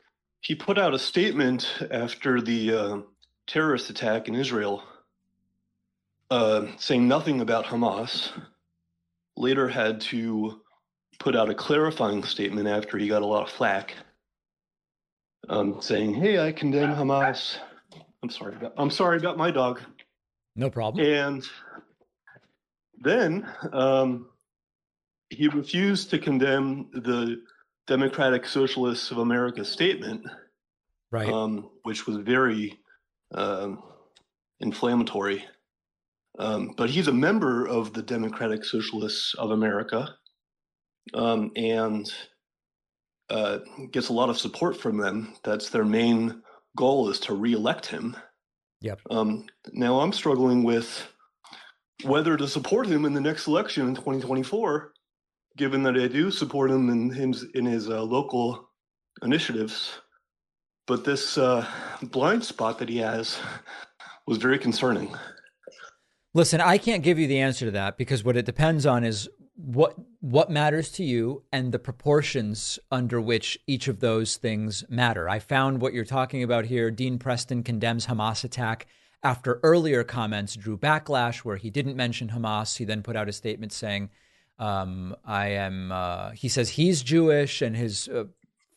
he 0.40 0.54
put 0.54 0.78
out 0.78 0.94
a 0.94 0.98
statement 0.98 1.82
after 1.90 2.40
the 2.40 2.74
uh, 2.74 2.98
terrorist 3.46 3.90
attack 3.90 4.28
in 4.28 4.34
Israel, 4.34 4.82
uh, 6.30 6.66
saying 6.78 7.08
nothing 7.08 7.40
about 7.40 7.66
Hamas. 7.66 8.30
Later, 9.38 9.68
had 9.68 10.00
to 10.02 10.60
put 11.20 11.36
out 11.36 11.48
a 11.48 11.54
clarifying 11.54 12.24
statement 12.24 12.66
after 12.66 12.98
he 12.98 13.06
got 13.06 13.22
a 13.22 13.26
lot 13.26 13.44
of 13.44 13.50
flack, 13.50 13.94
um, 15.48 15.80
saying, 15.80 16.14
"Hey, 16.14 16.44
I 16.44 16.50
condemn 16.50 16.94
Hamas." 16.94 17.58
I'm 18.22 18.30
sorry. 18.30 18.56
About, 18.56 18.74
I'm 18.76 18.90
sorry 18.90 19.16
about 19.16 19.36
my 19.36 19.52
dog. 19.52 19.80
No 20.56 20.70
problem. 20.70 21.06
And 21.06 21.44
then 23.00 23.48
um, 23.72 24.26
he 25.30 25.46
refused 25.46 26.10
to 26.10 26.18
condemn 26.18 26.90
the 26.92 27.42
Democratic 27.86 28.44
Socialists 28.44 29.12
of 29.12 29.18
America 29.18 29.64
statement, 29.64 30.26
right? 31.12 31.28
Um, 31.28 31.70
which 31.84 32.08
was 32.08 32.16
very 32.16 32.78
um, 33.32 33.84
inflammatory. 34.58 35.44
Um, 36.38 36.74
but 36.76 36.90
he's 36.90 37.08
a 37.08 37.12
member 37.12 37.66
of 37.66 37.92
the 37.92 38.02
Democratic 38.02 38.64
Socialists 38.64 39.34
of 39.34 39.50
America, 39.50 40.14
um, 41.14 41.50
and 41.56 42.10
uh, 43.28 43.58
gets 43.90 44.08
a 44.08 44.12
lot 44.12 44.30
of 44.30 44.38
support 44.38 44.76
from 44.76 44.96
them. 44.96 45.34
That's 45.42 45.70
their 45.70 45.84
main 45.84 46.42
goal 46.76 47.08
is 47.10 47.18
to 47.20 47.34
reelect 47.34 47.86
him. 47.86 48.16
Yep. 48.80 49.00
Um, 49.10 49.46
now 49.72 50.00
I'm 50.00 50.12
struggling 50.12 50.62
with 50.62 51.06
whether 52.04 52.36
to 52.36 52.46
support 52.46 52.86
him 52.86 53.04
in 53.04 53.12
the 53.12 53.20
next 53.20 53.48
election 53.48 53.88
in 53.88 53.94
2024 53.96 54.92
given 55.58 55.82
that 55.82 55.96
I 55.96 56.06
do 56.06 56.30
support 56.30 56.70
him 56.70 56.88
in 56.88 57.10
his 57.10 57.44
in 57.54 57.66
his 57.66 57.90
uh, 57.90 58.02
local 58.02 58.70
initiatives. 59.22 59.98
But 60.86 61.04
this 61.04 61.36
uh, 61.36 61.66
blind 62.02 62.44
spot 62.44 62.78
that 62.78 62.88
he 62.88 62.98
has 62.98 63.38
was 64.26 64.38
very 64.38 64.58
concerning. 64.58 65.14
Listen, 66.34 66.60
I 66.60 66.78
can't 66.78 67.02
give 67.02 67.18
you 67.18 67.26
the 67.26 67.40
answer 67.40 67.64
to 67.64 67.70
that 67.72 67.96
because 67.96 68.22
what 68.22 68.36
it 68.36 68.46
depends 68.46 68.86
on 68.86 69.04
is 69.04 69.28
what 69.56 69.96
what 70.20 70.50
matters 70.50 70.90
to 70.92 71.04
you 71.04 71.42
and 71.52 71.72
the 71.72 71.78
proportions 71.78 72.78
under 72.92 73.20
which 73.20 73.58
each 73.66 73.88
of 73.88 74.00
those 74.00 74.36
things 74.36 74.84
matter. 74.88 75.28
I 75.28 75.38
found 75.38 75.80
what 75.80 75.92
you're 75.92 76.04
talking 76.04 76.42
about 76.42 76.66
here. 76.66 76.90
Dean 76.90 77.18
Preston 77.18 77.62
condemns 77.62 78.06
Hamas 78.06 78.44
attack 78.44 78.86
after 79.22 79.58
earlier 79.62 80.04
comments 80.04 80.54
drew 80.54 80.76
backlash 80.76 81.38
where 81.38 81.56
he 81.56 81.70
didn't 81.70 81.96
mention 81.96 82.28
Hamas. 82.28 82.76
He 82.76 82.84
then 82.84 83.02
put 83.02 83.16
out 83.16 83.28
a 83.28 83.32
statement 83.32 83.72
saying 83.72 84.10
um, 84.58 85.14
I 85.24 85.48
am. 85.48 85.92
Uh, 85.92 86.30
he 86.30 86.48
says 86.48 86.70
he's 86.70 87.02
Jewish, 87.02 87.62
and 87.62 87.76
his 87.76 88.08
uh, 88.08 88.24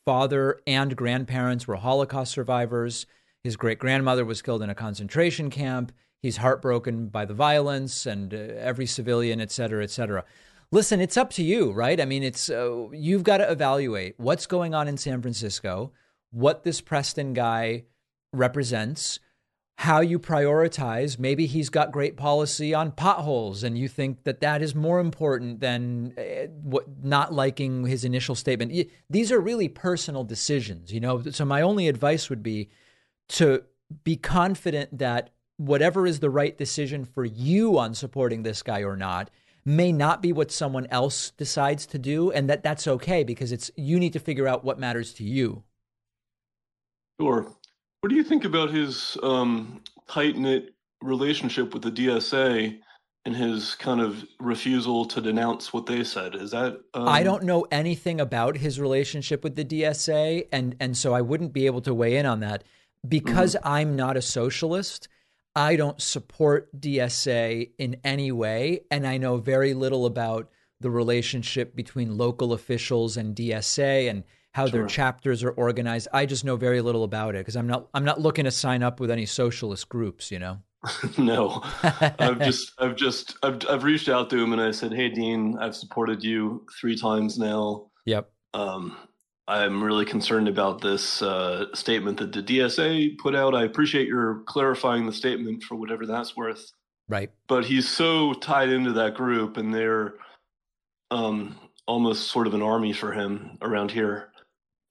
father 0.06 0.60
and 0.68 0.96
grandparents 0.96 1.68
were 1.68 1.76
Holocaust 1.76 2.32
survivors. 2.32 3.06
His 3.44 3.56
great 3.56 3.80
grandmother 3.80 4.24
was 4.24 4.42
killed 4.42 4.62
in 4.62 4.70
a 4.70 4.76
concentration 4.76 5.50
camp. 5.50 5.92
He's 6.22 6.38
heartbroken 6.38 7.08
by 7.08 7.26
the 7.26 7.34
violence 7.34 8.06
and 8.06 8.34
uh, 8.34 8.38
every 8.38 8.86
civilian, 8.86 9.42
et 9.42 9.52
cetera, 9.52 9.84
et 9.84 9.90
cetera. 9.90 10.24
Listen, 10.72 11.02
it's 11.02 11.18
up 11.18 11.32
to 11.32 11.44
you, 11.44 11.72
right? 11.72 12.00
I 12.00 12.06
mean, 12.06 12.24
it's 12.24 12.50
uh, 12.50 12.88
you've 12.94 13.24
got 13.24 13.38
to 13.38 13.52
evaluate 13.52 14.16
what's 14.18 14.46
going 14.46 14.74
on 14.74 14.88
in 14.88 14.98
San 14.98 15.22
Francisco, 15.22 15.92
what 16.32 16.64
this 16.64 16.80
Preston 16.80 17.34
guy 17.34 17.86
represents 18.32 19.20
how 19.80 20.00
you 20.00 20.20
prioritize. 20.20 21.18
Maybe 21.18 21.48
he's 21.48 21.70
got 21.70 21.92
great 21.92 22.16
policy 22.16 22.72
on 22.72 22.92
potholes, 22.92 23.64
and 23.64 23.76
you 23.78 23.88
think 23.88 24.24
that 24.26 24.40
that 24.42 24.62
is 24.62 24.76
more 24.76 25.00
important 25.00 25.60
than 25.60 26.14
uh, 26.18 26.48
what 26.62 27.04
not 27.04 27.34
liking 27.34 27.86
his 27.86 28.06
initial 28.06 28.36
statement. 28.36 28.72
These 29.10 29.32
are 29.32 29.40
really 29.42 29.68
personal 29.68 30.24
decisions, 30.24 30.94
you 30.94 31.00
know. 31.00 31.24
So 31.32 31.46
my 31.46 31.62
only 31.64 31.88
advice 31.88 32.30
would 32.30 32.44
be 32.44 32.70
to 33.30 33.64
be 34.04 34.16
confident 34.16 35.00
that 35.00 35.32
whatever 35.66 36.06
is 36.06 36.20
the 36.20 36.30
right 36.30 36.58
decision 36.58 37.06
for 37.06 37.26
you 37.26 37.78
on 37.78 37.94
supporting 37.94 38.44
this 38.44 38.64
guy 38.64 38.84
or 38.84 38.96
not 38.96 39.30
may 39.64 39.92
not 39.92 40.22
be 40.22 40.34
what 40.34 40.52
someone 40.52 40.88
else 40.88 41.32
decides 41.32 41.86
to 41.86 42.00
do 42.00 42.32
and 42.32 42.50
that 42.50 42.64
that's 42.64 42.88
okay 42.88 43.24
because 43.24 43.52
it's 43.52 43.70
you 43.76 44.00
need 44.00 44.14
to 44.14 44.20
figure 44.20 44.48
out 44.48 44.64
what 44.64 44.80
matters 44.80 45.14
to 45.14 45.24
you 45.24 45.64
sure 47.20 47.48
what 48.02 48.10
do 48.10 48.16
you 48.16 48.24
think 48.24 48.46
about 48.46 48.72
his 48.72 49.16
um, 49.22 49.84
tight 50.08 50.36
knit 50.36 50.74
relationship 51.04 51.72
with 51.72 51.84
the 51.84 51.92
DSA 51.92 52.80
and 53.26 53.36
his 53.36 53.76
kind 53.76 54.02
of 54.02 54.26
refusal 54.40 55.06
to 55.06 55.22
denounce 55.22 55.72
what 55.72 55.86
they 55.86 56.04
said? 56.04 56.34
Is 56.34 56.50
that 56.50 56.82
um... 56.96 57.08
I 57.08 57.22
don't 57.22 57.44
know 57.44 57.68
anything 57.72 58.20
about 58.20 58.58
his 58.58 58.80
relationship 58.80 59.44
with 59.44 59.56
the 59.56 59.64
DSA, 59.64 60.48
and 60.52 60.76
and 60.80 60.98
so 60.98 61.14
I 61.14 61.22
wouldn't 61.22 61.54
be 61.54 61.68
able 61.68 61.82
to 61.82 61.94
weigh 61.94 62.18
in 62.18 62.26
on 62.26 62.40
that 62.40 62.64
because 63.08 63.56
mm-hmm. 63.56 63.68
I'm 63.68 63.96
not 63.96 64.18
a 64.18 64.22
socialist. 64.22 65.08
I 65.56 65.76
don't 65.76 66.02
support 66.02 66.70
DSA 66.80 67.72
in 67.78 67.98
any 68.04 68.32
way, 68.32 68.82
and 68.90 69.06
I 69.06 69.18
know 69.18 69.38
very 69.38 69.74
little 69.74 70.06
about 70.06 70.50
the 70.80 70.90
relationship 70.90 71.76
between 71.76 72.18
local 72.18 72.54
officials 72.54 73.18
and 73.18 73.36
DSA 73.36 74.10
and 74.10 74.24
how 74.54 74.66
sure. 74.66 74.80
their 74.80 74.88
chapters 74.88 75.44
are 75.44 75.52
organized. 75.52 76.08
I 76.14 76.26
just 76.26 76.44
know 76.44 76.56
very 76.56 76.82
little 76.82 77.04
about 77.04 77.36
it 77.36 77.40
because 77.40 77.56
I'm 77.56 77.68
not 77.68 77.88
I'm 77.94 78.06
not 78.06 78.20
looking 78.20 78.46
to 78.46 78.52
sign 78.52 78.84
up 78.84 79.00
with 79.00 79.12
any 79.12 79.26
socialist 79.26 79.90
groups, 79.90 80.32
you 80.32 80.40
know. 80.40 80.60
no, 81.18 81.62
I've 81.84 82.40
just 82.42 82.72
I've 82.80 82.96
just 82.96 83.38
I've 83.44 83.60
I've 83.70 83.84
reached 83.84 84.10
out 84.10 84.30
to 84.32 84.38
him 84.38 84.54
and 84.54 84.62
I 84.62 84.72
said, 84.72 84.94
"Hey, 84.94 85.10
Dean, 85.10 85.58
I've 85.60 85.76
supported 85.76 86.24
you 86.24 86.66
three 86.80 86.98
times 86.98 87.38
now. 87.38 87.88
Yep. 88.06 88.32
Um, 88.54 88.98
I'm 89.48 89.84
really 89.84 90.06
concerned 90.06 90.48
about 90.48 90.82
this 90.82 91.22
uh, 91.22 91.66
statement 91.74 92.20
that 92.20 92.32
the 92.32 92.44
DSA 92.44 93.18
put 93.18 93.36
out. 93.36 93.56
I 93.56 93.64
appreciate 93.64 94.08
your 94.08 94.44
clarifying 94.46 95.06
the 95.06 95.14
statement 95.14 95.64
for 95.64 95.76
whatever 95.76 96.06
that's 96.06 96.38
worth. 96.38 96.72
Right. 97.10 97.32
But 97.48 97.66
he's 97.66 97.90
so 97.90 98.34
tied 98.34 98.70
into 98.70 98.94
that 98.94 99.16
group, 99.16 99.58
and 99.58 99.74
they're 99.74 100.14
um, 101.10 101.58
almost 101.88 102.32
sort 102.32 102.48
of 102.48 102.54
an 102.54 102.62
army 102.62 102.94
for 102.94 103.12
him 103.12 103.58
around 103.62 103.92
here. 103.92 104.30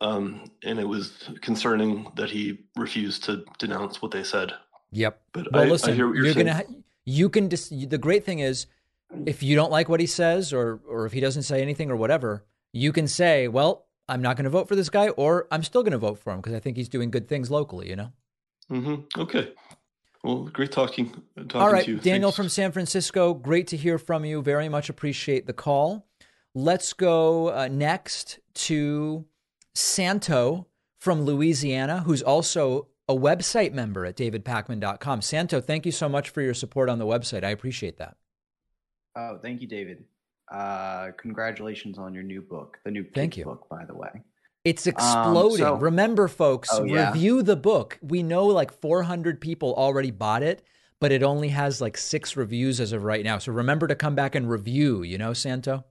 Um, 0.03 0.51
and 0.65 0.79
it 0.79 0.89
was 0.89 1.31
concerning 1.41 2.11
that 2.17 2.31
he 2.31 2.59
refused 2.77 3.25
to 3.25 3.45
denounce 3.59 4.03
what 4.03 4.11
they 4.11 4.23
said. 4.23 4.53
Yep. 4.93 5.21
But 5.33 5.53
well, 5.53 5.63
I, 5.63 5.67
listen, 5.67 5.93
I 5.93 5.95
you're, 5.95 6.15
you're 6.15 6.35
gonna 6.35 6.65
you 7.05 7.29
can 7.29 7.49
dis- 7.49 7.69
the 7.69 7.99
great 7.99 8.25
thing 8.25 8.41
is 8.41 8.67
if 9.27 9.43
you 9.43 9.57
don't 9.57 9.71
like 9.71 9.89
what 9.89 10.01
he 10.01 10.07
says 10.07 10.53
or 10.53 10.81
or 10.89 11.07
if 11.07 11.13
he 11.13 11.21
doesn't 11.21 11.43
say 11.43 11.63
anything 11.63 11.91
or 11.91 11.97
whatever, 11.97 12.45
you 12.73 12.93
can 12.93 13.09
say, 13.09 13.49
well, 13.49 13.87
I'm 14.11 14.21
not 14.21 14.37
going 14.37 14.45
to 14.45 14.51
vote 14.51 14.69
for 14.69 14.77
this 14.77 14.91
guy, 14.91 15.09
or 15.11 15.47
I'm 15.51 15.63
still 15.63 15.83
going 15.83 15.93
to 15.93 15.99
vote 15.99 16.19
for 16.19 16.33
him 16.33 16.41
because 16.41 16.53
I 16.53 16.61
think 16.61 16.77
he's 16.77 16.89
doing 16.89 17.11
good 17.11 17.29
things 17.29 17.51
locally. 17.51 17.89
You 17.89 17.97
know. 17.97 18.13
Mm-hmm. 18.71 19.21
Okay. 19.21 19.53
Well, 20.23 20.45
great 20.53 20.73
talking. 20.73 21.11
talking 21.37 21.61
All 21.61 21.73
right, 21.73 21.87
Daniel 22.03 22.31
Thanks. 22.31 22.37
from 22.37 22.49
San 22.51 22.73
Francisco. 22.73 23.33
Great 23.33 23.69
to 23.69 23.77
hear 23.77 23.99
from 23.99 24.25
you. 24.25 24.43
Very 24.43 24.69
much 24.69 24.91
appreciate 24.91 25.47
the 25.47 25.55
call. 25.55 26.07
Let's 26.55 26.93
go 26.93 27.55
uh, 27.55 27.69
next 27.69 28.41
to 28.55 29.25
Santo 29.75 30.67
from 30.99 31.23
Louisiana, 31.23 32.01
who's 32.01 32.23
also 32.23 32.89
a 33.09 33.15
website 33.15 33.73
member 33.73 34.05
at 34.05 34.17
davidpakman.com. 34.17 35.23
Santo, 35.23 35.61
thank 35.61 35.87
you 35.87 35.93
so 35.93 36.09
much 36.09 36.31
for 36.31 36.43
your 36.43 36.55
support 36.55 36.89
on 36.89 36.99
the 36.99 37.07
website. 37.07 37.45
I 37.45 37.51
appreciate 37.51 37.97
that. 37.97 38.17
Oh, 39.17 39.39
thank 39.41 39.61
you, 39.61 39.67
David. 39.67 40.05
Uh, 40.51 41.11
congratulations 41.17 41.99
on 41.99 42.13
your 42.13 42.25
new 42.25 42.43
book, 42.43 42.79
the 42.85 42.91
new 42.91 43.05
thank 43.15 43.37
you. 43.37 43.45
book, 43.45 43.69
by 43.69 43.85
the 43.85 43.95
way. 43.95 44.11
It's 44.65 44.87
um, 44.87 44.93
exploding. 44.93 45.65
Um, 45.65 45.77
so, 45.77 45.81
Remember, 45.81 46.29
folks, 46.29 46.69
oh, 46.73 46.85
yeah. 46.85 47.09
review 47.11 47.43
the 47.43 47.57
book. 47.57 47.99
We 48.03 48.23
know 48.23 48.47
like 48.47 48.73
400 48.73 49.41
people 49.41 49.75
already 49.75 50.11
bought 50.11 50.43
it, 50.43 50.63
but 51.01 51.13
it 51.13 51.23
only 51.23 51.49
has 51.49 51.81
like 51.81 51.97
six 51.97 52.37
reviews 52.37 52.81
as 52.81 52.93
of 52.93 53.05
right 53.05 53.25
now. 53.25 53.39
So 53.39 53.53
remember 53.53 53.87
to 53.87 53.95
come 53.95 54.15
back 54.15 54.35
and 54.35 54.51
review, 54.51 55.03
you 55.03 55.19
know, 55.19 55.33
Santo? 55.33 55.85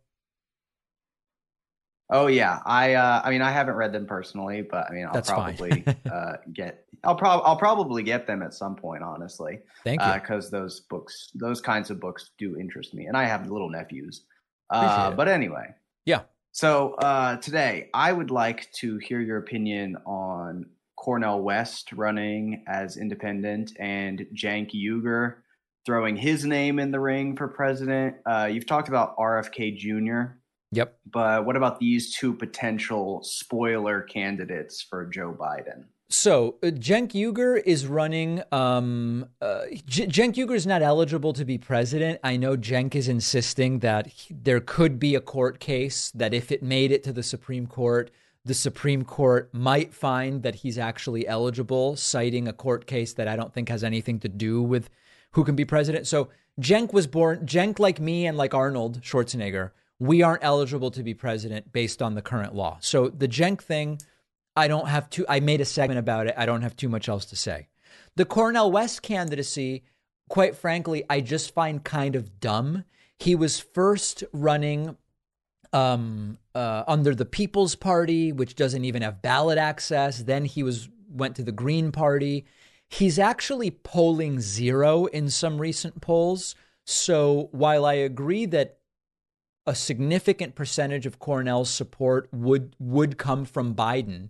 Oh 2.11 2.25
yeah, 2.25 2.59
I 2.65 2.95
uh, 2.95 3.21
I 3.23 3.29
mean 3.29 3.43
I 3.43 3.51
haven't 3.51 3.75
read 3.75 3.93
them 3.93 4.07
personally, 4.07 4.63
but 4.63 4.89
I 4.89 4.93
mean 4.93 5.05
I'll 5.05 5.13
That's 5.13 5.29
probably 5.29 5.83
uh, 6.11 6.37
get 6.53 6.85
I'll 7.03 7.15
probably 7.15 7.45
I'll 7.45 7.55
probably 7.57 8.01
get 8.01 8.25
them 8.25 8.41
at 8.41 8.53
some 8.53 8.75
point, 8.75 9.03
honestly. 9.03 9.59
Thank 9.83 10.01
you. 10.01 10.13
Because 10.13 10.47
uh, 10.47 10.59
those 10.59 10.79
books, 10.79 11.29
those 11.35 11.61
kinds 11.61 11.91
of 11.91 11.99
books, 11.99 12.31
do 12.39 12.57
interest 12.57 12.95
me, 12.95 13.05
and 13.05 13.15
I 13.15 13.25
have 13.25 13.49
little 13.49 13.69
nephews. 13.69 14.23
Uh, 14.69 15.11
but 15.11 15.27
anyway, 15.27 15.73
yeah. 16.05 16.21
So 16.51 16.95
uh, 16.95 17.37
today, 17.37 17.89
I 17.93 18.11
would 18.11 18.31
like 18.31 18.71
to 18.73 18.97
hear 18.97 19.21
your 19.21 19.37
opinion 19.37 19.97
on 20.05 20.65
Cornel 20.97 21.41
West 21.41 21.91
running 21.93 22.63
as 22.67 22.97
independent 22.97 23.71
and 23.79 24.25
Cenk 24.35 24.71
Uygur 24.73 25.35
throwing 25.85 26.15
his 26.15 26.45
name 26.45 26.77
in 26.77 26.91
the 26.91 26.99
ring 26.99 27.35
for 27.35 27.47
president. 27.47 28.15
Uh, 28.25 28.49
you've 28.51 28.65
talked 28.65 28.89
about 28.89 29.17
RFK 29.17 29.75
Jr. 29.77 30.35
Yep. 30.71 30.99
But 31.11 31.45
what 31.45 31.55
about 31.55 31.79
these 31.79 32.15
two 32.15 32.33
potential 32.33 33.23
spoiler 33.23 34.01
candidates 34.01 34.81
for 34.81 35.05
Joe 35.05 35.35
Biden? 35.37 35.85
So 36.11 36.55
uh, 36.63 36.67
Cenk 36.67 37.11
Uygur 37.11 37.61
is 37.63 37.85
running. 37.85 38.41
Um, 38.51 39.27
uh, 39.41 39.65
J- 39.85 40.07
Cenk 40.07 40.33
Uygur 40.35 40.55
is 40.55 40.65
not 40.65 40.81
eligible 40.81 41.33
to 41.33 41.45
be 41.45 41.59
president. 41.59 42.19
I 42.23 42.35
know 42.35 42.57
Cenk 42.57 42.95
is 42.95 43.07
insisting 43.07 43.79
that 43.79 44.07
he, 44.07 44.33
there 44.33 44.59
could 44.59 44.99
be 44.99 45.13
a 45.13 45.21
court 45.21 45.59
case 45.59 46.09
that 46.15 46.33
if 46.33 46.51
it 46.51 46.63
made 46.63 46.91
it 46.91 47.03
to 47.03 47.13
the 47.13 47.21
Supreme 47.21 47.67
Court, 47.67 48.09
the 48.43 48.55
Supreme 48.55 49.03
Court 49.03 49.49
might 49.53 49.93
find 49.93 50.41
that 50.41 50.55
he's 50.55 50.79
actually 50.79 51.27
eligible, 51.27 51.95
citing 51.95 52.47
a 52.47 52.53
court 52.53 52.87
case 52.87 53.13
that 53.13 53.27
I 53.27 53.35
don't 53.35 53.53
think 53.53 53.69
has 53.69 53.83
anything 53.83 54.19
to 54.21 54.29
do 54.29 54.63
with 54.63 54.89
who 55.33 55.43
can 55.43 55.55
be 55.55 55.65
president. 55.65 56.07
So 56.07 56.29
Cenk 56.59 56.91
was 56.91 57.05
born. 57.05 57.45
Cenk, 57.45 57.77
like 57.77 57.99
me 57.99 58.25
and 58.25 58.35
like 58.35 58.55
Arnold 58.55 59.01
Schwarzenegger, 59.01 59.71
we 59.99 60.23
aren't 60.23 60.43
eligible 60.43 60.89
to 60.89 61.03
be 61.03 61.13
president 61.13 61.71
based 61.71 62.01
on 62.01 62.15
the 62.15 62.23
current 62.23 62.55
law. 62.55 62.77
So 62.79 63.09
the 63.09 63.27
Cenk 63.27 63.61
thing, 63.61 63.99
I 64.59 64.67
don't 64.67 64.89
have 64.89 65.09
to, 65.11 65.25
I 65.29 65.39
made 65.39 65.61
a 65.61 65.65
segment 65.65 65.99
about 65.99 66.27
it. 66.27 66.35
I 66.37 66.45
don't 66.45 66.63
have 66.63 66.75
too 66.75 66.89
much 66.89 67.07
else 67.07 67.25
to 67.25 67.35
say. 67.35 67.69
The 68.15 68.25
Cornel 68.25 68.71
West 68.71 69.01
candidacy, 69.01 69.83
quite 70.27 70.55
frankly, 70.55 71.03
I 71.09 71.21
just 71.21 71.53
find 71.53 71.83
kind 71.83 72.15
of 72.15 72.39
dumb. 72.41 72.83
He 73.17 73.35
was 73.35 73.59
first 73.59 74.23
running 74.33 74.97
um, 75.71 76.39
uh, 76.53 76.83
under 76.87 77.15
the 77.15 77.25
People's 77.25 77.75
Party, 77.75 78.33
which 78.33 78.55
doesn't 78.55 78.83
even 78.83 79.01
have 79.01 79.21
ballot 79.21 79.57
access. 79.57 80.23
Then 80.23 80.43
he 80.43 80.61
was 80.61 80.89
went 81.09 81.37
to 81.37 81.43
the 81.43 81.53
Green 81.53 81.91
Party. 81.91 82.45
He's 82.89 83.17
actually 83.17 83.71
polling 83.71 84.41
zero 84.41 85.05
in 85.05 85.29
some 85.29 85.59
recent 85.59 86.01
polls. 86.01 86.55
So 86.85 87.47
while 87.51 87.85
I 87.85 87.93
agree 87.93 88.45
that 88.47 88.79
a 89.65 89.75
significant 89.75 90.55
percentage 90.55 91.05
of 91.05 91.19
Cornel's 91.19 91.69
support 91.69 92.27
would 92.33 92.75
would 92.79 93.17
come 93.17 93.45
from 93.45 93.75
Biden. 93.75 94.29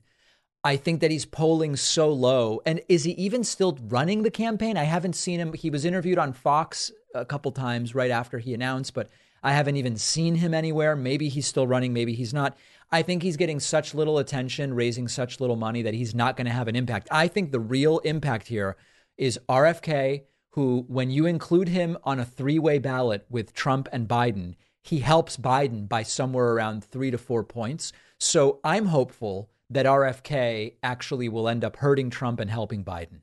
I 0.70 0.78
think 0.78 1.01
that 1.01 1.09
he's 1.09 1.26
polling 1.26 1.76
so 1.76 2.09
low. 2.09 2.61
And 2.63 2.80
is 2.88 3.03
he 3.03 3.13
even 3.13 3.43
still 3.43 3.80
running 3.88 4.22
the 4.22 4.30
campaign? 4.30 4.78
I 4.78 4.84
haven't 4.84 5.15
seen 5.15 5.39
him. 5.39 5.53
He 5.53 5.72
was 5.72 5.84
interviewed 5.84 6.20
on 6.20 6.32
Fox 6.32 6.91
a 7.15 7.26
couple 7.26 7.51
times 7.51 7.95
right 7.95 8.11
after 8.11 8.38
he 8.38 8.53
announced, 8.53 8.93
but 8.93 9.09
I 9.41 9.53
haven't 9.53 9.78
even 9.78 9.97
seen 9.97 10.36
him 10.36 10.53
anywhere. 10.53 10.95
Maybe 10.95 11.28
he's 11.28 11.47
still 11.47 11.65
running, 11.65 11.91
maybe 11.91 12.13
he's 12.13 12.36
not. 12.36 12.55
I 12.91 13.01
think 13.01 13.24
he's 13.24 13.36
getting 13.36 13.59
such 13.59 13.95
little 13.95 14.20
attention, 14.20 14.76
raising 14.76 15.07
such 15.07 15.39
little 15.39 15.55
money 15.55 15.82
that 15.82 15.95
he's 15.95 16.13
not 16.13 16.38
going 16.38 16.45
to 16.45 16.53
have 16.53 16.67
an 16.67 16.76
impact. 16.76 17.07
I 17.09 17.28
think 17.28 17.51
the 17.51 17.59
real 17.59 17.97
impact 17.99 18.45
here 18.45 18.78
is 19.17 19.39
RFK, 19.49 20.26
who, 20.51 20.86
when 20.88 21.09
you 21.09 21.26
include 21.26 21.70
him 21.70 21.97
on 22.03 22.20
a 22.20 22.26
three 22.26 22.59
way 22.59 22.78
ballot 22.78 23.26
with 23.28 23.55
Trump 23.55 23.89
and 23.91 24.07
Biden, 24.07 24.53
he 24.84 24.99
helps 24.99 25.36
Biden 25.36 25.89
by 25.89 26.03
somewhere 26.03 26.51
around 26.51 26.84
three 26.84 27.09
to 27.09 27.17
four 27.17 27.43
points. 27.43 27.91
So 28.20 28.59
I'm 28.63 28.86
hopeful 28.86 29.49
that 29.70 29.86
RFK 29.86 30.74
actually 30.84 31.30
will 31.30 31.47
end 31.47 31.63
up 31.63 31.78
hurting 31.78 32.09
Trump 32.09 32.39
and 32.39 32.49
helping 32.49 32.84
Biden. 32.84 33.22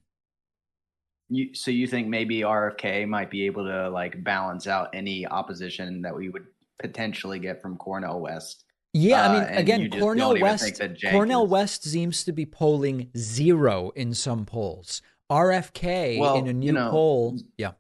You, 1.29 1.55
so 1.55 1.71
you 1.71 1.87
think 1.87 2.07
maybe 2.07 2.41
RFK 2.41 3.09
might 3.09 3.31
be 3.31 3.47
able 3.47 3.65
to 3.65 3.91
like 3.91 4.23
balance 4.23 4.67
out 4.67 4.91
any 4.95 5.27
opposition 5.27 6.03
that 6.03 6.15
we 6.15 6.29
would 6.29 6.47
potentially 6.79 7.39
get 7.41 7.61
from 7.61 7.77
Cornel 7.77 8.21
West? 8.21 8.65
Yeah, 8.93 9.29
I 9.29 9.33
mean, 9.33 9.43
uh, 9.43 9.59
again, 9.59 9.91
Cornel 9.91 10.41
West. 10.41 10.81
Cornel 11.11 11.45
is... 11.45 11.51
West 11.51 11.85
seems 11.85 12.25
to 12.25 12.33
be 12.33 12.47
polling 12.47 13.11
zero 13.17 13.91
in 13.97 14.15
some 14.15 14.47
polls. 14.47 15.03
RFK 15.31 16.21
well, 16.21 16.37
in 16.37 16.47
a 16.47 16.53
new 16.53 16.67
you 16.67 16.73
know, 16.73 16.91
poll, 16.91 17.37
yeah 17.59 17.73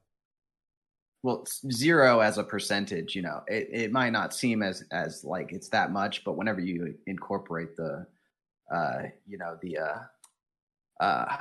well 1.26 1.44
zero 1.72 2.20
as 2.20 2.38
a 2.38 2.44
percentage 2.44 3.16
you 3.16 3.22
know 3.22 3.42
it, 3.48 3.68
it 3.72 3.92
might 3.92 4.10
not 4.10 4.32
seem 4.32 4.62
as 4.62 4.84
as 4.92 5.24
like 5.24 5.52
it's 5.52 5.68
that 5.68 5.90
much 5.90 6.22
but 6.22 6.36
whenever 6.36 6.60
you 6.60 6.94
incorporate 7.08 7.74
the 7.76 8.06
uh 8.74 9.02
you 9.26 9.38
know 9.38 9.56
the 9.62 9.78
uh 9.78 9.98
uh 11.00 11.36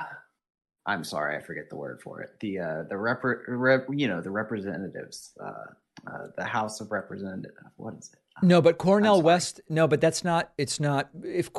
i'm 0.86 1.04
sorry 1.04 1.36
i 1.36 1.40
forget 1.40 1.68
the 1.68 1.76
word 1.76 2.00
for 2.02 2.20
it 2.20 2.30
the 2.40 2.58
uh 2.58 2.82
the 2.88 2.96
rep, 2.96 3.20
rep 3.48 3.86
you 3.90 4.08
know 4.08 4.20
the 4.20 4.30
representatives 4.30 5.32
uh, 5.42 6.10
uh 6.10 6.26
the 6.36 6.44
house 6.44 6.80
of 6.80 6.90
representatives 6.90 7.56
what 7.76 7.94
is 7.94 8.10
it 8.12 8.18
no 8.44 8.60
but 8.60 8.78
Cornel 8.78 9.22
west 9.22 9.60
no 9.68 9.88
but 9.88 10.00
that's 10.00 10.22
not 10.24 10.52
it's 10.58 10.78
not 10.78 11.08
if 11.24 11.50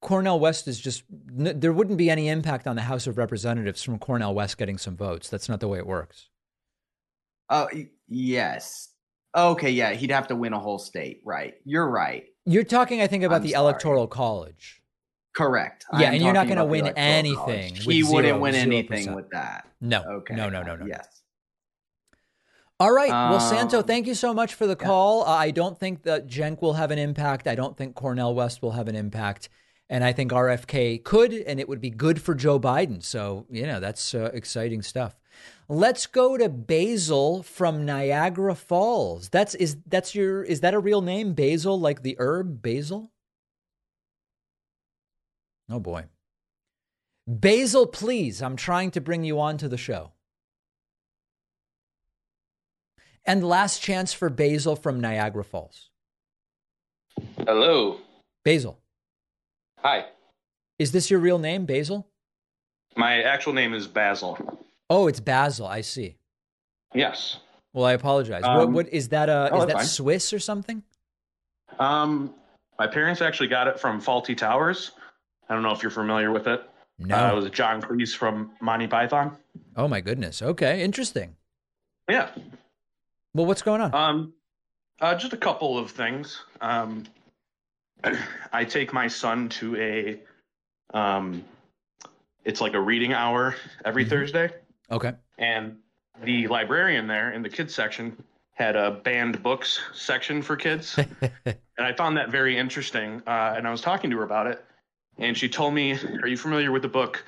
Cornel 0.00 0.40
West 0.40 0.66
is 0.66 0.80
just 0.80 1.04
there 1.10 1.72
wouldn't 1.72 1.98
be 1.98 2.08
any 2.08 2.28
impact 2.28 2.66
on 2.66 2.74
the 2.74 2.82
House 2.82 3.06
of 3.06 3.18
Representatives 3.18 3.82
from 3.82 3.98
Cornel 3.98 4.34
West 4.34 4.56
getting 4.56 4.78
some 4.78 4.96
votes. 4.96 5.28
That's 5.28 5.48
not 5.48 5.60
the 5.60 5.68
way 5.68 5.78
it 5.78 5.86
works. 5.86 6.28
Oh, 7.50 7.68
yes. 8.08 8.88
Okay, 9.36 9.70
yeah, 9.70 9.92
he'd 9.92 10.10
have 10.10 10.28
to 10.28 10.36
win 10.36 10.52
a 10.52 10.58
whole 10.58 10.78
state. 10.78 11.20
Right. 11.24 11.54
You're 11.64 11.88
right. 11.88 12.24
You're 12.46 12.64
talking, 12.64 13.02
I 13.02 13.06
think, 13.06 13.24
about 13.24 13.36
I'm 13.36 13.42
the 13.42 13.50
sorry. 13.50 13.62
electoral 13.62 14.06
college. 14.06 14.79
Correct. 15.34 15.84
Yeah, 15.98 16.12
and 16.12 16.22
you're 16.22 16.32
not 16.32 16.46
going 16.46 16.58
to 16.58 16.64
win 16.64 16.88
anything. 16.96 17.74
He 17.74 18.02
would 18.02 18.12
wouldn't 18.12 18.40
win 18.40 18.54
anything 18.54 19.14
with 19.14 19.30
that. 19.30 19.68
No. 19.80 20.02
Okay. 20.02 20.34
No, 20.34 20.48
no, 20.48 20.62
no, 20.62 20.76
no. 20.76 20.86
Yes. 20.86 21.06
All 22.80 22.92
right. 22.92 23.10
Well, 23.10 23.34
um, 23.34 23.40
Santo, 23.40 23.82
thank 23.82 24.06
you 24.06 24.14
so 24.14 24.32
much 24.32 24.54
for 24.54 24.66
the 24.66 24.74
call. 24.74 25.22
Uh, 25.22 25.26
I 25.32 25.50
don't 25.50 25.78
think 25.78 26.02
that 26.04 26.28
Cenk 26.28 26.62
will 26.62 26.72
have 26.72 26.90
an 26.90 26.98
impact. 26.98 27.46
I 27.46 27.54
don't 27.54 27.76
think 27.76 27.94
Cornel 27.94 28.34
West 28.34 28.62
will 28.62 28.72
have 28.72 28.88
an 28.88 28.96
impact. 28.96 29.50
And 29.90 30.02
I 30.02 30.12
think 30.12 30.32
RFK 30.32 31.04
could, 31.04 31.32
and 31.34 31.60
it 31.60 31.68
would 31.68 31.80
be 31.80 31.90
good 31.90 32.22
for 32.22 32.34
Joe 32.34 32.58
Biden. 32.58 33.02
So, 33.02 33.44
you 33.50 33.66
know, 33.66 33.80
that's 33.80 34.14
uh, 34.14 34.30
exciting 34.32 34.82
stuff. 34.82 35.14
Let's 35.68 36.06
go 36.06 36.38
to 36.38 36.48
Basil 36.48 37.42
from 37.42 37.84
Niagara 37.84 38.54
Falls. 38.54 39.28
That's 39.28 39.54
is 39.54 39.76
that's 39.86 40.14
your 40.14 40.42
is 40.42 40.60
that 40.60 40.74
a 40.74 40.78
real 40.78 41.02
name? 41.02 41.34
Basil, 41.34 41.78
like 41.78 42.02
the 42.02 42.16
herb 42.18 42.62
basil? 42.62 43.12
Oh 45.70 45.80
boy. 45.80 46.06
Basil, 47.26 47.86
please. 47.86 48.42
I'm 48.42 48.56
trying 48.56 48.90
to 48.92 49.00
bring 49.00 49.22
you 49.24 49.40
on 49.40 49.56
to 49.58 49.68
the 49.68 49.76
show. 49.76 50.12
And 53.24 53.44
last 53.44 53.82
chance 53.82 54.12
for 54.12 54.28
Basil 54.30 54.74
from 54.74 55.00
Niagara 55.00 55.44
Falls. 55.44 55.90
Hello. 57.46 57.98
Basil. 58.44 58.80
Hi. 59.78 60.06
Is 60.78 60.92
this 60.92 61.10
your 61.10 61.20
real 61.20 61.38
name, 61.38 61.66
Basil? 61.66 62.08
My 62.96 63.22
actual 63.22 63.52
name 63.52 63.74
is 63.74 63.86
Basil. 63.86 64.38
Oh, 64.88 65.06
it's 65.06 65.20
Basil. 65.20 65.66
I 65.66 65.82
see. 65.82 66.16
Yes. 66.94 67.36
Well, 67.72 67.84
I 67.84 67.92
apologize. 67.92 68.42
Um, 68.42 68.56
what, 68.56 68.70
what 68.70 68.88
is 68.88 69.10
that? 69.10 69.28
Uh, 69.28 69.50
oh, 69.52 69.60
is 69.60 69.66
that 69.66 69.76
fine. 69.76 69.84
Swiss 69.84 70.32
or 70.32 70.40
something? 70.40 70.82
Um, 71.78 72.34
my 72.78 72.88
parents 72.88 73.20
actually 73.20 73.48
got 73.48 73.68
it 73.68 73.78
from 73.78 74.00
Fawlty 74.00 74.36
Towers. 74.36 74.92
I 75.50 75.54
don't 75.54 75.64
know 75.64 75.72
if 75.72 75.82
you're 75.82 75.90
familiar 75.90 76.30
with 76.30 76.46
it. 76.46 76.62
No. 77.00 77.16
Uh, 77.16 77.32
it 77.32 77.34
was 77.34 77.50
John 77.50 77.82
Cleese 77.82 78.16
from 78.16 78.52
Monty 78.60 78.86
Python. 78.86 79.36
Oh 79.76 79.88
my 79.88 80.00
goodness. 80.00 80.42
Okay, 80.42 80.82
interesting. 80.82 81.34
Yeah. 82.08 82.30
Well, 83.34 83.46
what's 83.46 83.62
going 83.62 83.80
on? 83.80 83.94
Um, 83.94 84.32
uh, 85.00 85.16
just 85.16 85.32
a 85.32 85.36
couple 85.36 85.76
of 85.76 85.90
things. 85.90 86.40
Um, 86.60 87.04
I 88.52 88.64
take 88.64 88.92
my 88.92 89.08
son 89.08 89.48
to 89.50 89.76
a, 89.76 90.20
um, 90.96 91.44
it's 92.44 92.60
like 92.60 92.74
a 92.74 92.80
reading 92.80 93.12
hour 93.12 93.56
every 93.84 94.04
mm-hmm. 94.04 94.10
Thursday. 94.10 94.50
Okay. 94.90 95.14
And 95.38 95.78
the 96.22 96.46
librarian 96.46 97.08
there 97.08 97.32
in 97.32 97.42
the 97.42 97.48
kids 97.48 97.74
section 97.74 98.16
had 98.52 98.76
a 98.76 98.90
banned 98.90 99.42
books 99.42 99.80
section 99.94 100.42
for 100.42 100.54
kids. 100.54 100.96
and 101.46 101.56
I 101.78 101.92
found 101.94 102.18
that 102.18 102.30
very 102.30 102.56
interesting. 102.56 103.22
Uh, 103.26 103.54
and 103.56 103.66
I 103.66 103.70
was 103.70 103.80
talking 103.80 104.10
to 104.10 104.18
her 104.18 104.22
about 104.22 104.46
it. 104.46 104.64
And 105.20 105.36
she 105.36 105.48
told 105.48 105.74
me, 105.74 105.92
Are 106.22 106.28
you 106.28 106.36
familiar 106.36 106.72
with 106.72 106.82
the 106.82 106.88
book 106.88 107.24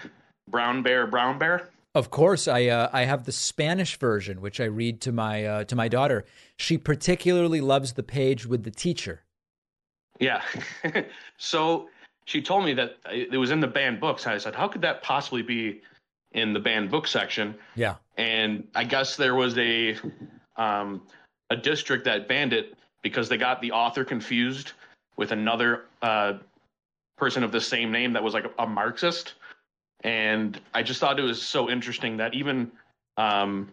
Brown 0.49 0.83
Bear, 0.83 1.07
Brown 1.07 1.39
Bear? 1.39 1.69
Of 1.95 2.11
course, 2.11 2.49
I 2.49 2.67
uh, 2.67 2.89
I 2.93 3.05
have 3.05 3.25
the 3.25 3.33
Spanish 3.33 3.99
version, 3.99 4.41
which 4.41 4.61
I 4.61 4.65
read 4.65 5.01
to 5.03 5.13
my 5.13 5.45
uh, 5.45 5.65
to 5.65 5.77
my 5.77 5.89
daughter. 5.89 6.25
She 6.57 6.79
particularly 6.79 7.61
loves 7.61 7.93
the 7.93 8.03
page 8.03 8.47
with 8.47 8.65
the 8.65 8.71
teacher. 8.71 9.23
Yeah, 10.19 10.43
so 11.37 11.91
she 12.25 12.41
told 12.41 12.65
me 12.65 12.73
that 12.75 12.97
it 13.13 13.37
was 13.37 13.51
in 13.51 13.61
the 13.61 13.67
banned 13.67 14.01
books. 14.01 14.27
I 14.27 14.39
said, 14.39 14.55
"How 14.55 14.69
could 14.69 14.81
that 14.81 15.03
possibly 15.03 15.43
be 15.43 15.83
in 16.35 16.53
the 16.53 16.61
banned 16.61 16.91
book 16.91 17.07
section. 17.07 17.55
Yeah. 17.75 17.97
And 18.17 18.67
I 18.75 18.85
guess 18.85 19.17
there 19.17 19.35
was 19.35 19.57
a 19.59 19.97
um, 20.57 21.03
a 21.51 21.57
district 21.57 22.05
that 22.05 22.29
banned 22.29 22.53
it 22.53 22.75
because 23.03 23.29
they 23.29 23.37
got 23.37 23.61
the 23.61 23.73
author 23.73 24.05
confused 24.05 24.73
with 25.17 25.33
another 25.33 25.85
uh, 26.01 26.35
person 27.23 27.45
of 27.45 27.53
the 27.53 27.61
same 27.61 27.93
name 27.93 28.13
that 28.15 28.25
was 28.25 28.35
like 28.35 28.47
a, 28.59 28.67
Marxist, 28.67 29.35
and 30.03 30.61
I 30.75 30.83
just 30.83 30.99
thought 30.99 31.21
it 31.21 31.23
was 31.23 31.41
so 31.41 31.71
interesting 31.71 32.17
that 32.17 32.35
even 32.35 32.73
um, 33.17 33.71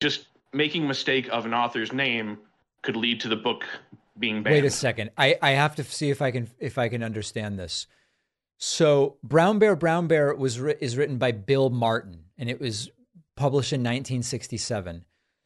just 0.00 0.26
making 0.52 0.86
mistake 0.86 1.28
of 1.32 1.44
an 1.44 1.52
author's 1.52 1.92
name 1.92 2.38
could 2.82 2.96
lead 2.96 3.18
to 3.22 3.28
the 3.28 3.34
book 3.34 3.64
being 4.20 4.44
banned. 4.44 4.54
Wait 4.54 4.64
a 4.64 4.70
second. 4.70 5.10
I, 5.18 5.36
I 5.42 5.50
have 5.50 5.74
to 5.76 5.82
see 5.82 6.10
if 6.10 6.22
I 6.22 6.30
can 6.30 6.48
if 6.60 6.78
I 6.78 6.88
can 6.88 7.02
understand 7.02 7.58
this. 7.58 7.88
So 8.58 9.16
Brown 9.24 9.58
Bear 9.58 9.74
Brown 9.74 10.06
Bear 10.06 10.32
was 10.36 10.58
is 10.58 10.96
written 10.96 11.18
by 11.18 11.32
Bill 11.32 11.70
Martin 11.70 12.26
and 12.38 12.48
it 12.48 12.60
was 12.60 12.88
published 13.34 13.72
in 13.72 13.80
1967. 13.80 15.04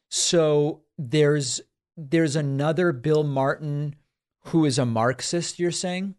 So 0.09 0.81
there's 0.95 1.59
there's 1.95 2.35
another 2.35 2.91
Bill 2.91 3.23
Martin 3.23 3.95
who 4.49 4.63
is 4.63 4.77
a 4.77 4.85
Marxist. 4.85 5.57
You're 5.57 5.71
saying? 5.71 6.13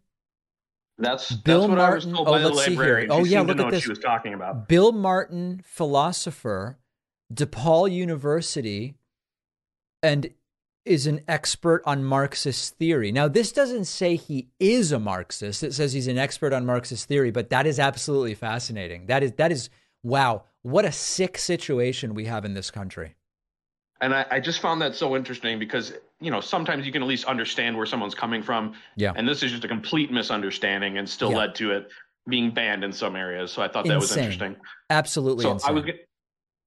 That's 0.99 1.31
Bill 1.31 1.67
that's 1.67 2.05
Martin. 2.05 2.15
oh, 2.15 2.23
let's 2.23 2.65
see 2.65 2.75
here. 2.75 3.07
Oh 3.09 3.23
yeah, 3.23 3.41
look 3.41 3.59
at 3.59 3.71
this. 3.71 3.83
She 3.83 3.89
was 3.89 3.99
talking 3.99 4.33
about 4.33 4.67
Bill 4.67 4.91
Martin, 4.91 5.61
philosopher, 5.63 6.77
DePaul 7.33 7.89
University, 7.89 8.95
and 10.03 10.29
is 10.85 11.07
an 11.07 11.21
expert 11.27 11.81
on 11.85 12.03
Marxist 12.03 12.75
theory. 12.77 13.11
Now, 13.11 13.27
this 13.27 13.51
doesn't 13.51 13.85
say 13.85 14.15
he 14.15 14.49
is 14.59 14.91
a 14.91 14.99
Marxist. 14.99 15.63
It 15.63 15.73
says 15.73 15.93
he's 15.93 16.07
an 16.07 16.17
expert 16.17 16.51
on 16.51 16.65
Marxist 16.65 17.07
theory, 17.07 17.31
but 17.31 17.49
that 17.49 17.65
is 17.65 17.79
absolutely 17.79 18.33
fascinating. 18.33 19.05
That 19.05 19.23
is 19.23 19.31
that 19.33 19.53
is 19.53 19.69
wow, 20.03 20.43
what 20.63 20.83
a 20.83 20.91
sick 20.91 21.37
situation 21.37 22.13
we 22.13 22.25
have 22.25 22.43
in 22.43 22.53
this 22.53 22.71
country. 22.71 23.15
And 24.01 24.13
I, 24.13 24.25
I 24.31 24.39
just 24.39 24.59
found 24.59 24.81
that 24.81 24.95
so 24.95 25.15
interesting 25.15 25.59
because 25.59 25.93
you 26.19 26.31
know 26.31 26.41
sometimes 26.41 26.85
you 26.85 26.91
can 26.91 27.01
at 27.01 27.07
least 27.07 27.25
understand 27.25 27.77
where 27.77 27.85
someone's 27.85 28.15
coming 28.15 28.41
from. 28.43 28.73
Yeah. 28.95 29.13
And 29.15 29.27
this 29.27 29.43
is 29.43 29.51
just 29.51 29.63
a 29.63 29.67
complete 29.67 30.11
misunderstanding 30.11 30.97
and 30.97 31.07
still 31.07 31.31
yeah. 31.31 31.37
led 31.37 31.55
to 31.55 31.71
it 31.71 31.89
being 32.27 32.51
banned 32.51 32.83
in 32.83 32.91
some 32.91 33.15
areas. 33.15 33.51
So 33.51 33.61
I 33.61 33.67
thought 33.67 33.85
that 33.85 33.95
insane. 33.95 33.99
was 33.99 34.17
interesting. 34.17 34.55
Absolutely. 34.89 35.43
So 35.43 35.53
insane. 35.53 35.69
I 35.69 35.73
was. 35.73 35.85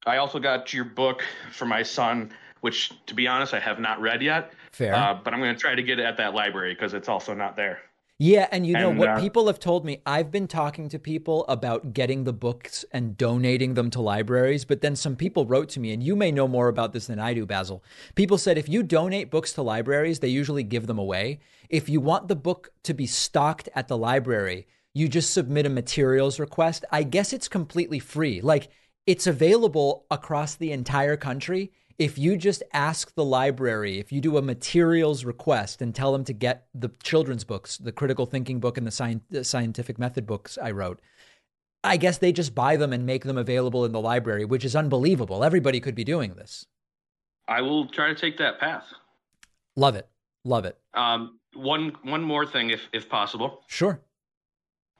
I 0.05 0.17
also 0.17 0.41
got 0.41 0.73
your 0.75 0.85
book 0.85 1.23
for 1.53 1.65
my 1.65 1.85
son 1.85 2.33
which 2.63 2.93
to 3.07 3.15
be 3.15 3.27
honest, 3.27 3.53
I 3.53 3.61
have 3.61 3.79
not 3.79 4.01
read 4.01 4.23
yet. 4.23 4.53
Fair. 4.73 4.95
Uh, 4.95 5.15
but 5.23 5.35
I'm 5.35 5.41
going 5.41 5.55
to 5.55 5.61
try 5.61 5.75
to 5.75 5.83
get 5.83 5.99
it 5.99 6.05
at 6.05 6.17
that 6.17 6.33
library 6.33 6.75
because 6.75 6.95
it's 6.95 7.09
also 7.09 7.35
not 7.35 7.57
there. 7.57 7.81
Yeah, 8.23 8.47
and 8.53 8.65
you 8.65 8.75
know 8.75 8.91
and, 8.91 9.01
what 9.01 9.09
uh, 9.09 9.21
people 9.21 9.49
have 9.49 9.59
told 9.59 9.85
me, 9.85 10.01
I've 10.07 10.31
been 10.31 10.47
talking 10.47 10.89
to 10.91 10.99
people 11.01 11.45
about 11.49 11.93
getting 11.93 12.23
the 12.23 12.33
books 12.33 12.85
and 12.93 13.19
donating 13.19 13.75
them 13.75 13.91
to 13.91 14.01
libraries, 14.01 14.65
but 14.65 14.81
then 14.81 14.95
some 14.95 15.17
people 15.17 15.45
wrote 15.45 15.69
to 15.71 15.81
me 15.81 15.93
and 15.93 16.01
you 16.01 16.15
may 16.15 16.31
know 16.31 16.47
more 16.47 16.69
about 16.69 16.93
this 16.93 17.09
than 17.09 17.19
I 17.19 17.35
do, 17.35 17.47
Basil. 17.47 17.83
People 18.15 18.39
said 18.39 18.57
if 18.57 18.69
you 18.69 18.85
donate 18.85 19.29
books 19.29 19.53
to 19.55 19.63
libraries, 19.63 20.21
they 20.21 20.29
usually 20.29 20.63
give 20.63 20.87
them 20.87 21.01
away. 21.01 21.41
If 21.69 21.89
you 21.89 22.01
want 22.01 22.29
the 22.29 22.37
book 22.37 22.71
to 22.85 22.95
be 22.95 23.07
stocked 23.07 23.69
at 23.75 23.89
the 23.89 23.99
library, 23.99 24.69
you 24.95 25.09
just 25.09 25.35
submit 25.35 25.67
a 25.67 25.69
materials 25.69 26.39
request. 26.39 26.85
I 26.93 27.03
guess 27.03 27.33
it's 27.33 27.49
completely 27.49 27.99
free. 27.99 28.41
Like 28.41 28.69
it's 29.07 29.27
available 29.27 30.07
across 30.11 30.55
the 30.55 30.73
entire 30.73 31.17
country 31.17 31.73
if 31.99 32.19
you 32.19 32.37
just 32.37 32.63
ask 32.73 33.15
the 33.15 33.25
library, 33.25 33.99
if 33.99 34.11
you 34.11 34.21
do 34.21 34.37
a 34.37 34.43
materials 34.43 35.25
request 35.25 35.83
and 35.83 35.95
tell 35.95 36.13
them 36.13 36.25
to 36.25 36.33
get 36.33 36.67
the 36.75 36.91
children's 37.03 37.45
books, 37.45 37.79
the 37.79 37.93
critical 37.93 38.27
thinking 38.27 38.61
book 38.61 38.77
and 38.77 38.87
the, 38.87 38.91
sci- 38.91 39.21
the 39.31 39.45
scientific 39.45 39.99
method 39.99 40.27
books 40.27 40.59
I 40.61 40.71
wrote, 40.71 41.01
I 41.85 41.97
guess 41.97 42.19
they 42.19 42.33
just 42.33 42.55
buy 42.55 42.77
them 42.77 42.93
and 42.93 43.05
make 43.07 43.25
them 43.25 43.39
available 43.39 43.85
in 43.85 43.93
the 43.93 44.01
library, 44.01 44.45
which 44.45 44.65
is 44.65 44.75
unbelievable. 44.75 45.45
Everybody 45.45 45.81
could 45.81 45.95
be 45.95 46.05
doing 46.05 46.35
this. 46.35 46.67
I 47.49 47.61
will 47.61 47.87
try 47.87 48.09
to 48.09 48.15
take 48.15 48.39
that 48.39 48.61
path. 48.61 48.87
Love 49.77 49.97
it. 49.97 50.09
Love 50.45 50.65
it. 50.65 50.79
Um, 50.95 51.39
one 51.55 51.93
one 52.03 52.23
more 52.23 52.47
thing, 52.47 52.71
if 52.71 52.89
if 52.93 53.09
possible. 53.09 53.63
Sure. 53.67 54.01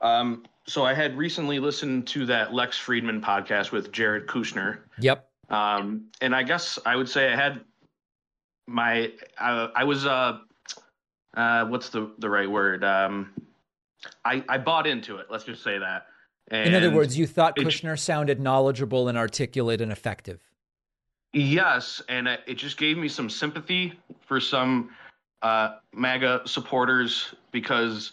Um, 0.01 0.45
so 0.67 0.85
I 0.85 0.95
had 0.95 1.17
recently 1.17 1.59
listened 1.59 2.07
to 2.09 2.27
that 2.27 2.55
Lex 2.55 2.79
Fridman 2.79 3.21
podcast 3.21 3.73
with 3.73 3.93
Jared 3.93 4.27
Kushner. 4.27 4.79
Yep. 5.01 5.29
Um, 5.51 6.07
and 6.21 6.35
I 6.35 6.43
guess 6.43 6.79
I 6.87 6.97
would 6.97 7.09
say 7.09 7.33
I 7.33 7.37
had 7.37 7.61
my 8.67 9.13
uh, 9.39 9.69
I 9.75 9.85
was 9.85 10.07
uh, 10.07 10.39
uh, 11.37 11.67
what's 11.67 11.89
the 11.89 12.11
the 12.19 12.31
right 12.31 12.51
word? 12.51 12.85
Um, 12.85 13.33
I 14.25 14.45
I 14.49 14.59
bought 14.59 14.87
into 14.87 15.17
it. 15.17 15.27
Let's 15.31 15.45
just 15.45 15.63
say 15.63 15.79
that. 15.79 16.07
And 16.49 16.69
In 16.69 16.75
other 16.75 16.91
words, 16.91 17.17
you 17.17 17.27
thought 17.27 17.57
Kushner 17.57 17.99
sounded 17.99 18.41
knowledgeable 18.41 19.09
and 19.09 19.17
articulate 19.17 19.81
and 19.81 19.93
effective. 19.93 20.41
Yes, 21.33 22.03
and 22.09 22.29
it 22.29 22.55
just 22.55 22.77
gave 22.77 22.99
me 22.99 23.09
some 23.09 23.31
sympathy 23.31 23.95
for 24.21 24.39
some 24.39 24.91
uh, 25.41 25.77
MAGA 25.95 26.43
supporters 26.45 27.35
because 27.53 28.13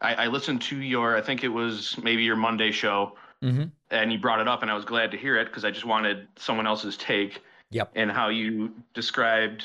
I, 0.00 0.14
I 0.14 0.26
listened 0.28 0.62
to 0.62 0.76
your 0.76 1.16
I 1.16 1.20
think 1.20 1.44
it 1.44 1.48
was 1.48 1.96
maybe 2.02 2.22
your 2.22 2.36
Monday 2.36 2.70
show 2.70 3.16
Mm-hmm. 3.42 3.64
And 3.90 4.12
you 4.12 4.18
brought 4.18 4.40
it 4.40 4.48
up, 4.48 4.62
and 4.62 4.70
I 4.70 4.74
was 4.74 4.84
glad 4.84 5.10
to 5.12 5.16
hear 5.16 5.38
it 5.38 5.46
because 5.46 5.64
I 5.64 5.70
just 5.70 5.84
wanted 5.84 6.28
someone 6.36 6.66
else's 6.66 6.96
take. 6.96 7.42
Yep. 7.70 7.92
And 7.94 8.10
how 8.10 8.28
you 8.28 8.72
described, 8.94 9.64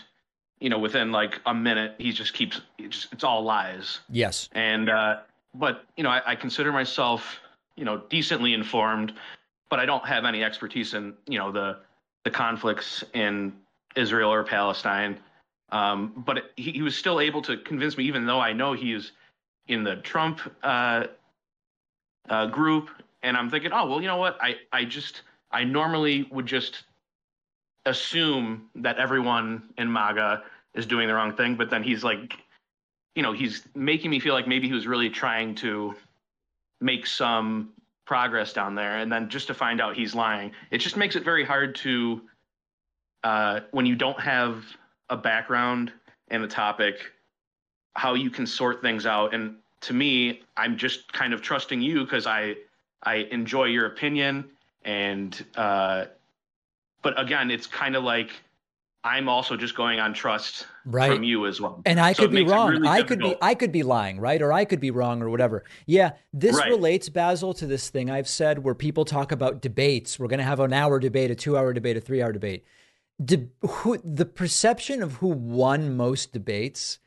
you 0.60 0.70
know, 0.70 0.80
within 0.80 1.12
like 1.12 1.42
a 1.46 1.54
minute, 1.54 1.96
he 1.98 2.12
just 2.12 2.34
keeps 2.34 2.62
it 2.78 2.90
just 2.90 3.12
it's 3.12 3.24
all 3.24 3.44
lies. 3.44 4.00
Yes. 4.10 4.50
And 4.54 4.90
uh, 4.90 5.18
but 5.54 5.84
you 5.98 6.04
know, 6.04 6.10
I, 6.10 6.22
I 6.26 6.36
consider 6.36 6.72
myself, 6.72 7.40
you 7.76 7.84
know, 7.84 8.02
decently 8.10 8.54
informed, 8.54 9.14
but 9.70 9.80
I 9.80 9.86
don't 9.86 10.06
have 10.06 10.24
any 10.24 10.44
expertise 10.44 10.94
in 10.94 11.14
you 11.28 11.38
know 11.38 11.52
the 11.52 11.78
the 12.24 12.32
conflicts 12.32 13.04
in 13.14 13.54
Israel 13.96 14.32
or 14.32 14.44
Palestine. 14.44 15.20
Um, 15.72 16.14
but 16.16 16.52
he, 16.56 16.72
he, 16.72 16.82
was 16.84 16.96
still 16.96 17.20
able 17.20 17.42
to 17.42 17.58
convince 17.58 17.98
me, 17.98 18.06
even 18.06 18.28
though 18.28 18.40
I 18.40 18.54
know 18.54 18.74
he's 18.74 19.12
in 19.68 19.84
the 19.84 19.98
Trump 19.98 20.40
uh, 20.64 21.06
uh, 22.30 22.46
group 22.48 22.90
and 23.26 23.36
I'm 23.36 23.50
thinking, 23.50 23.72
oh 23.74 23.88
well, 23.88 24.02
you 24.02 24.08
know 24.08 24.18
what? 24.18 24.38
I 24.40 24.56
I 24.72 24.86
just 24.86 25.24
I 25.52 25.64
normally 25.64 26.28
would 26.32 26.46
just 26.46 26.84
assume 27.86 28.70
that 28.76 28.98
everyone 28.98 29.64
in 29.78 29.92
MAGA 29.92 30.44
is 30.76 30.86
doing 30.86 31.08
the 31.08 31.14
wrong 31.14 31.36
thing, 31.36 31.56
but 31.56 31.70
then 31.70 31.84
he's 31.84 32.04
like, 32.04 32.38
you 33.16 33.24
know, 33.24 33.32
he's 33.32 33.64
making 33.74 34.12
me 34.12 34.20
feel 34.20 34.34
like 34.34 34.48
maybe 34.48 34.68
he 34.68 34.74
was 34.74 34.88
really 34.88 35.10
trying 35.10 35.56
to 35.56 35.96
make 36.82 37.08
some 37.08 37.70
progress 38.06 38.54
down 38.54 38.76
there, 38.76 39.00
and 39.00 39.12
then 39.12 39.28
just 39.28 39.48
to 39.48 39.54
find 39.56 39.82
out 39.82 39.96
he's 39.96 40.14
lying, 40.14 40.52
it 40.70 40.78
just 40.78 40.96
makes 40.96 41.16
it 41.16 41.24
very 41.24 41.44
hard 41.44 41.74
to 41.76 42.22
uh, 43.24 43.62
when 43.72 43.88
you 43.88 43.96
don't 43.96 44.20
have 44.20 44.64
a 45.10 45.18
background 45.18 45.92
and 46.28 46.44
a 46.44 46.48
topic, 46.48 47.12
how 47.96 48.14
you 48.14 48.30
can 48.30 48.46
sort 48.46 48.82
things 48.82 49.06
out. 49.06 49.34
And 49.34 49.56
to 49.82 49.94
me, 49.94 50.42
I'm 50.58 50.78
just 50.78 51.12
kind 51.14 51.34
of 51.34 51.42
trusting 51.42 51.82
you 51.82 52.04
because 52.04 52.28
I 52.28 52.56
I 53.04 53.28
enjoy 53.32 53.66
your 53.66 53.86
opinion, 53.86 54.46
and 54.84 55.46
uh, 55.56 56.06
but 57.02 57.20
again, 57.20 57.52
it's 57.52 57.68
kind 57.68 57.96
of 57.96 58.04
like 58.04 58.32
I'm 59.06 59.30
also 59.30 59.56
just 59.56 59.76
going 59.76 60.00
on 60.00 60.16
trust 60.16 60.66
right. 60.84 61.14
from 61.14 61.22
you 61.22 61.46
as 61.46 61.62
well. 61.62 61.80
And 61.86 62.00
I 62.00 62.14
so 62.14 62.24
could 62.24 62.32
be 62.32 62.44
wrong. 62.44 62.72
Really 62.72 62.88
I 62.88 63.04
could 63.04 63.20
be 63.20 63.36
I 63.40 63.54
could 63.54 63.72
be 63.72 63.84
lying, 63.84 64.20
right? 64.20 64.42
Or 64.42 64.52
I 64.52 64.66
could 64.66 64.80
be 64.80 64.90
wrong 64.90 65.22
or 65.22 65.30
whatever. 65.30 65.64
Yeah, 65.86 66.14
this 66.34 66.56
right. 66.58 66.70
relates 66.70 67.08
Basil 67.08 67.54
to 67.54 67.68
this 67.68 67.90
thing 67.90 68.10
I've 68.10 68.28
said 68.28 68.64
where 68.64 68.74
people 68.74 69.06
talk 69.06 69.32
about 69.32 69.62
debates. 69.62 70.18
We're 70.18 70.28
going 70.28 70.40
to 70.40 70.44
have 70.44 70.60
an 70.60 70.74
hour 70.74 71.00
debate, 71.00 71.30
a 71.30 71.36
2-hour 71.36 71.74
debate, 71.74 71.98
a 71.98 72.02
3-hour 72.02 72.32
debate. 72.32 72.66
De- 73.24 73.48
who, 73.62 74.00
the 74.04 74.26
perception 74.26 75.04
of 75.04 75.14
who 75.18 75.28
won 75.28 75.96
most 75.96 76.34
debates, 76.34 76.98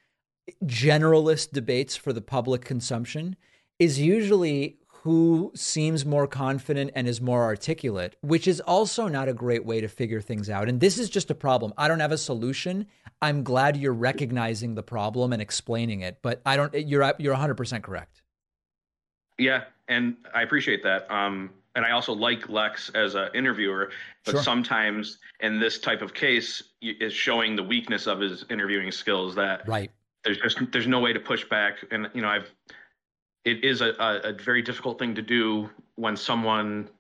generalist 0.64 1.52
debates 1.52 1.96
for 1.96 2.12
the 2.12 2.20
public 2.20 2.64
consumption 2.64 3.36
is 3.78 4.00
usually 4.00 4.78
who 5.02 5.52
seems 5.54 6.04
more 6.04 6.26
confident 6.26 6.90
and 6.94 7.06
is 7.06 7.20
more 7.20 7.44
articulate, 7.44 8.16
which 8.20 8.48
is 8.48 8.60
also 8.60 9.06
not 9.06 9.28
a 9.28 9.32
great 9.32 9.64
way 9.64 9.80
to 9.80 9.88
figure 9.88 10.20
things 10.20 10.50
out. 10.50 10.68
And 10.68 10.80
this 10.80 10.98
is 10.98 11.08
just 11.08 11.30
a 11.30 11.34
problem. 11.34 11.72
I 11.78 11.86
don't 11.86 12.00
have 12.00 12.12
a 12.12 12.18
solution. 12.18 12.86
I'm 13.22 13.44
glad 13.44 13.76
you're 13.76 13.92
recognizing 13.92 14.74
the 14.74 14.82
problem 14.82 15.32
and 15.32 15.40
explaining 15.40 16.00
it, 16.00 16.18
but 16.20 16.42
I 16.44 16.56
don't 16.56 16.74
you're 16.74 17.14
you're 17.18 17.34
100% 17.34 17.82
correct. 17.82 18.22
Yeah, 19.38 19.64
and 19.86 20.16
I 20.34 20.42
appreciate 20.42 20.82
that. 20.82 21.10
Um 21.10 21.50
and 21.76 21.86
I 21.86 21.92
also 21.92 22.12
like 22.12 22.48
Lex 22.48 22.90
as 22.90 23.14
an 23.14 23.28
interviewer, 23.34 23.92
but 24.24 24.32
sure. 24.32 24.42
sometimes 24.42 25.18
in 25.38 25.60
this 25.60 25.78
type 25.78 26.02
of 26.02 26.12
case 26.12 26.60
is 26.82 27.12
showing 27.12 27.54
the 27.54 27.62
weakness 27.62 28.08
of 28.08 28.18
his 28.18 28.44
interviewing 28.50 28.90
skills 28.90 29.36
that 29.36 29.68
right. 29.68 29.92
There's 30.28 30.54
just 30.54 30.72
there's 30.72 30.86
no 30.86 31.00
way 31.00 31.12
to 31.12 31.20
push 31.20 31.44
back. 31.48 31.76
And 31.90 32.10
you 32.14 32.22
know 32.22 32.28
I've 32.28 32.50
it 33.44 33.64
is 33.64 33.80
a, 33.80 33.90
a, 34.24 34.32
very 34.34 34.60
difficult 34.60 34.98
thing 34.98 35.14
to 35.14 35.22
do 35.22 35.70
when 35.94 36.16
someone 36.16 36.90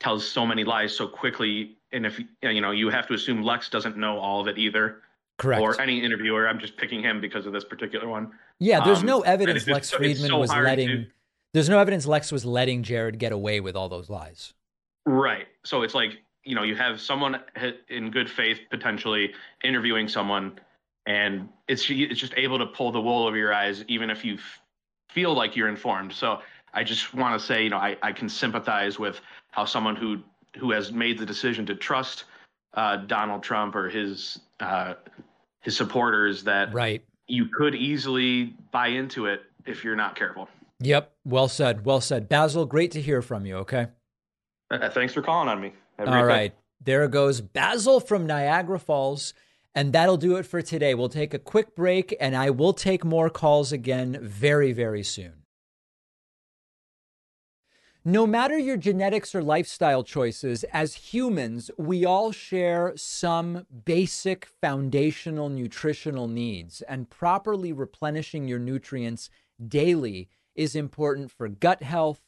tells 0.00 0.26
so 0.26 0.44
many 0.44 0.64
lies 0.64 0.96
so 0.96 1.06
quickly. 1.06 1.76
And 1.92 2.06
if 2.06 2.18
you 2.42 2.60
know 2.60 2.72
you 2.72 2.88
have 2.90 3.06
to 3.08 3.14
assume 3.14 3.42
lex 3.42 3.68
doesn't 3.68 3.96
know 3.96 4.18
all 4.18 4.40
of 4.40 4.48
it 4.48 4.58
either. 4.58 5.02
Correct. 5.38 5.62
Or 5.62 5.80
any 5.80 6.04
interviewer. 6.04 6.46
I'm 6.48 6.58
just 6.58 6.76
picking 6.76 7.02
him 7.02 7.20
because 7.20 7.46
of 7.46 7.52
this 7.52 7.64
particular 7.64 8.08
one. 8.08 8.32
Yeah 8.58 8.84
there's 8.84 9.00
um, 9.00 9.06
no 9.06 9.20
evidence 9.20 9.66
lex 9.66 9.90
Fridman 9.90 10.28
so 10.28 10.38
was 10.38 10.50
letting 10.50 10.88
to, 10.88 11.06
there's 11.54 11.68
no 11.68 11.78
evidence 11.78 12.04
lex 12.04 12.30
was 12.30 12.44
letting 12.44 12.82
jared 12.82 13.18
get 13.18 13.32
away 13.32 13.60
with 13.60 13.76
all 13.76 13.88
those 13.88 14.10
lies. 14.10 14.54
Right. 15.06 15.46
So 15.64 15.82
it's 15.82 15.94
like 15.94 16.18
you 16.44 16.54
know 16.54 16.62
you 16.62 16.74
have 16.74 17.00
someone 17.00 17.40
in 17.88 18.10
good 18.10 18.28
faith 18.28 18.60
potentially 18.70 19.32
interviewing 19.62 20.08
someone 20.08 20.58
and 21.10 21.48
it's 21.66 21.90
it's 21.90 22.20
just 22.20 22.34
able 22.36 22.58
to 22.58 22.66
pull 22.66 22.92
the 22.92 23.00
wool 23.00 23.26
over 23.26 23.36
your 23.36 23.52
eyes, 23.52 23.84
even 23.88 24.10
if 24.10 24.24
you 24.24 24.34
f- 24.34 24.60
feel 25.08 25.34
like 25.34 25.56
you're 25.56 25.68
informed. 25.68 26.12
So 26.12 26.40
I 26.72 26.84
just 26.84 27.12
want 27.14 27.38
to 27.38 27.44
say, 27.44 27.64
you 27.64 27.70
know, 27.70 27.78
I, 27.78 27.96
I 28.00 28.12
can 28.12 28.28
sympathize 28.28 28.96
with 28.98 29.20
how 29.50 29.64
someone 29.64 29.96
who 29.96 30.22
who 30.56 30.70
has 30.70 30.92
made 30.92 31.18
the 31.18 31.26
decision 31.26 31.66
to 31.66 31.74
trust 31.74 32.24
uh, 32.74 32.96
Donald 32.96 33.42
Trump 33.42 33.74
or 33.74 33.88
his 33.88 34.38
uh, 34.60 34.94
his 35.60 35.76
supporters 35.76 36.44
that 36.44 36.72
right 36.72 37.02
you 37.26 37.46
could 37.46 37.74
easily 37.74 38.54
buy 38.70 38.88
into 38.88 39.26
it 39.26 39.42
if 39.66 39.82
you're 39.82 39.96
not 39.96 40.14
careful. 40.14 40.48
Yep. 40.78 41.12
Well 41.24 41.48
said. 41.48 41.84
Well 41.84 42.00
said. 42.00 42.28
Basil, 42.28 42.66
great 42.66 42.92
to 42.92 43.02
hear 43.02 43.20
from 43.20 43.44
you. 43.46 43.56
Okay. 43.56 43.88
Uh, 44.70 44.88
thanks 44.88 45.12
for 45.12 45.22
calling 45.22 45.48
on 45.48 45.60
me. 45.60 45.72
All 45.98 46.24
right. 46.24 46.52
Day. 46.52 46.56
There 46.82 47.08
goes 47.08 47.40
Basil 47.40 48.00
from 48.00 48.26
Niagara 48.26 48.78
Falls. 48.78 49.34
And 49.74 49.92
that'll 49.92 50.16
do 50.16 50.36
it 50.36 50.46
for 50.46 50.62
today. 50.62 50.94
We'll 50.94 51.08
take 51.08 51.32
a 51.32 51.38
quick 51.38 51.76
break 51.76 52.16
and 52.20 52.36
I 52.36 52.50
will 52.50 52.72
take 52.72 53.04
more 53.04 53.30
calls 53.30 53.72
again 53.72 54.18
very, 54.20 54.72
very 54.72 55.02
soon. 55.02 55.40
No 58.04 58.26
matter 58.26 58.56
your 58.56 58.78
genetics 58.78 59.34
or 59.34 59.42
lifestyle 59.42 60.02
choices, 60.02 60.64
as 60.72 61.12
humans, 61.12 61.70
we 61.76 62.02
all 62.02 62.32
share 62.32 62.94
some 62.96 63.66
basic 63.84 64.46
foundational 64.46 65.50
nutritional 65.50 66.26
needs, 66.26 66.80
and 66.80 67.10
properly 67.10 67.74
replenishing 67.74 68.48
your 68.48 68.58
nutrients 68.58 69.28
daily 69.68 70.30
is 70.54 70.74
important 70.74 71.30
for 71.30 71.46
gut 71.50 71.82
health, 71.82 72.22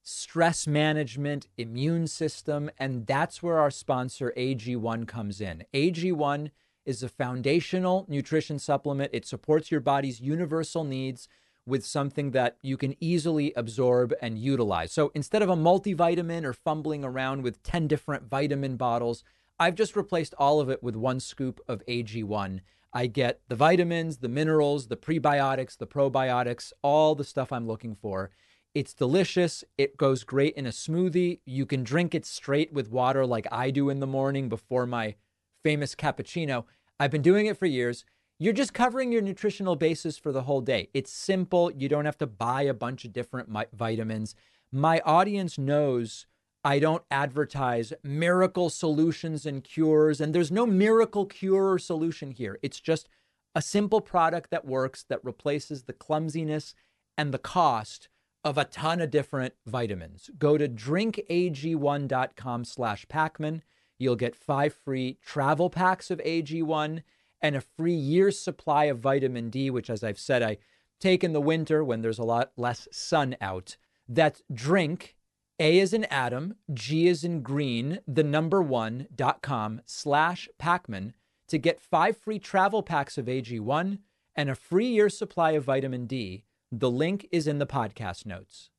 stress 0.00 0.68
management, 0.68 1.48
immune 1.58 2.06
system, 2.06 2.70
and 2.78 3.08
that's 3.08 3.42
where 3.42 3.58
our 3.58 3.72
sponsor 3.72 4.32
AG1 4.36 5.08
comes 5.08 5.40
in. 5.40 5.64
AG1 5.74 6.50
is 6.86 7.02
a 7.02 7.08
foundational 7.08 8.06
nutrition 8.08 8.58
supplement. 8.58 9.10
It 9.12 9.26
supports 9.26 9.70
your 9.70 9.80
body's 9.80 10.20
universal 10.20 10.84
needs 10.84 11.28
with 11.66 11.84
something 11.84 12.30
that 12.30 12.56
you 12.62 12.76
can 12.76 12.94
easily 13.00 13.52
absorb 13.56 14.14
and 14.22 14.38
utilize. 14.38 14.92
So 14.92 15.10
instead 15.14 15.42
of 15.42 15.50
a 15.50 15.56
multivitamin 15.56 16.44
or 16.44 16.52
fumbling 16.52 17.04
around 17.04 17.42
with 17.42 17.62
10 17.64 17.88
different 17.88 18.30
vitamin 18.30 18.76
bottles, 18.76 19.24
I've 19.58 19.74
just 19.74 19.96
replaced 19.96 20.34
all 20.38 20.60
of 20.60 20.70
it 20.70 20.82
with 20.82 20.94
one 20.94 21.18
scoop 21.18 21.60
of 21.66 21.84
AG1. 21.86 22.60
I 22.92 23.06
get 23.08 23.40
the 23.48 23.56
vitamins, 23.56 24.18
the 24.18 24.28
minerals, 24.28 24.86
the 24.86 24.96
prebiotics, 24.96 25.76
the 25.76 25.86
probiotics, 25.86 26.72
all 26.82 27.14
the 27.14 27.24
stuff 27.24 27.52
I'm 27.52 27.66
looking 27.66 27.94
for. 27.94 28.30
It's 28.74 28.94
delicious. 28.94 29.64
It 29.76 29.96
goes 29.96 30.22
great 30.22 30.54
in 30.54 30.66
a 30.66 30.70
smoothie. 30.70 31.40
You 31.44 31.66
can 31.66 31.82
drink 31.82 32.14
it 32.14 32.24
straight 32.26 32.72
with 32.72 32.90
water 32.90 33.26
like 33.26 33.46
I 33.50 33.70
do 33.70 33.88
in 33.90 34.00
the 34.00 34.06
morning 34.06 34.48
before 34.48 34.86
my 34.86 35.16
famous 35.64 35.94
cappuccino. 35.94 36.64
I've 36.98 37.10
been 37.10 37.22
doing 37.22 37.46
it 37.46 37.58
for 37.58 37.66
years. 37.66 38.04
You're 38.38 38.52
just 38.52 38.74
covering 38.74 39.12
your 39.12 39.22
nutritional 39.22 39.76
basis 39.76 40.18
for 40.18 40.32
the 40.32 40.42
whole 40.42 40.60
day. 40.60 40.88
It's 40.92 41.10
simple. 41.10 41.70
You 41.70 41.88
don't 41.88 42.04
have 42.04 42.18
to 42.18 42.26
buy 42.26 42.62
a 42.62 42.74
bunch 42.74 43.04
of 43.04 43.12
different 43.12 43.48
vitamins. 43.72 44.34
My 44.70 45.00
audience 45.04 45.56
knows 45.58 46.26
I 46.64 46.78
don't 46.78 47.04
advertise 47.10 47.92
miracle 48.02 48.70
solutions 48.70 49.46
and 49.46 49.62
cures, 49.62 50.20
and 50.20 50.34
there's 50.34 50.50
no 50.50 50.66
miracle 50.66 51.24
cure 51.24 51.72
or 51.72 51.78
solution 51.78 52.30
here. 52.30 52.58
It's 52.62 52.80
just 52.80 53.08
a 53.54 53.62
simple 53.62 54.00
product 54.00 54.50
that 54.50 54.66
works 54.66 55.04
that 55.08 55.24
replaces 55.24 55.84
the 55.84 55.92
clumsiness 55.92 56.74
and 57.16 57.32
the 57.32 57.38
cost 57.38 58.08
of 58.44 58.58
a 58.58 58.64
ton 58.64 59.00
of 59.00 59.10
different 59.10 59.54
vitamins. 59.66 60.28
Go 60.38 60.58
to 60.58 60.68
drinkag1.com 60.68 62.64
slash 62.64 63.06
Pakman. 63.06 63.62
You'll 63.98 64.16
get 64.16 64.36
five 64.36 64.74
free 64.74 65.18
travel 65.24 65.70
packs 65.70 66.10
of 66.10 66.18
AG1 66.18 67.02
and 67.40 67.56
a 67.56 67.60
free 67.60 67.94
year's 67.94 68.38
supply 68.38 68.84
of 68.84 68.98
vitamin 68.98 69.50
D, 69.50 69.70
which, 69.70 69.90
as 69.90 70.02
I've 70.02 70.18
said, 70.18 70.42
I 70.42 70.58
take 71.00 71.22
in 71.22 71.32
the 71.32 71.40
winter 71.40 71.84
when 71.84 72.02
there's 72.02 72.18
a 72.18 72.24
lot 72.24 72.52
less 72.56 72.88
sun 72.90 73.36
out. 73.40 73.76
That's 74.08 74.42
drink, 74.52 75.16
A 75.58 75.78
is 75.78 75.92
in 75.92 76.04
Adam, 76.04 76.56
G 76.72 77.08
is 77.08 77.24
in 77.24 77.42
green, 77.42 78.00
the 78.06 78.24
number 78.24 78.62
one 78.62 79.08
dot 79.14 79.42
com 79.42 79.80
slash 79.84 80.48
Pakman 80.58 81.12
to 81.48 81.58
get 81.58 81.80
five 81.80 82.16
free 82.16 82.38
travel 82.38 82.82
packs 82.82 83.18
of 83.18 83.26
AG1 83.26 83.98
and 84.34 84.50
a 84.50 84.54
free 84.54 84.88
year 84.88 85.08
supply 85.08 85.52
of 85.52 85.64
vitamin 85.64 86.06
D. 86.06 86.44
The 86.70 86.90
link 86.90 87.26
is 87.30 87.46
in 87.46 87.58
the 87.58 87.66
podcast 87.66 88.26
notes. 88.26 88.70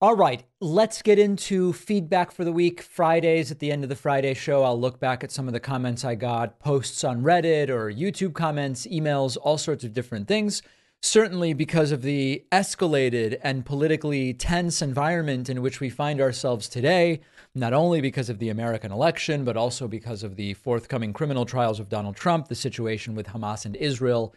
All 0.00 0.14
right, 0.14 0.44
let's 0.60 1.02
get 1.02 1.18
into 1.18 1.72
feedback 1.72 2.30
for 2.30 2.44
the 2.44 2.52
week. 2.52 2.82
Fridays 2.82 3.50
at 3.50 3.58
the 3.58 3.72
end 3.72 3.82
of 3.82 3.88
the 3.88 3.96
Friday 3.96 4.32
show, 4.32 4.62
I'll 4.62 4.80
look 4.80 5.00
back 5.00 5.24
at 5.24 5.32
some 5.32 5.48
of 5.48 5.52
the 5.52 5.58
comments 5.58 6.04
I 6.04 6.14
got, 6.14 6.60
posts 6.60 7.02
on 7.02 7.22
Reddit 7.22 7.68
or 7.68 7.90
YouTube 7.90 8.32
comments, 8.32 8.86
emails, 8.86 9.36
all 9.42 9.58
sorts 9.58 9.82
of 9.82 9.92
different 9.92 10.28
things. 10.28 10.62
Certainly, 11.02 11.54
because 11.54 11.90
of 11.90 12.02
the 12.02 12.44
escalated 12.52 13.40
and 13.42 13.66
politically 13.66 14.34
tense 14.34 14.82
environment 14.82 15.50
in 15.50 15.62
which 15.62 15.80
we 15.80 15.90
find 15.90 16.20
ourselves 16.20 16.68
today, 16.68 17.20
not 17.56 17.72
only 17.72 18.00
because 18.00 18.30
of 18.30 18.38
the 18.38 18.50
American 18.50 18.92
election, 18.92 19.44
but 19.44 19.56
also 19.56 19.88
because 19.88 20.22
of 20.22 20.36
the 20.36 20.54
forthcoming 20.54 21.12
criminal 21.12 21.44
trials 21.44 21.80
of 21.80 21.88
Donald 21.88 22.14
Trump, 22.14 22.46
the 22.46 22.54
situation 22.54 23.16
with 23.16 23.26
Hamas 23.26 23.64
and 23.64 23.74
Israel, 23.74 24.32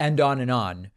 and 0.00 0.18
on 0.18 0.40
and 0.40 0.50
on. 0.50 0.90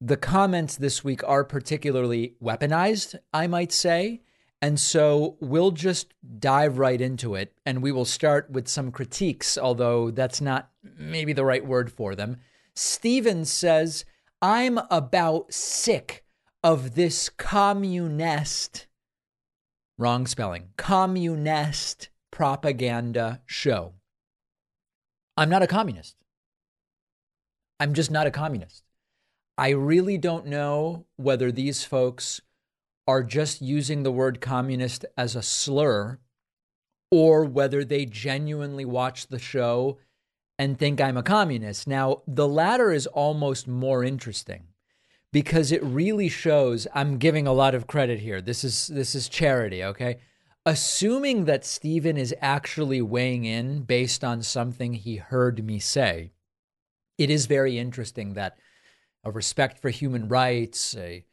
The 0.00 0.16
comments 0.16 0.76
this 0.76 1.04
week 1.04 1.22
are 1.24 1.44
particularly 1.44 2.34
weaponized, 2.42 3.16
I 3.34 3.46
might 3.46 3.70
say. 3.70 4.22
And 4.62 4.78
so 4.80 5.36
we'll 5.40 5.70
just 5.70 6.14
dive 6.38 6.78
right 6.78 7.00
into 7.00 7.34
it 7.34 7.52
and 7.64 7.82
we 7.82 7.92
will 7.92 8.04
start 8.04 8.50
with 8.50 8.68
some 8.68 8.92
critiques, 8.92 9.56
although 9.56 10.10
that's 10.10 10.40
not 10.40 10.70
maybe 10.98 11.32
the 11.32 11.44
right 11.44 11.64
word 11.64 11.92
for 11.92 12.14
them. 12.14 12.38
Steven 12.74 13.44
says, 13.44 14.04
I'm 14.42 14.78
about 14.90 15.52
sick 15.52 16.24
of 16.62 16.94
this 16.94 17.28
communist, 17.28 18.86
wrong 19.98 20.26
spelling, 20.26 20.68
communist 20.76 22.08
propaganda 22.30 23.40
show. 23.46 23.94
I'm 25.36 25.50
not 25.50 25.62
a 25.62 25.66
communist. 25.66 26.16
I'm 27.78 27.94
just 27.94 28.10
not 28.10 28.26
a 28.26 28.30
communist. 28.30 28.84
I 29.60 29.70
really 29.72 30.16
don't 30.16 30.46
know 30.46 31.04
whether 31.18 31.52
these 31.52 31.84
folks 31.84 32.40
are 33.06 33.22
just 33.22 33.60
using 33.60 34.02
the 34.02 34.10
word 34.10 34.40
communist 34.40 35.04
as 35.18 35.36
a 35.36 35.42
slur 35.42 36.18
or 37.10 37.44
whether 37.44 37.84
they 37.84 38.06
genuinely 38.06 38.86
watch 38.86 39.26
the 39.26 39.38
show 39.38 39.98
and 40.58 40.78
think 40.78 40.98
I'm 40.98 41.18
a 41.18 41.22
communist. 41.22 41.86
Now, 41.86 42.22
the 42.26 42.48
latter 42.48 42.90
is 42.90 43.06
almost 43.06 43.68
more 43.68 44.02
interesting 44.02 44.68
because 45.30 45.72
it 45.72 45.84
really 45.84 46.30
shows 46.30 46.86
I'm 46.94 47.18
giving 47.18 47.46
a 47.46 47.52
lot 47.52 47.74
of 47.74 47.86
credit 47.86 48.20
here. 48.20 48.40
This 48.40 48.64
is 48.64 48.86
this 48.86 49.14
is 49.14 49.28
charity, 49.28 49.84
okay? 49.84 50.20
Assuming 50.64 51.44
that 51.44 51.66
Stephen 51.66 52.16
is 52.16 52.34
actually 52.40 53.02
weighing 53.02 53.44
in 53.44 53.82
based 53.82 54.24
on 54.24 54.42
something 54.42 54.94
he 54.94 55.16
heard 55.16 55.62
me 55.62 55.78
say, 55.80 56.32
it 57.18 57.28
is 57.28 57.44
very 57.44 57.78
interesting 57.78 58.32
that 58.32 58.56
a 59.24 59.30
respect 59.30 59.78
for 59.78 59.90
human 59.90 60.28
rights, 60.28 60.96
a 60.96 61.24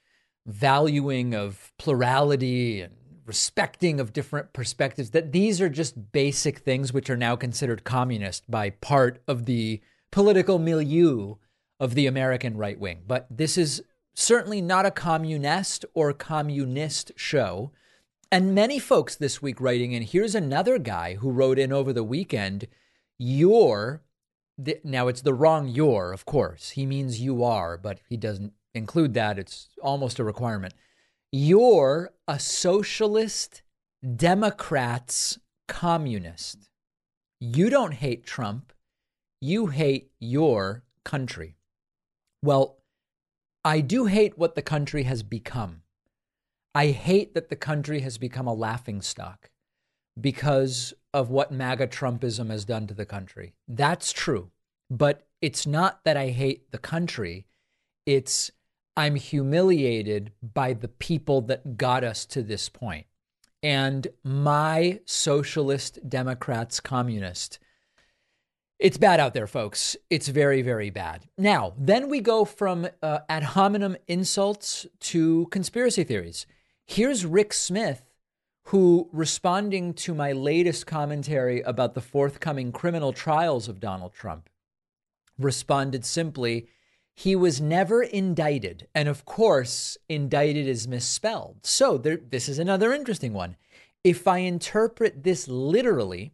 valuing 0.45 1.33
of 1.33 1.73
plurality 1.77 2.81
and 2.81 2.93
respecting 3.25 3.99
of 3.99 4.13
different 4.13 4.53
perspectives, 4.53 5.11
that 5.11 5.31
these 5.31 5.59
are 5.59 5.69
just 5.69 6.11
basic 6.11 6.59
things 6.59 6.93
which 6.93 7.09
are 7.09 7.17
now 7.17 7.35
considered 7.35 7.83
communist 7.83 8.49
by 8.49 8.69
part 8.69 9.21
of 9.27 9.45
the 9.45 9.81
political 10.11 10.59
milieu 10.59 11.35
of 11.79 11.93
the 11.93 12.07
American 12.07 12.57
right 12.57 12.79
wing. 12.79 13.03
But 13.05 13.27
this 13.29 13.57
is 13.57 13.83
certainly 14.15 14.61
not 14.61 14.85
a 14.85 14.91
communist 14.91 15.85
or 15.93 16.13
communist 16.13 17.11
show. 17.15 17.71
And 18.31 18.55
many 18.55 18.79
folks 18.79 19.15
this 19.15 19.41
week 19.41 19.61
writing 19.61 19.91
in, 19.91 20.01
here's 20.01 20.35
another 20.35 20.79
guy 20.79 21.15
who 21.15 21.29
wrote 21.29 21.59
in 21.59 21.71
over 21.71 21.93
the 21.93 22.03
weekend, 22.03 22.67
you're 23.17 24.01
now 24.83 25.07
it's 25.07 25.21
the 25.21 25.33
wrong 25.33 25.67
your, 25.67 26.11
of 26.11 26.25
course. 26.25 26.71
He 26.71 26.85
means 26.85 27.21
you 27.21 27.43
are, 27.43 27.77
but 27.77 27.99
he 28.09 28.17
doesn't 28.17 28.53
include 28.73 29.13
that. 29.13 29.37
It's 29.37 29.69
almost 29.81 30.19
a 30.19 30.23
requirement. 30.23 30.73
You're 31.31 32.11
a 32.27 32.39
socialist, 32.39 33.61
Democrats, 34.15 35.37
communist. 35.67 36.69
You 37.39 37.69
don't 37.69 37.93
hate 37.93 38.25
Trump. 38.25 38.73
You 39.41 39.67
hate 39.67 40.11
your 40.19 40.83
country. 41.03 41.57
Well, 42.41 42.77
I 43.63 43.81
do 43.81 44.05
hate 44.05 44.37
what 44.37 44.55
the 44.55 44.61
country 44.61 45.03
has 45.03 45.23
become. 45.23 45.81
I 46.73 46.87
hate 46.87 47.33
that 47.33 47.49
the 47.49 47.55
country 47.55 47.99
has 48.01 48.17
become 48.17 48.47
a 48.47 48.53
laughing 48.53 49.01
stock 49.01 49.49
because 50.19 50.93
of 51.13 51.29
what 51.29 51.51
MAGA 51.51 51.87
Trumpism 51.87 52.49
has 52.49 52.65
done 52.65 52.87
to 52.87 52.93
the 52.93 53.05
country. 53.05 53.53
That's 53.67 54.11
true. 54.11 54.51
But 54.89 55.27
it's 55.41 55.67
not 55.67 56.03
that 56.03 56.17
I 56.17 56.29
hate 56.29 56.71
the 56.71 56.77
country. 56.77 57.45
It's 58.05 58.51
I'm 58.95 59.15
humiliated 59.15 60.31
by 60.41 60.73
the 60.73 60.87
people 60.87 61.41
that 61.41 61.77
got 61.77 62.03
us 62.03 62.25
to 62.27 62.41
this 62.41 62.69
point. 62.69 63.05
And 63.61 64.07
my 64.23 64.99
socialist, 65.05 65.99
Democrats, 66.09 66.79
communist, 66.79 67.59
It's 68.79 68.97
bad 68.97 69.19
out 69.19 69.33
there, 69.33 69.47
folks. 69.47 69.97
It's 70.09 70.27
very, 70.27 70.61
very 70.61 70.91
bad. 70.91 71.27
Now, 71.37 71.73
then 71.77 72.09
we 72.09 72.21
go 72.21 72.45
from 72.45 72.87
uh, 73.01 73.19
ad 73.27 73.43
hominem 73.43 73.97
insults 74.07 74.85
to 74.99 75.47
conspiracy 75.47 76.03
theories. 76.03 76.45
Here's 76.85 77.25
Rick 77.25 77.53
Smith, 77.53 78.03
who, 78.67 79.09
responding 79.13 79.93
to 79.93 80.13
my 80.13 80.33
latest 80.33 80.85
commentary 80.85 81.61
about 81.61 81.93
the 81.93 82.01
forthcoming 82.01 82.73
criminal 82.73 83.13
trials 83.13 83.69
of 83.69 83.79
Donald 83.79 84.13
Trump, 84.13 84.49
responded 85.39 86.03
simply, 86.03 86.67
he 87.13 87.33
was 87.33 87.61
never 87.61 88.03
indicted. 88.03 88.85
And 88.93 89.07
of 89.07 89.23
course, 89.23 89.97
indicted 90.09 90.67
is 90.67 90.85
misspelled. 90.85 91.59
So 91.63 91.97
there, 91.97 92.17
this 92.17 92.49
is 92.49 92.59
another 92.59 92.91
interesting 92.91 93.31
one. 93.31 93.55
If 94.03 94.27
I 94.27 94.39
interpret 94.39 95.23
this 95.23 95.47
literally, 95.47 96.33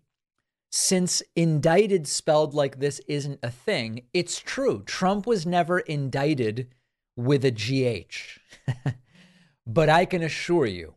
since 0.71 1.21
indicted 1.35 2.07
spelled 2.07 2.55
like 2.55 2.79
this 2.79 2.99
isn't 3.07 3.41
a 3.43 3.51
thing, 3.51 4.05
it's 4.11 4.39
true. 4.39 4.81
Trump 4.87 5.27
was 5.27 5.45
never 5.45 5.79
indicted 5.81 6.69
with 7.15 7.45
a 7.45 7.51
GH. 7.51 8.39
but 9.67 9.87
I 9.87 10.05
can 10.05 10.23
assure 10.23 10.65
you, 10.65 10.95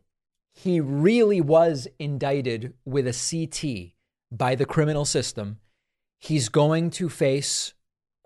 he 0.57 0.79
really 0.79 1.39
was 1.39 1.87
indicted 1.99 2.73
with 2.83 3.05
a 3.07 3.13
CT 3.13 3.93
by 4.35 4.55
the 4.55 4.65
criminal 4.65 5.05
system. 5.05 5.59
He's 6.17 6.49
going 6.49 6.89
to 6.91 7.09
face 7.09 7.75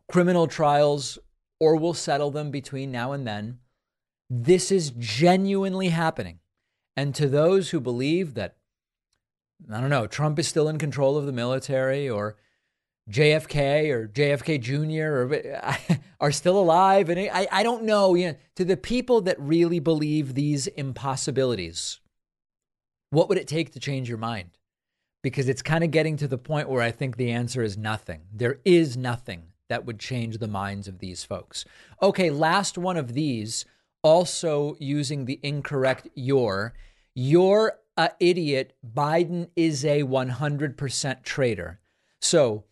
criminal 0.10 0.48
trials 0.48 1.20
or 1.60 1.76
will 1.76 1.94
settle 1.94 2.32
them 2.32 2.50
between 2.50 2.90
now 2.90 3.12
and 3.12 3.28
then. 3.28 3.60
This 4.30 4.72
is 4.72 4.92
genuinely 4.98 5.90
happening. 5.90 6.40
And 6.96 7.14
to 7.16 7.28
those 7.28 7.72
who 7.72 7.82
believe 7.82 8.36
that 8.36 8.56
I 9.70 9.82
don't 9.82 9.90
know, 9.90 10.08
Trump 10.08 10.40
is 10.40 10.48
still 10.48 10.70
in 10.70 10.78
control 10.78 11.18
of 11.18 11.26
the 11.26 11.34
military 11.34 12.10
or 12.10 12.38
JFK 13.10 13.90
or 13.90 14.08
JFK 14.08 14.62
Jr. 14.62 15.18
or 15.18 15.98
are 16.22 16.32
still 16.32 16.58
alive. 16.58 17.10
And 17.10 17.20
I, 17.20 17.50
I 17.52 17.64
don't 17.64 17.84
know, 17.84 18.16
you 18.16 18.28
know, 18.28 18.36
to 18.56 18.64
the 18.64 18.78
people 18.78 19.20
that 19.22 19.38
really 19.38 19.80
believe 19.80 20.34
these 20.34 20.68
impossibilities, 20.68 22.00
what 23.12 23.30
would 23.30 23.38
it 23.38 23.48
take 23.48 23.72
to 23.74 23.80
change 23.80 24.10
your 24.10 24.18
mind? 24.18 24.58
Because 25.22 25.48
it's 25.48 25.62
kind 25.62 25.84
of 25.84 25.92
getting 25.92 26.18
to 26.18 26.28
the 26.28 26.38
point 26.38 26.70
where 26.70 26.82
I 26.82 26.92
think 26.92 27.16
the 27.16 27.32
answer 27.32 27.62
is 27.62 27.78
nothing. 27.78 28.22
There 28.34 28.60
is 28.66 28.98
nothing 28.98 29.44
that 29.70 29.86
would 29.86 30.00
change 30.00 30.38
the 30.38 30.48
minds 30.48 30.88
of 30.88 31.00
these 31.00 31.24
folks. 31.24 31.64
Okay, 32.02 32.30
last 32.30 32.78
one 32.78 32.98
of 32.98 33.14
these, 33.14 33.66
also 34.04 34.76
using 34.80 35.26
the 35.26 35.40
incorrect 35.44 36.08
your. 36.16 36.74
You're 37.14 37.80
a 37.98 38.02
uh, 38.02 38.10
idiot. 38.20 38.74
Biden 38.86 39.50
is 39.56 39.86
a 39.86 40.04
100% 40.04 41.24
traitor. 41.24 41.80
So, 42.22 42.64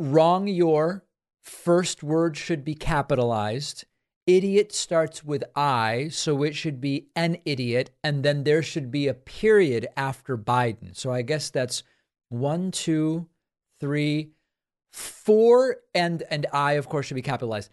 wrong 0.00 0.48
your 0.48 1.04
first 1.40 2.02
word 2.02 2.36
should 2.36 2.64
be 2.64 2.74
capitalized. 2.74 3.84
Idiot 4.26 4.72
starts 4.72 5.22
with 5.22 5.44
I, 5.54 6.08
so 6.08 6.42
it 6.42 6.54
should 6.54 6.80
be 6.80 7.08
an 7.14 7.38
idiot, 7.44 7.90
and 8.02 8.24
then 8.24 8.44
there 8.44 8.62
should 8.62 8.90
be 8.90 9.06
a 9.06 9.14
period 9.14 9.86
after 9.96 10.38
Biden. 10.38 10.96
So 10.96 11.12
I 11.12 11.20
guess 11.22 11.50
that's 11.50 11.82
one, 12.30 12.70
two, 12.70 13.28
three, 13.80 14.30
four, 14.92 15.76
and 15.94 16.22
and 16.30 16.46
I, 16.52 16.72
of 16.72 16.88
course, 16.88 17.06
should 17.06 17.14
be 17.16 17.22
capitalized. 17.22 17.70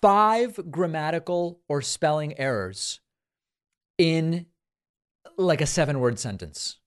Five 0.00 0.70
grammatical 0.70 1.60
or 1.68 1.82
spelling 1.82 2.38
errors 2.38 3.00
in 3.96 4.46
like 5.36 5.60
a 5.60 5.66
seven 5.66 5.98
word 5.98 6.20
sentence. 6.20 6.78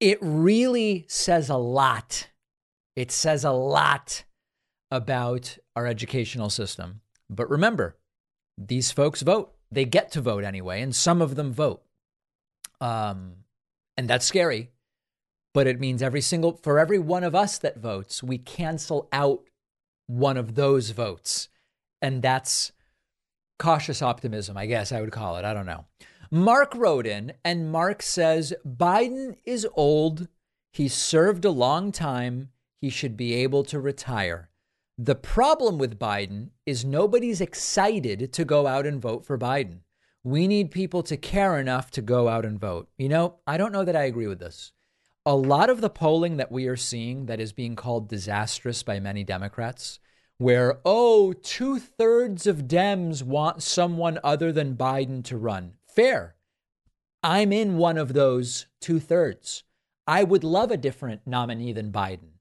It 0.00 0.18
really 0.20 1.06
says 1.08 1.48
a 1.48 1.56
lot. 1.56 2.28
It 2.96 3.10
says 3.10 3.44
a 3.44 3.52
lot 3.52 4.24
about 4.90 5.56
our 5.74 5.86
educational 5.86 6.50
system. 6.50 7.00
But 7.30 7.48
remember, 7.48 7.96
these 8.58 8.90
folks 8.90 9.22
vote. 9.22 9.54
They 9.70 9.84
get 9.84 10.10
to 10.12 10.20
vote 10.20 10.44
anyway, 10.44 10.82
and 10.82 10.94
some 10.94 11.22
of 11.22 11.36
them 11.36 11.52
vote. 11.52 11.82
Um, 12.80 13.44
and 13.96 14.08
that's 14.08 14.26
scary. 14.26 14.70
But 15.54 15.66
it 15.66 15.80
means 15.80 16.02
every 16.02 16.20
single, 16.20 16.58
for 16.62 16.78
every 16.78 16.98
one 16.98 17.24
of 17.24 17.34
us 17.34 17.58
that 17.58 17.78
votes, 17.78 18.22
we 18.22 18.38
cancel 18.38 19.08
out 19.12 19.44
one 20.06 20.36
of 20.36 20.54
those 20.54 20.90
votes. 20.90 21.48
And 22.00 22.22
that's 22.22 22.72
cautious 23.58 24.02
optimism, 24.02 24.56
I 24.56 24.66
guess 24.66 24.92
I 24.92 25.00
would 25.00 25.12
call 25.12 25.36
it. 25.36 25.44
I 25.44 25.52
don't 25.52 25.66
know. 25.66 25.86
Mark 26.30 26.74
wrote 26.74 27.06
in, 27.06 27.32
and 27.44 27.72
Mark 27.72 28.02
says 28.02 28.52
Biden 28.66 29.36
is 29.44 29.66
old. 29.74 30.28
He 30.72 30.88
served 30.88 31.44
a 31.44 31.50
long 31.50 31.90
time. 31.90 32.50
He 32.80 32.90
should 32.90 33.16
be 33.16 33.34
able 33.34 33.64
to 33.64 33.80
retire. 33.80 34.50
The 35.00 35.14
problem 35.14 35.78
with 35.78 35.96
Biden 35.96 36.48
is 36.66 36.84
nobody's 36.84 37.40
excited 37.40 38.32
to 38.32 38.44
go 38.44 38.66
out 38.66 38.84
and 38.84 39.00
vote 39.00 39.24
for 39.24 39.38
Biden. 39.38 39.82
We 40.24 40.48
need 40.48 40.72
people 40.72 41.04
to 41.04 41.16
care 41.16 41.56
enough 41.60 41.92
to 41.92 42.02
go 42.02 42.26
out 42.26 42.44
and 42.44 42.58
vote. 42.58 42.88
You 42.98 43.08
know, 43.08 43.36
I 43.46 43.58
don't 43.58 43.70
know 43.70 43.84
that 43.84 43.94
I 43.94 44.02
agree 44.02 44.26
with 44.26 44.40
this. 44.40 44.72
A 45.24 45.36
lot 45.36 45.70
of 45.70 45.80
the 45.80 45.88
polling 45.88 46.36
that 46.38 46.50
we 46.50 46.66
are 46.66 46.76
seeing 46.76 47.26
that 47.26 47.38
is 47.38 47.52
being 47.52 47.76
called 47.76 48.08
disastrous 48.08 48.82
by 48.82 48.98
many 48.98 49.22
Democrats, 49.22 50.00
where, 50.36 50.80
oh, 50.84 51.32
two 51.32 51.78
thirds 51.78 52.48
of 52.48 52.66
Dems 52.66 53.22
want 53.22 53.62
someone 53.62 54.18
other 54.24 54.50
than 54.50 54.74
Biden 54.74 55.22
to 55.26 55.36
run 55.36 55.74
fair. 55.86 56.34
I'm 57.22 57.52
in 57.52 57.76
one 57.76 57.98
of 57.98 58.14
those 58.14 58.66
two 58.80 58.98
thirds. 58.98 59.62
I 60.08 60.24
would 60.24 60.42
love 60.42 60.72
a 60.72 60.76
different 60.76 61.20
nominee 61.24 61.72
than 61.72 61.92
Biden. 61.92 62.37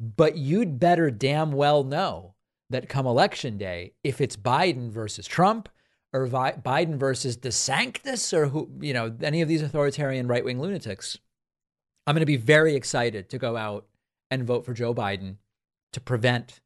But 0.00 0.36
you'd 0.36 0.78
better 0.78 1.10
damn 1.10 1.52
well 1.52 1.82
know 1.82 2.34
that 2.70 2.88
come 2.88 3.06
election 3.06 3.58
day, 3.58 3.92
if 4.04 4.20
it's 4.20 4.36
Biden 4.36 4.90
versus 4.90 5.26
Trump 5.26 5.68
or 6.12 6.26
Vi- 6.26 6.60
Biden 6.64 6.96
versus 6.96 7.36
DeSantis 7.36 8.32
or 8.32 8.46
who, 8.46 8.70
you 8.80 8.92
know, 8.92 9.14
any 9.22 9.42
of 9.42 9.48
these 9.48 9.62
authoritarian 9.62 10.28
right 10.28 10.44
wing 10.44 10.60
lunatics, 10.60 11.18
I'm 12.06 12.14
going 12.14 12.20
to 12.20 12.26
be 12.26 12.36
very 12.36 12.74
excited 12.74 13.28
to 13.30 13.38
go 13.38 13.56
out 13.56 13.86
and 14.30 14.44
vote 14.44 14.64
for 14.64 14.74
Joe 14.74 14.94
Biden 14.94 15.36
to 15.92 16.00
prevent 16.00 16.60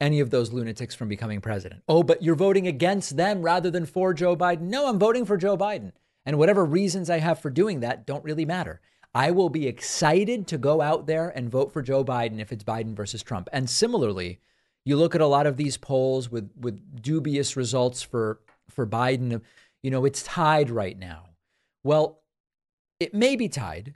any 0.00 0.20
of 0.20 0.30
those 0.30 0.52
lunatics 0.52 0.94
from 0.94 1.08
becoming 1.08 1.40
president. 1.40 1.82
Oh, 1.88 2.02
but 2.02 2.22
you're 2.22 2.34
voting 2.34 2.66
against 2.66 3.16
them 3.16 3.42
rather 3.42 3.70
than 3.70 3.86
for 3.86 4.12
Joe 4.12 4.36
Biden. 4.36 4.62
No, 4.62 4.88
I'm 4.88 4.98
voting 4.98 5.24
for 5.24 5.36
Joe 5.36 5.56
Biden. 5.56 5.92
And 6.24 6.38
whatever 6.38 6.64
reasons 6.64 7.08
I 7.08 7.18
have 7.18 7.38
for 7.38 7.50
doing 7.50 7.80
that 7.80 8.06
don't 8.06 8.24
really 8.24 8.44
matter. 8.44 8.80
I 9.16 9.30
will 9.30 9.48
be 9.48 9.66
excited 9.66 10.46
to 10.48 10.58
go 10.58 10.82
out 10.82 11.06
there 11.06 11.30
and 11.30 11.50
vote 11.50 11.72
for 11.72 11.80
Joe 11.80 12.04
Biden 12.04 12.38
if 12.38 12.52
it's 12.52 12.62
Biden 12.62 12.94
versus 12.94 13.22
Trump. 13.22 13.48
And 13.50 13.70
similarly, 13.70 14.40
you 14.84 14.94
look 14.96 15.14
at 15.14 15.22
a 15.22 15.26
lot 15.26 15.46
of 15.46 15.56
these 15.56 15.78
polls 15.78 16.30
with 16.30 16.50
with 16.54 17.00
dubious 17.00 17.56
results 17.56 18.02
for 18.02 18.40
for 18.68 18.86
Biden, 18.86 19.40
you 19.82 19.90
know, 19.90 20.04
it's 20.04 20.22
tied 20.22 20.68
right 20.68 20.98
now. 20.98 21.30
Well, 21.82 22.20
it 23.00 23.14
may 23.14 23.36
be 23.36 23.48
tied, 23.48 23.94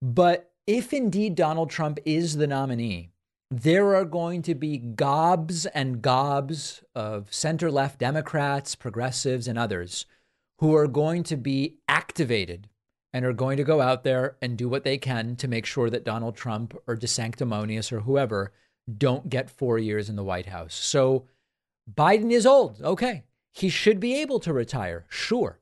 but 0.00 0.50
if 0.66 0.94
indeed 0.94 1.34
Donald 1.34 1.68
Trump 1.68 1.98
is 2.06 2.38
the 2.38 2.46
nominee, 2.46 3.10
there 3.50 3.94
are 3.94 4.06
going 4.06 4.40
to 4.40 4.54
be 4.54 4.78
gobs 4.78 5.66
and 5.66 6.00
gobs 6.00 6.82
of 6.94 7.30
center 7.30 7.70
left 7.70 7.98
Democrats, 7.98 8.74
progressives, 8.74 9.48
and 9.48 9.58
others 9.58 10.06
who 10.60 10.74
are 10.74 10.88
going 10.88 11.24
to 11.24 11.36
be 11.36 11.76
activated 11.88 12.70
and 13.16 13.24
are 13.24 13.32
going 13.32 13.56
to 13.56 13.64
go 13.64 13.80
out 13.80 14.04
there 14.04 14.36
and 14.42 14.58
do 14.58 14.68
what 14.68 14.84
they 14.84 14.98
can 14.98 15.36
to 15.36 15.48
make 15.48 15.64
sure 15.64 15.88
that 15.88 16.04
Donald 16.04 16.36
Trump 16.36 16.76
or 16.86 16.94
DeSanctimonious 16.94 17.90
or 17.90 18.00
whoever 18.00 18.52
don't 18.98 19.30
get 19.30 19.48
four 19.48 19.78
years 19.78 20.10
in 20.10 20.16
the 20.16 20.22
White 20.22 20.44
House. 20.44 20.74
So 20.74 21.24
Biden 21.90 22.30
is 22.30 22.44
old. 22.44 22.82
Okay. 22.82 23.24
He 23.52 23.70
should 23.70 24.00
be 24.00 24.20
able 24.20 24.38
to 24.40 24.52
retire. 24.52 25.06
Sure. 25.08 25.58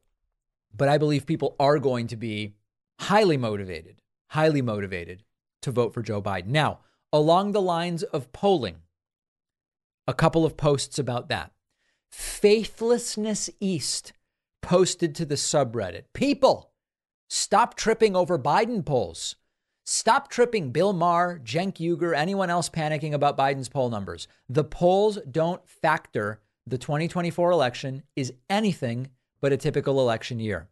But 0.77 0.89
I 0.89 0.99
believe 0.99 1.27
people 1.27 1.55
are 1.61 1.79
going 1.79 2.09
to 2.09 2.17
be 2.17 2.55
highly 2.99 3.37
motivated, 3.37 4.03
highly 4.31 4.61
motivated 4.61 5.23
to 5.63 5.71
vote 5.71 5.95
for 5.95 6.03
Joe 6.03 6.21
Biden. 6.21 6.47
Now, 6.47 6.81
along 7.13 7.53
the 7.53 7.63
lines 7.63 8.03
of 8.03 8.33
polling. 8.33 8.79
A 10.09 10.13
couple 10.13 10.45
of 10.45 10.57
posts 10.57 10.99
about 10.99 11.29
that. 11.29 11.53
Faithlessness 12.11 13.49
East 13.61 14.13
posted 14.61 15.15
to 15.15 15.25
the 15.25 15.37
subreddit 15.37 16.07
People, 16.15 16.74
stop 17.35 17.75
tripping 17.75 18.15
over 18.15 18.39
Biden 18.39 18.85
polls. 18.85 19.35
Stop 19.85 20.31
tripping 20.31 20.71
Bill 20.71 20.93
Maher, 20.93 21.41
Cenk 21.45 21.79
Uygur, 21.79 22.17
anyone 22.17 22.49
else 22.49 22.71
panicking 22.71 23.13
about 23.13 23.37
Biden's 23.37 23.69
poll 23.69 23.91
numbers. 23.91 24.29
The 24.49 24.63
polls 24.63 25.19
don't 25.31 25.69
factor. 25.69 26.41
The 26.67 26.79
2024 26.79 27.51
election 27.51 28.05
is 28.15 28.33
anything 28.49 29.11
but 29.41 29.53
a 29.53 29.57
typical 29.57 30.01
election 30.01 30.39
year. 30.39 30.69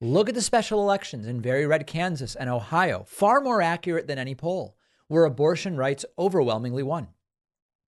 Look 0.00 0.30
at 0.30 0.34
the 0.34 0.40
special 0.40 0.80
elections 0.80 1.26
in 1.26 1.42
very 1.42 1.66
red 1.66 1.86
Kansas 1.86 2.34
and 2.34 2.48
Ohio, 2.48 3.04
far 3.06 3.42
more 3.42 3.60
accurate 3.60 4.06
than 4.06 4.18
any 4.18 4.34
poll 4.34 4.76
where 5.08 5.24
abortion 5.24 5.76
rights 5.76 6.06
overwhelmingly 6.18 6.82
won. 6.82 7.08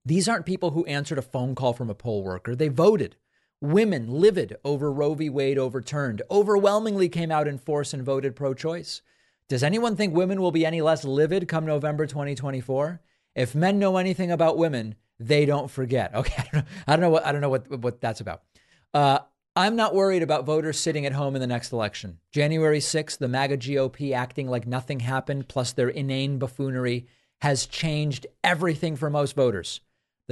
These 0.04 0.28
aren't 0.28 0.44
people 0.44 0.72
who 0.72 0.84
answered 0.84 1.18
a 1.18 1.22
phone 1.22 1.54
call 1.54 1.72
from 1.72 1.88
a 1.88 1.94
poll 1.94 2.22
worker. 2.22 2.54
They 2.54 2.68
voted. 2.68 3.16
Women 3.62 4.10
livid 4.10 4.56
over 4.64 4.90
Roe 4.90 5.14
v. 5.14 5.30
Wade 5.30 5.56
overturned 5.56 6.20
overwhelmingly 6.28 7.08
came 7.08 7.30
out 7.30 7.46
in 7.46 7.58
force 7.58 7.94
and 7.94 8.02
voted 8.02 8.34
pro 8.34 8.54
choice. 8.54 9.02
Does 9.46 9.62
anyone 9.62 9.94
think 9.94 10.16
women 10.16 10.40
will 10.40 10.50
be 10.50 10.66
any 10.66 10.82
less 10.82 11.04
livid 11.04 11.46
come 11.46 11.64
November 11.64 12.08
2024? 12.08 13.00
If 13.36 13.54
men 13.54 13.78
know 13.78 13.98
anything 13.98 14.32
about 14.32 14.58
women, 14.58 14.96
they 15.20 15.46
don't 15.46 15.70
forget. 15.70 16.12
Okay, 16.16 16.42
I 16.42 16.50
don't 16.50 16.54
know, 16.54 16.64
I 16.88 16.96
don't 16.96 17.00
know 17.02 17.10
what 17.10 17.24
I 17.24 17.30
don't 17.30 17.40
know 17.40 17.50
what 17.50 17.70
what 17.78 18.00
that's 18.00 18.20
about. 18.20 18.42
Uh, 18.92 19.20
I'm 19.54 19.76
not 19.76 19.94
worried 19.94 20.24
about 20.24 20.44
voters 20.44 20.80
sitting 20.80 21.06
at 21.06 21.12
home 21.12 21.36
in 21.36 21.40
the 21.40 21.46
next 21.46 21.70
election. 21.70 22.18
January 22.32 22.80
6th, 22.80 23.18
the 23.18 23.28
MAGA 23.28 23.58
GOP 23.58 24.12
acting 24.12 24.48
like 24.48 24.66
nothing 24.66 24.98
happened, 24.98 25.46
plus 25.46 25.70
their 25.70 25.88
inane 25.88 26.40
buffoonery, 26.40 27.06
has 27.42 27.66
changed 27.66 28.26
everything 28.42 28.96
for 28.96 29.08
most 29.08 29.36
voters. 29.36 29.80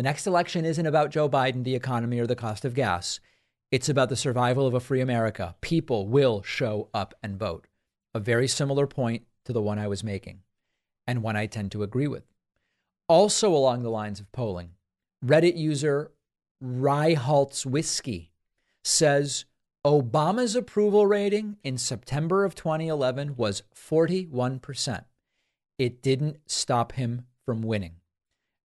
The 0.01 0.05
next 0.05 0.27
election 0.27 0.65
isn't 0.65 0.87
about 0.87 1.11
Joe 1.11 1.29
Biden, 1.29 1.63
the 1.63 1.75
economy, 1.75 2.19
or 2.21 2.27
the 2.27 2.35
cost 2.35 2.65
of 2.65 2.73
gas. 2.73 3.21
It's 3.71 3.91
about 3.91 4.09
the 4.09 4.17
survival 4.17 4.67
of 4.67 4.73
a 4.73 4.81
free 4.81 5.03
America. 5.03 5.57
People 5.61 6.09
will 6.09 6.43
show 6.43 6.89
up 6.95 7.13
and 7.23 7.39
vote. 7.39 7.67
A 8.15 8.19
very 8.19 8.49
similar 8.49 8.87
point 8.87 9.27
to 9.45 9.53
the 9.53 9.61
one 9.61 9.79
I 9.79 9.89
was 9.89 10.03
making, 10.03 10.41
and 11.07 11.23
one 11.23 11.37
I 11.37 11.45
tend 11.45 11.71
to 11.73 11.83
agree 11.83 12.07
with. 12.07 12.23
Also, 13.09 13.53
along 13.53 13.83
the 13.83 13.91
lines 13.91 14.21
of 14.21 14.33
polling, 14.33 14.71
Reddit 15.23 15.59
user 15.59 16.13
Ryhalt's 16.65 17.67
Whiskey 17.67 18.33
says 18.83 19.45
Obama's 19.87 20.57
approval 20.57 21.07
rating 21.07 21.59
in 21.63 21.77
September 21.77 22.47
of 22.47 22.55
2011 22.55 23.37
was 23.37 23.65
41%. 23.77 25.05
It 25.77 26.01
didn't 26.01 26.39
stop 26.47 26.93
him 26.93 27.27
from 27.45 27.61
winning. 27.61 27.97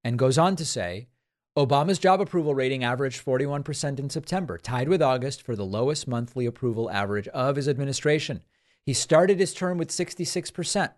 And 0.04 0.16
goes 0.16 0.38
on 0.38 0.54
to 0.56 0.64
say 0.64 1.08
Obama's 1.56 2.00
job 2.00 2.20
approval 2.20 2.54
rating 2.54 2.82
averaged 2.82 3.24
41% 3.24 4.00
in 4.00 4.10
September, 4.10 4.58
tied 4.58 4.88
with 4.88 5.00
August 5.00 5.40
for 5.40 5.54
the 5.54 5.64
lowest 5.64 6.08
monthly 6.08 6.46
approval 6.46 6.90
average 6.90 7.28
of 7.28 7.54
his 7.54 7.68
administration. 7.68 8.42
He 8.82 8.92
started 8.92 9.38
his 9.38 9.54
term 9.54 9.78
with 9.78 9.90
66% 9.90 10.90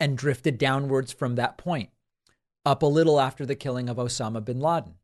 and 0.00 0.16
drifted 0.16 0.56
downwards 0.56 1.12
from 1.12 1.34
that 1.34 1.58
point, 1.58 1.90
up 2.64 2.82
a 2.82 2.86
little 2.86 3.20
after 3.20 3.44
the 3.44 3.54
killing 3.54 3.90
of 3.90 3.98
Osama 3.98 4.42
bin 4.42 4.58
Laden. 4.58 4.94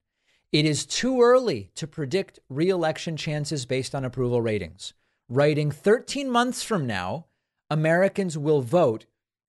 It 0.50 0.64
is 0.64 0.86
too 0.86 1.20
early 1.20 1.70
to 1.74 1.86
predict 1.86 2.38
reelection 2.48 3.16
chances 3.16 3.66
based 3.66 3.94
on 3.94 4.04
approval 4.04 4.40
ratings. 4.40 4.94
Writing 5.28 5.70
13 5.70 6.30
months 6.30 6.62
from 6.62 6.86
now, 6.86 7.26
Americans 7.70 8.38
will 8.38 8.60
vote 8.60 9.04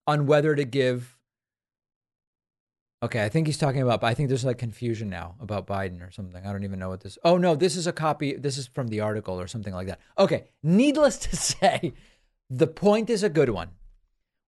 on 0.07 0.25
whether 0.25 0.55
to 0.55 0.65
give. 0.65 1.14
Okay, 3.05 3.23
I 3.23 3.29
think 3.29 3.45
he's 3.45 3.59
talking 3.59 3.83
about, 3.83 4.03
I 4.03 4.15
think 4.15 4.29
there's 4.29 4.43
like 4.43 4.57
confusion 4.57 5.11
now 5.11 5.35
about 5.39 5.67
Biden 5.67 6.01
or 6.01 6.09
something. 6.09 6.43
I 6.43 6.51
don't 6.51 6.63
even 6.63 6.79
know 6.79 6.89
what 6.89 7.01
this. 7.01 7.19
Oh, 7.23 7.37
no, 7.37 7.55
this 7.55 7.75
is 7.75 7.85
a 7.85 7.93
copy. 7.93 8.33
This 8.33 8.57
is 8.57 8.65
from 8.65 8.87
the 8.87 9.01
article 9.01 9.39
or 9.39 9.45
something 9.45 9.75
like 9.75 9.85
that. 9.85 9.99
Okay, 10.17 10.45
needless 10.63 11.17
to 11.27 11.35
say, 11.35 11.93
the 12.49 12.65
point 12.65 13.11
is 13.11 13.21
a 13.21 13.29
good 13.29 13.49
one, 13.49 13.69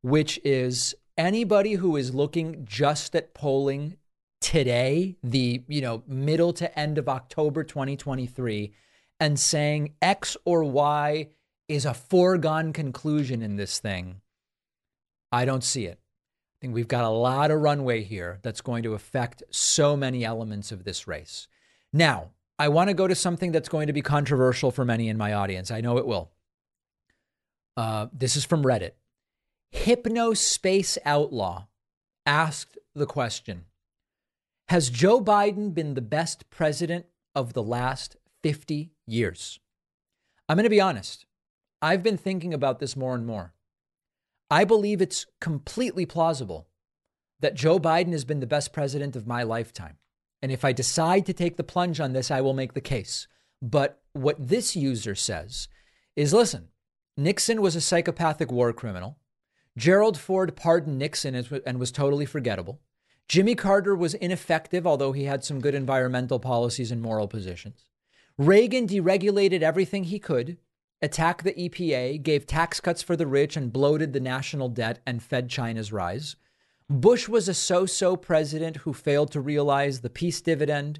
which 0.01 0.39
is 0.43 0.95
anybody 1.19 1.73
who 1.73 1.95
is 1.97 2.15
looking 2.15 2.65
just 2.65 3.15
at 3.15 3.35
polling 3.35 3.97
today, 4.41 5.17
the 5.21 5.61
you 5.67 5.81
know 5.81 6.01
middle 6.07 6.51
to 6.53 6.79
end 6.79 6.97
of 6.97 7.07
October 7.07 7.63
2023, 7.63 8.73
and 9.19 9.39
saying 9.39 9.93
X 10.01 10.35
or 10.45 10.63
Y 10.63 11.27
is 11.67 11.85
a 11.85 11.93
foregone 11.93 12.73
conclusion 12.73 13.43
in 13.43 13.55
this 13.55 13.77
thing, 13.77 14.21
I 15.31 15.45
don't 15.45 15.63
see 15.63 15.85
it. 15.85 15.99
I 16.57 16.61
think 16.61 16.73
we've 16.73 16.87
got 16.87 17.03
a 17.03 17.09
lot 17.09 17.51
of 17.51 17.61
runway 17.61 18.01
here 18.01 18.39
that's 18.41 18.61
going 18.61 18.81
to 18.83 18.95
affect 18.95 19.43
so 19.51 19.95
many 19.95 20.25
elements 20.25 20.71
of 20.71 20.83
this 20.83 21.07
race. 21.07 21.47
Now, 21.93 22.31
I 22.57 22.69
want 22.69 22.89
to 22.89 22.95
go 22.95 23.07
to 23.07 23.13
something 23.13 23.51
that's 23.51 23.69
going 23.69 23.87
to 23.87 23.93
be 23.93 24.01
controversial 24.01 24.71
for 24.71 24.83
many 24.83 25.07
in 25.07 25.17
my 25.17 25.33
audience. 25.33 25.69
I 25.69 25.81
know 25.81 25.99
it 25.99 26.07
will. 26.07 26.31
Uh, 27.75 28.07
this 28.11 28.35
is 28.35 28.43
from 28.43 28.63
Reddit. 28.63 28.93
Hypnospace 29.71 30.97
Outlaw 31.05 31.67
asked 32.25 32.79
the 32.95 33.05
question 33.05 33.65
has 34.69 34.89
Joe 34.89 35.21
Biden 35.21 35.73
been 35.73 35.93
the 35.93 36.01
best 36.01 36.49
president 36.49 37.05
of 37.33 37.53
the 37.53 37.63
last 37.63 38.17
50 38.43 38.91
years? 39.05 39.59
I'm 40.49 40.57
going 40.57 40.63
to 40.63 40.69
be 40.69 40.81
honest. 40.81 41.25
I've 41.81 42.03
been 42.03 42.17
thinking 42.17 42.53
about 42.53 42.79
this 42.79 42.95
more 42.97 43.15
and 43.15 43.25
more. 43.25 43.53
I 44.49 44.63
believe 44.63 45.01
it's 45.01 45.25
completely 45.41 46.05
plausible 46.05 46.69
that 47.39 47.55
Joe 47.55 47.79
Biden 47.79 48.11
has 48.11 48.25
been 48.25 48.39
the 48.39 48.47
best 48.47 48.73
president 48.73 49.15
of 49.15 49.27
my 49.27 49.43
lifetime. 49.43 49.97
And 50.41 50.51
if 50.51 50.63
I 50.63 50.71
decide 50.71 51.25
to 51.25 51.33
take 51.33 51.57
the 51.57 51.63
plunge 51.63 51.99
on 51.99 52.13
this, 52.13 52.31
I 52.31 52.41
will 52.41 52.53
make 52.53 52.73
the 52.73 52.81
case. 52.81 53.27
But 53.61 54.01
what 54.13 54.35
this 54.39 54.75
user 54.75 55.15
says 55.15 55.67
is 56.15 56.33
listen, 56.33 56.69
Nixon 57.15 57.61
was 57.61 57.75
a 57.75 57.81
psychopathic 57.81 58.51
war 58.51 58.71
criminal. 58.73 59.17
Gerald 59.75 60.17
Ford 60.17 60.55
pardoned 60.55 60.97
Nixon 60.97 61.35
and 61.35 61.79
was 61.79 61.91
totally 61.91 62.25
forgettable. 62.25 62.81
Jimmy 63.27 63.55
Carter 63.55 63.95
was 63.95 64.13
ineffective, 64.13 64.87
although 64.87 65.11
he 65.11 65.25
had 65.25 65.43
some 65.43 65.59
good 65.59 65.75
environmental 65.75 66.39
policies 66.39 66.91
and 66.91 67.01
moral 67.01 67.27
positions. 67.27 67.85
Reagan 68.37 68.87
deregulated 68.87 69.61
everything 69.61 70.05
he 70.05 70.19
could, 70.19 70.57
attacked 71.01 71.43
the 71.43 71.53
EPA, 71.53 72.21
gave 72.23 72.45
tax 72.45 72.79
cuts 72.79 73.01
for 73.01 73.15
the 73.15 73.27
rich, 73.27 73.55
and 73.55 73.73
bloated 73.73 74.13
the 74.13 74.19
national 74.19 74.69
debt 74.69 74.99
and 75.05 75.21
fed 75.21 75.49
China's 75.49 75.91
rise. 75.91 76.35
Bush 76.89 77.27
was 77.27 77.47
a 77.47 77.53
so 77.53 77.85
so 77.85 78.15
president 78.15 78.77
who 78.77 78.93
failed 78.93 79.31
to 79.31 79.41
realize 79.41 80.01
the 80.01 80.09
peace 80.09 80.41
dividend, 80.41 80.99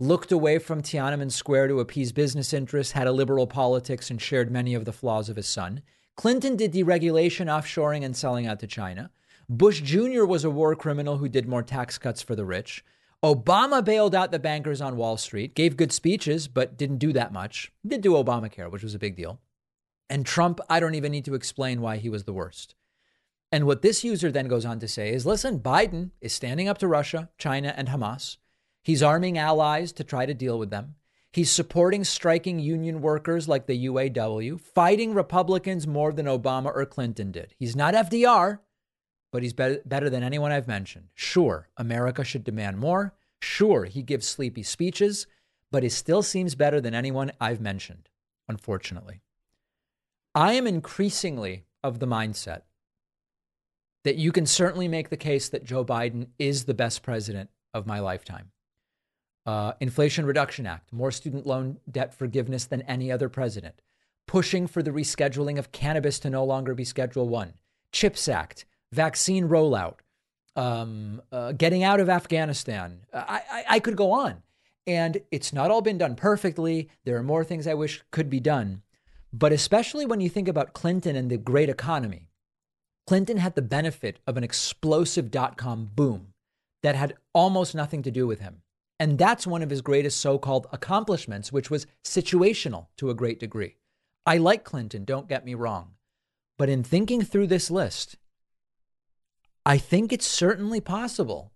looked 0.00 0.32
away 0.32 0.58
from 0.58 0.82
Tiananmen 0.82 1.30
Square 1.30 1.68
to 1.68 1.80
appease 1.80 2.12
business 2.12 2.52
interests, 2.52 2.92
had 2.92 3.06
a 3.06 3.12
liberal 3.12 3.46
politics, 3.46 4.10
and 4.10 4.20
shared 4.20 4.50
many 4.50 4.74
of 4.74 4.84
the 4.84 4.92
flaws 4.92 5.28
of 5.28 5.36
his 5.36 5.48
son. 5.48 5.82
Clinton 6.16 6.56
did 6.56 6.72
deregulation, 6.72 7.46
offshoring, 7.46 8.04
and 8.04 8.16
selling 8.16 8.46
out 8.46 8.60
to 8.60 8.66
China. 8.66 9.10
Bush 9.48 9.80
Jr. 9.82 10.24
was 10.24 10.44
a 10.44 10.50
war 10.50 10.74
criminal 10.74 11.18
who 11.18 11.28
did 11.28 11.48
more 11.48 11.62
tax 11.62 11.98
cuts 11.98 12.22
for 12.22 12.34
the 12.34 12.44
rich. 12.44 12.84
Obama 13.24 13.82
bailed 13.82 14.14
out 14.14 14.32
the 14.32 14.38
bankers 14.38 14.82
on 14.82 14.98
Wall 14.98 15.16
Street, 15.16 15.54
gave 15.54 15.78
good 15.78 15.92
speeches, 15.92 16.46
but 16.46 16.76
didn't 16.76 16.98
do 16.98 17.10
that 17.14 17.32
much. 17.32 17.72
Did 17.86 18.02
do 18.02 18.12
Obamacare, 18.12 18.70
which 18.70 18.82
was 18.82 18.94
a 18.94 18.98
big 18.98 19.16
deal. 19.16 19.40
And 20.10 20.26
Trump, 20.26 20.60
I 20.68 20.78
don't 20.78 20.94
even 20.94 21.10
need 21.10 21.24
to 21.24 21.34
explain 21.34 21.80
why 21.80 21.96
he 21.96 22.10
was 22.10 22.24
the 22.24 22.34
worst. 22.34 22.74
And 23.50 23.64
what 23.64 23.80
this 23.80 24.04
user 24.04 24.30
then 24.30 24.46
goes 24.46 24.66
on 24.66 24.78
to 24.80 24.86
say 24.86 25.10
is 25.10 25.24
listen, 25.24 25.60
Biden 25.60 26.10
is 26.20 26.34
standing 26.34 26.68
up 26.68 26.76
to 26.78 26.86
Russia, 26.86 27.30
China, 27.38 27.72
and 27.74 27.88
Hamas. 27.88 28.36
He's 28.82 29.02
arming 29.02 29.38
allies 29.38 29.92
to 29.92 30.04
try 30.04 30.26
to 30.26 30.34
deal 30.34 30.58
with 30.58 30.68
them. 30.68 30.96
He's 31.32 31.50
supporting 31.50 32.04
striking 32.04 32.58
union 32.58 33.00
workers 33.00 33.48
like 33.48 33.66
the 33.66 33.86
UAW, 33.86 34.60
fighting 34.60 35.14
Republicans 35.14 35.86
more 35.86 36.12
than 36.12 36.26
Obama 36.26 36.66
or 36.66 36.84
Clinton 36.84 37.32
did. 37.32 37.54
He's 37.58 37.74
not 37.74 37.94
FDR, 37.94 38.58
but 39.34 39.42
he's 39.42 39.52
better, 39.52 39.80
better 39.84 40.08
than 40.08 40.22
anyone 40.22 40.52
I've 40.52 40.68
mentioned. 40.68 41.08
Sure, 41.12 41.68
America 41.76 42.22
should 42.22 42.44
demand 42.44 42.78
more. 42.78 43.14
Sure, 43.40 43.84
he 43.84 44.00
gives 44.00 44.28
sleepy 44.28 44.62
speeches, 44.62 45.26
but 45.72 45.82
he 45.82 45.88
still 45.88 46.22
seems 46.22 46.54
better 46.54 46.80
than 46.80 46.94
anyone 46.94 47.32
I've 47.40 47.60
mentioned, 47.60 48.10
unfortunately. 48.48 49.22
I 50.36 50.52
am 50.52 50.68
increasingly 50.68 51.64
of 51.82 51.98
the 51.98 52.06
mindset 52.06 52.60
that 54.04 54.14
you 54.14 54.30
can 54.30 54.46
certainly 54.46 54.86
make 54.86 55.08
the 55.08 55.16
case 55.16 55.48
that 55.48 55.64
Joe 55.64 55.84
Biden 55.84 56.28
is 56.38 56.66
the 56.66 56.72
best 56.72 57.02
president 57.02 57.50
of 57.74 57.88
my 57.88 57.98
lifetime. 57.98 58.52
Uh, 59.44 59.72
Inflation 59.80 60.26
Reduction 60.26 60.64
Act, 60.64 60.92
more 60.92 61.10
student 61.10 61.44
loan 61.44 61.78
debt 61.90 62.14
forgiveness 62.14 62.66
than 62.66 62.82
any 62.82 63.10
other 63.10 63.28
president, 63.28 63.82
pushing 64.28 64.68
for 64.68 64.80
the 64.80 64.92
rescheduling 64.92 65.58
of 65.58 65.72
cannabis 65.72 66.20
to 66.20 66.30
no 66.30 66.44
longer 66.44 66.72
be 66.72 66.84
Schedule 66.84 67.28
One, 67.28 67.54
CHIPS 67.90 68.28
Act, 68.28 68.64
vaccine 68.94 69.48
rollout, 69.48 69.96
um, 70.56 71.20
uh, 71.32 71.52
getting 71.52 71.82
out 71.82 72.00
of 72.00 72.08
Afghanistan. 72.08 73.00
I, 73.12 73.42
I, 73.50 73.64
I 73.68 73.80
could 73.80 73.96
go 73.96 74.12
on. 74.12 74.42
And 74.86 75.22
it's 75.30 75.52
not 75.52 75.70
all 75.70 75.80
been 75.82 75.98
done 75.98 76.14
perfectly. 76.14 76.90
There 77.04 77.16
are 77.16 77.22
more 77.22 77.42
things 77.44 77.66
I 77.66 77.74
wish 77.74 78.02
could 78.10 78.28
be 78.28 78.40
done. 78.40 78.82
But 79.32 79.52
especially 79.52 80.06
when 80.06 80.20
you 80.20 80.28
think 80.28 80.46
about 80.48 80.74
Clinton 80.74 81.16
and 81.16 81.30
the 81.30 81.38
great 81.38 81.70
economy, 81.70 82.28
Clinton 83.06 83.38
had 83.38 83.54
the 83.54 83.62
benefit 83.62 84.18
of 84.26 84.36
an 84.36 84.44
explosive 84.44 85.30
dot 85.30 85.56
com 85.56 85.90
boom 85.94 86.34
that 86.82 86.96
had 86.96 87.16
almost 87.32 87.74
nothing 87.74 88.02
to 88.02 88.10
do 88.10 88.26
with 88.26 88.40
him. 88.40 88.62
And 89.00 89.18
that's 89.18 89.46
one 89.46 89.62
of 89.62 89.70
his 89.70 89.82
greatest 89.82 90.20
so 90.20 90.38
called 90.38 90.66
accomplishments, 90.70 91.50
which 91.50 91.70
was 91.70 91.86
situational 92.04 92.86
to 92.98 93.10
a 93.10 93.14
great 93.14 93.40
degree. 93.40 93.76
I 94.26 94.36
like 94.38 94.64
Clinton, 94.64 95.04
don't 95.04 95.28
get 95.28 95.44
me 95.44 95.54
wrong. 95.54 95.94
But 96.58 96.68
in 96.68 96.84
thinking 96.84 97.22
through 97.22 97.48
this 97.48 97.70
list, 97.70 98.16
I 99.66 99.78
think 99.78 100.12
it's 100.12 100.26
certainly 100.26 100.80
possible 100.80 101.52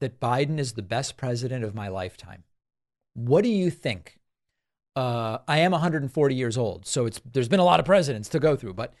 that 0.00 0.20
Biden 0.20 0.58
is 0.58 0.72
the 0.72 0.82
best 0.82 1.16
president 1.16 1.64
of 1.64 1.74
my 1.74 1.88
lifetime. 1.88 2.44
What 3.14 3.44
do 3.44 3.48
you 3.48 3.70
think? 3.70 4.18
Uh, 4.94 5.38
I 5.46 5.58
am 5.58 5.72
140 5.72 6.34
years 6.34 6.58
old, 6.58 6.86
so 6.86 7.06
it's 7.06 7.20
there's 7.32 7.48
been 7.48 7.60
a 7.60 7.64
lot 7.64 7.80
of 7.80 7.86
presidents 7.86 8.28
to 8.30 8.40
go 8.40 8.56
through, 8.56 8.74
but 8.74 8.94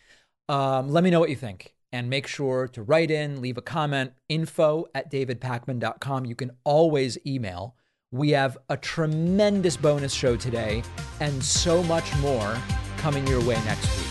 um, 0.48 0.90
let 0.90 1.02
me 1.02 1.10
know 1.10 1.20
what 1.20 1.30
you 1.30 1.36
think. 1.36 1.74
And 1.92 2.10
make 2.10 2.26
sure 2.26 2.68
to 2.68 2.82
write 2.82 3.10
in, 3.10 3.40
leave 3.40 3.56
a 3.56 3.62
comment, 3.62 4.12
info 4.28 4.86
at 4.94 5.10
davidpakman.com. 5.10 6.26
You 6.26 6.34
can 6.34 6.50
always 6.64 7.16
email. 7.26 7.76
We 8.10 8.30
have 8.30 8.58
a 8.68 8.76
tremendous 8.76 9.76
bonus 9.76 10.12
show 10.12 10.36
today 10.36 10.82
and 11.20 11.42
so 11.42 11.82
much 11.84 12.14
more 12.16 12.56
coming 12.98 13.26
your 13.26 13.42
way 13.44 13.56
next 13.64 13.96
week. 13.98 14.05